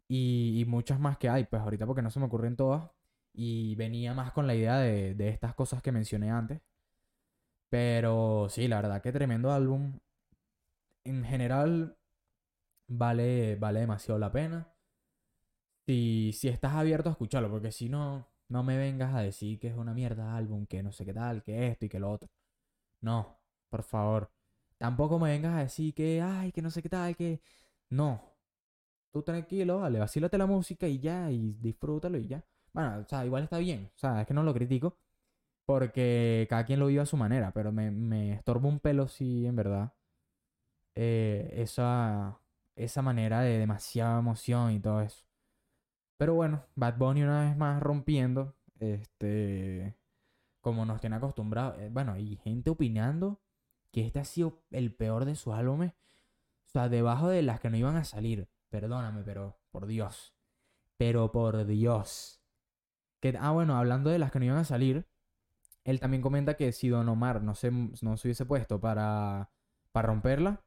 Y, 0.09 0.61
y 0.61 0.65
muchas 0.67 1.01
más 1.01 1.19
que 1.19 1.29
hay, 1.29 1.45
pues 1.45 1.63
ahorita 1.63 1.87
porque 1.87 2.03
no 2.03 2.11
se 2.11 2.21
me 2.21 2.27
ocurren 2.27 2.57
todas. 2.57 2.91
Y 3.35 3.75
venía 3.77 4.15
más 4.15 4.33
con 4.33 4.47
la 4.47 4.55
idea 4.55 4.79
de, 4.79 5.15
de 5.15 5.29
estas 5.31 5.55
cosas 5.55 5.83
que 5.83 5.93
mencioné 5.93 6.31
antes. 6.31 6.61
Pero 7.71 8.49
sí, 8.51 8.69
la 8.69 8.77
verdad 8.83 9.01
que 9.03 9.13
tremendo 9.13 9.53
álbum. 9.53 9.99
En 11.05 11.25
general, 11.25 11.98
vale, 12.89 13.57
vale 13.57 13.81
demasiado 13.81 14.19
la 14.19 14.33
pena. 14.33 14.75
Si, 15.87 16.33
si 16.35 16.49
estás 16.49 16.75
abierto 16.75 17.09
a 17.09 17.13
escucharlo, 17.13 17.51
porque 17.51 17.73
si 17.73 17.89
no, 17.89 18.29
no 18.49 18.63
me 18.63 18.77
vengas 18.77 19.15
a 19.15 19.21
decir 19.21 19.59
que 19.59 19.69
es 19.69 19.77
una 19.77 19.95
mierda 19.95 20.37
álbum, 20.37 20.67
que 20.67 20.83
no 20.83 20.93
sé 20.93 21.05
qué 21.07 21.15
tal, 21.15 21.43
que 21.43 21.69
esto 21.69 21.87
y 21.87 21.89
que 21.89 21.99
lo 21.99 22.11
otro. 22.11 22.29
No, 23.03 23.39
por 23.71 23.83
favor. 23.85 24.31
Tampoco 24.79 25.19
me 25.19 25.31
vengas 25.31 25.57
a 25.57 25.61
decir 25.61 25.95
que, 25.95 26.23
ay, 26.23 26.53
que 26.53 26.63
no 26.63 26.71
sé 26.71 26.83
qué 26.83 26.89
tal, 26.91 27.17
que... 27.17 27.41
No. 27.91 28.23
Tú 29.13 29.23
tranquilo, 29.23 29.81
vale, 29.81 29.99
vacílate 30.01 30.39
la 30.39 30.47
música 30.47 30.89
y 30.89 31.01
ya, 31.01 31.31
y 31.31 31.55
disfrútalo 31.61 32.19
y 32.19 32.29
ya. 32.29 32.45
Bueno, 32.73 33.01
o 33.01 33.09
sea, 33.09 33.27
igual 33.27 33.45
está 33.45 33.59
bien. 33.59 33.91
O 33.97 33.99
sea, 33.99 34.23
es 34.23 34.27
que 34.29 34.35
no 34.35 34.43
lo 34.45 34.55
critico. 34.55 34.99
Porque 35.67 36.47
cada 36.51 36.65
quien 36.67 36.81
lo 36.81 36.87
vive 36.89 37.03
a 37.03 37.07
su 37.07 37.17
manera, 37.17 37.53
pero 37.53 37.73
me, 37.73 37.91
me 37.91 38.43
un 38.47 38.81
pelo 38.81 39.09
si 39.09 39.47
en 39.47 39.57
verdad. 39.57 39.93
eh, 40.95 41.51
esa, 41.55 42.41
esa 42.79 43.03
manera 43.03 43.41
de 43.41 43.59
demasiada 43.59 44.19
emoción 44.19 44.73
y 44.73 44.81
todo 44.81 45.03
eso. 45.03 45.25
Pero 46.17 46.35
bueno, 46.35 46.65
Bad 46.75 46.99
Bunny 46.99 47.23
una 47.23 47.43
vez 47.43 47.57
más 47.57 47.83
rompiendo. 47.83 48.57
Este. 48.79 49.97
Como 50.61 50.85
nos 50.85 51.01
tiene 51.01 51.17
acostumbrados. 51.17 51.79
Eh, 51.79 51.89
bueno, 51.91 52.13
hay 52.13 52.37
gente 52.37 52.71
opinando 52.71 53.41
que 53.93 54.05
este 54.07 54.21
ha 54.21 54.25
sido 54.25 54.63
el 54.71 54.95
peor 54.95 55.25
de 55.25 55.37
sus 55.37 55.55
álbumes. 55.55 55.93
O 56.67 56.71
sea, 56.71 56.89
debajo 56.89 57.29
de 57.29 57.43
las 57.43 57.61
que 57.61 57.71
no 57.71 57.77
iban 57.77 57.97
a 57.97 58.05
salir. 58.05 58.49
Perdóname, 58.69 59.23
pero 59.25 59.59
por 59.71 59.87
Dios. 59.87 60.35
Pero 60.97 61.33
por 61.33 61.65
Dios. 61.67 62.43
Que, 63.21 63.37
ah, 63.41 63.53
bueno, 63.53 63.77
hablando 63.77 64.11
de 64.11 64.19
las 64.19 64.33
que 64.33 64.41
no 64.41 64.47
iban 64.47 64.59
a 64.59 64.65
salir. 64.65 65.07
Él 65.85 66.01
también 66.01 66.23
comenta 66.23 66.55
que 66.55 66.73
si 66.73 66.89
Don 66.89 67.09
Omar 67.09 67.43
no 67.43 67.55
se, 67.55 67.71
no 67.71 68.17
se 68.17 68.29
hubiese 68.29 68.45
puesto 68.45 68.81
para, 68.81 69.51
para 69.93 70.09
romperla, 70.09 70.63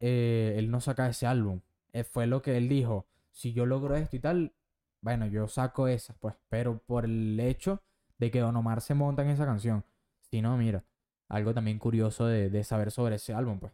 eh, 0.00 0.54
él 0.56 0.70
no 0.70 0.80
saca 0.80 1.08
ese 1.08 1.26
álbum. 1.26 1.60
Eh, 1.92 2.04
fue 2.04 2.26
lo 2.26 2.42
que 2.42 2.56
él 2.56 2.68
dijo. 2.68 3.06
Si 3.30 3.52
yo 3.52 3.66
logro 3.66 3.96
esto 3.96 4.16
y 4.16 4.20
tal, 4.20 4.54
bueno, 5.02 5.26
yo 5.26 5.48
saco 5.48 5.88
esas, 5.88 6.16
pues. 6.18 6.34
Pero 6.48 6.78
por 6.78 7.04
el 7.04 7.38
hecho 7.38 7.82
de 8.18 8.30
que 8.30 8.40
Don 8.40 8.56
Omar 8.56 8.80
se 8.80 8.94
monta 8.94 9.22
en 9.22 9.30
esa 9.30 9.46
canción. 9.46 9.84
Si 10.30 10.42
no, 10.42 10.56
mira, 10.56 10.84
algo 11.28 11.54
también 11.54 11.78
curioso 11.78 12.26
de, 12.26 12.64
saber 12.64 12.90
sobre 12.90 13.16
ese 13.16 13.34
álbum, 13.34 13.60
pues. 13.60 13.72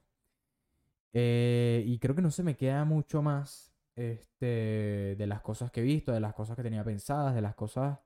Eh, 1.12 1.82
y 1.86 1.98
creo 1.98 2.14
que 2.14 2.22
no 2.22 2.30
se 2.30 2.42
me 2.42 2.56
queda 2.56 2.84
mucho 2.84 3.22
más 3.22 3.72
este, 3.94 5.16
de 5.16 5.26
las 5.26 5.40
cosas 5.40 5.70
que 5.70 5.80
he 5.80 5.84
visto, 5.84 6.12
de 6.12 6.20
las 6.20 6.34
cosas 6.34 6.56
que 6.56 6.62
tenía 6.62 6.84
pensadas, 6.84 7.34
de 7.34 7.40
las 7.42 7.54
cosas, 7.54 7.98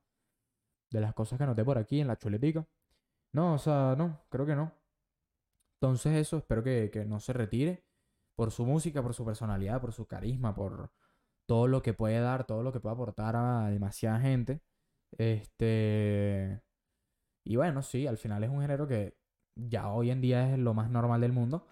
de 0.91 1.01
las 1.01 1.15
cosas 1.15 1.39
que 1.39 1.45
anoté 1.45 1.65
por 1.65 1.79
aquí 1.79 2.01
en 2.01 2.07
la 2.09 2.17
chuletica. 2.17 2.67
No, 3.33 3.55
o 3.55 3.59
sea, 3.59 3.95
no, 3.99 4.21
creo 4.31 4.47
que 4.47 4.57
no. 4.57 4.73
Entonces 5.75 6.17
eso, 6.17 6.39
espero 6.39 6.63
que, 6.63 6.91
que 6.93 7.05
no 7.05 7.21
se 7.21 7.33
retire 7.33 7.85
por 8.41 8.53
su 8.53 8.65
música, 8.65 9.03
por 9.03 9.13
su 9.13 9.23
personalidad, 9.23 9.83
por 9.83 9.93
su 9.93 10.07
carisma, 10.07 10.55
por 10.55 10.91
todo 11.45 11.69
lo 11.69 11.83
que 11.83 11.93
puede 11.93 12.21
dar, 12.21 12.47
todo 12.47 12.63
lo 12.63 12.73
que 12.73 12.81
puede 12.81 12.95
aportar 12.95 13.37
a 13.37 13.69
demasiada 13.69 14.19
gente. 14.19 14.63
Este... 15.19 16.63
Y 17.45 17.57
bueno, 17.57 17.83
sí, 17.83 18.07
al 18.07 18.17
final 18.17 18.43
es 18.43 18.49
un 18.49 18.63
género 18.63 18.89
que 18.89 19.15
ya 19.57 19.93
hoy 19.93 20.11
en 20.11 20.23
día 20.23 20.55
es 20.55 20.59
lo 20.59 20.73
más 20.73 20.91
normal 20.91 21.21
del 21.21 21.33
mundo, 21.33 21.67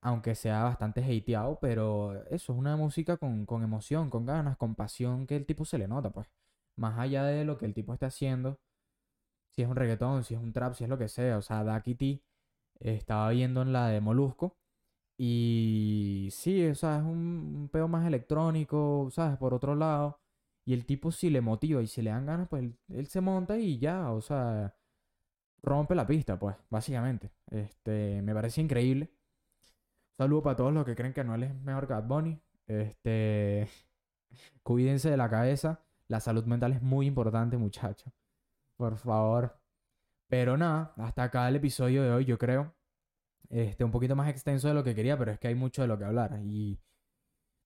aunque 0.00 0.34
sea 0.34 0.64
bastante 0.64 1.02
hateado, 1.02 1.60
pero 1.60 2.24
eso 2.30 2.52
es 2.52 2.58
una 2.58 2.76
música 2.76 3.16
con, 3.16 3.46
con 3.46 3.62
emoción, 3.62 4.10
con 4.10 4.26
ganas, 4.26 4.56
con 4.56 4.74
pasión 4.74 5.24
que 5.24 5.36
el 5.36 5.46
tipo 5.46 5.64
se 5.64 5.78
le 5.78 5.86
nota, 5.86 6.10
pues. 6.10 6.26
Más 6.74 6.98
allá 6.98 7.22
de 7.26 7.44
lo 7.44 7.58
que 7.58 7.66
el 7.66 7.74
tipo 7.74 7.92
esté 7.94 8.06
haciendo, 8.06 8.58
si 9.50 9.62
es 9.62 9.68
un 9.68 9.76
reggaetón, 9.76 10.24
si 10.24 10.34
es 10.34 10.40
un 10.40 10.52
trap, 10.52 10.74
si 10.74 10.82
es 10.82 10.90
lo 10.90 10.98
que 10.98 11.08
sea, 11.08 11.38
o 11.38 11.42
sea, 11.42 11.62
Ducky 11.62 11.94
T 11.94 12.22
estaba 12.80 13.30
viendo 13.30 13.62
en 13.62 13.72
la 13.72 13.88
de 13.88 14.00
Molusco 14.00 14.56
y 15.18 16.28
sí, 16.32 16.66
o 16.68 16.74
sea, 16.76 16.98
es 16.98 17.02
un, 17.02 17.10
un 17.56 17.68
peo 17.72 17.88
más 17.88 18.06
electrónico, 18.06 19.08
¿sabes? 19.10 19.36
Por 19.38 19.52
otro 19.54 19.74
lado. 19.74 20.20
Y 20.64 20.74
el 20.74 20.86
tipo 20.86 21.10
si 21.12 21.30
le 21.30 21.40
motiva 21.40 21.82
y 21.82 21.86
si 21.88 22.02
le 22.02 22.10
dan 22.10 22.26
ganas, 22.26 22.48
pues 22.48 22.62
él, 22.62 22.78
él 22.90 23.06
se 23.08 23.20
monta 23.20 23.58
y 23.58 23.78
ya, 23.78 24.12
o 24.12 24.20
sea, 24.20 24.76
rompe 25.62 25.94
la 25.94 26.06
pista, 26.06 26.38
pues, 26.38 26.56
básicamente. 26.70 27.30
Este, 27.50 28.22
me 28.22 28.34
parece 28.34 28.60
increíble. 28.60 29.10
Saludo 30.16 30.42
para 30.42 30.56
todos 30.56 30.72
los 30.72 30.84
que 30.84 30.94
creen 30.96 31.12
que 31.12 31.20
Anuel 31.20 31.44
es 31.44 31.54
mejor 31.62 31.86
que 31.86 31.94
Bad 31.94 32.04
Bunny. 32.06 32.40
Este, 32.66 33.68
cuídense 34.62 35.10
de 35.10 35.16
la 35.16 35.30
cabeza. 35.30 35.80
La 36.08 36.20
salud 36.20 36.44
mental 36.44 36.72
es 36.72 36.82
muy 36.82 37.06
importante, 37.06 37.56
muchachos. 37.56 38.12
Por 38.76 38.96
favor. 38.98 39.58
Pero 40.28 40.56
nada, 40.56 40.94
hasta 40.96 41.24
acá 41.24 41.48
el 41.48 41.56
episodio 41.56 42.02
de 42.02 42.10
hoy, 42.12 42.24
yo 42.24 42.38
creo. 42.38 42.74
Este, 43.50 43.84
un 43.84 43.90
poquito 43.90 44.14
más 44.16 44.28
extenso 44.28 44.68
de 44.68 44.74
lo 44.74 44.84
que 44.84 44.94
quería, 44.94 45.16
pero 45.18 45.32
es 45.32 45.38
que 45.38 45.48
hay 45.48 45.54
mucho 45.54 45.82
de 45.82 45.88
lo 45.88 45.98
que 45.98 46.04
hablar. 46.04 46.38
Y 46.44 46.78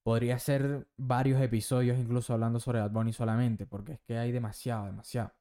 podría 0.02 0.38
ser 0.38 0.88
varios 0.96 1.40
episodios 1.40 1.98
incluso 1.98 2.32
hablando 2.32 2.60
sobre 2.60 2.80
Bad 2.80 2.90
Bunny 2.92 3.12
solamente, 3.12 3.66
porque 3.66 3.92
es 3.94 4.00
que 4.00 4.18
hay 4.18 4.32
demasiado, 4.32 4.86
demasiado. 4.86 5.32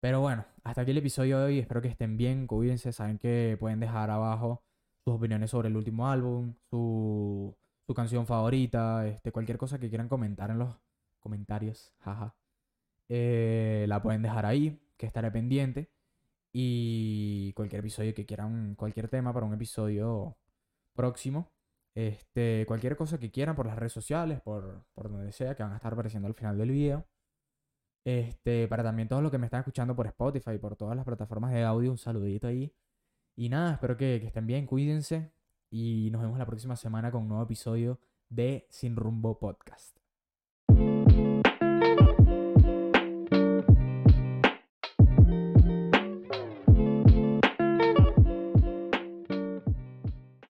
Pero 0.00 0.20
bueno, 0.20 0.46
hasta 0.64 0.80
aquí 0.82 0.92
el 0.92 0.98
episodio 0.98 1.38
de 1.38 1.44
hoy. 1.44 1.58
Espero 1.58 1.82
que 1.82 1.88
estén 1.88 2.16
bien, 2.16 2.46
cuídense. 2.46 2.92
Saben 2.92 3.18
que 3.18 3.56
pueden 3.60 3.80
dejar 3.80 4.10
abajo 4.10 4.62
sus 5.04 5.14
opiniones 5.14 5.50
sobre 5.50 5.68
el 5.68 5.76
último 5.76 6.08
álbum, 6.08 6.54
su, 6.70 7.54
su 7.86 7.94
canción 7.94 8.26
favorita, 8.26 9.06
este, 9.06 9.32
cualquier 9.32 9.58
cosa 9.58 9.78
que 9.78 9.88
quieran 9.90 10.08
comentar 10.08 10.50
en 10.50 10.58
los 10.58 10.74
comentarios. 11.20 11.92
Jaja. 12.00 12.34
Eh, 13.08 13.84
la 13.88 14.00
pueden 14.02 14.22
dejar 14.22 14.46
ahí, 14.46 14.80
que 14.96 15.06
estaré 15.06 15.30
pendiente. 15.30 15.90
Y 16.52 17.52
cualquier 17.54 17.80
episodio 17.80 18.14
que 18.14 18.26
quieran, 18.26 18.74
cualquier 18.74 19.08
tema 19.08 19.32
para 19.32 19.46
un 19.46 19.54
episodio 19.54 20.36
próximo. 20.94 21.52
Este, 21.94 22.64
cualquier 22.66 22.96
cosa 22.96 23.18
que 23.18 23.30
quieran 23.30 23.56
por 23.56 23.66
las 23.66 23.76
redes 23.76 23.92
sociales, 23.92 24.40
por, 24.40 24.84
por 24.94 25.10
donde 25.10 25.32
sea, 25.32 25.54
que 25.54 25.62
van 25.62 25.72
a 25.72 25.76
estar 25.76 25.92
apareciendo 25.92 26.28
al 26.28 26.34
final 26.34 26.58
del 26.58 26.70
video. 26.70 27.06
Este, 28.04 28.66
para 28.68 28.82
también 28.82 29.08
todos 29.08 29.22
los 29.22 29.30
que 29.30 29.38
me 29.38 29.46
están 29.46 29.60
escuchando 29.60 29.94
por 29.94 30.06
Spotify, 30.06 30.58
por 30.58 30.76
todas 30.76 30.96
las 30.96 31.04
plataformas 31.04 31.52
de 31.52 31.62
audio, 31.64 31.90
un 31.90 31.98
saludito 31.98 32.48
ahí. 32.48 32.72
Y 33.36 33.48
nada, 33.48 33.74
espero 33.74 33.96
que, 33.96 34.18
que 34.20 34.26
estén 34.28 34.46
bien, 34.46 34.66
cuídense. 34.66 35.32
Y 35.70 36.10
nos 36.12 36.22
vemos 36.22 36.38
la 36.38 36.46
próxima 36.46 36.76
semana 36.76 37.10
con 37.10 37.22
un 37.22 37.28
nuevo 37.28 37.44
episodio 37.44 38.00
de 38.28 38.66
Sin 38.70 38.96
Rumbo 38.96 39.38
Podcast. 39.38 39.99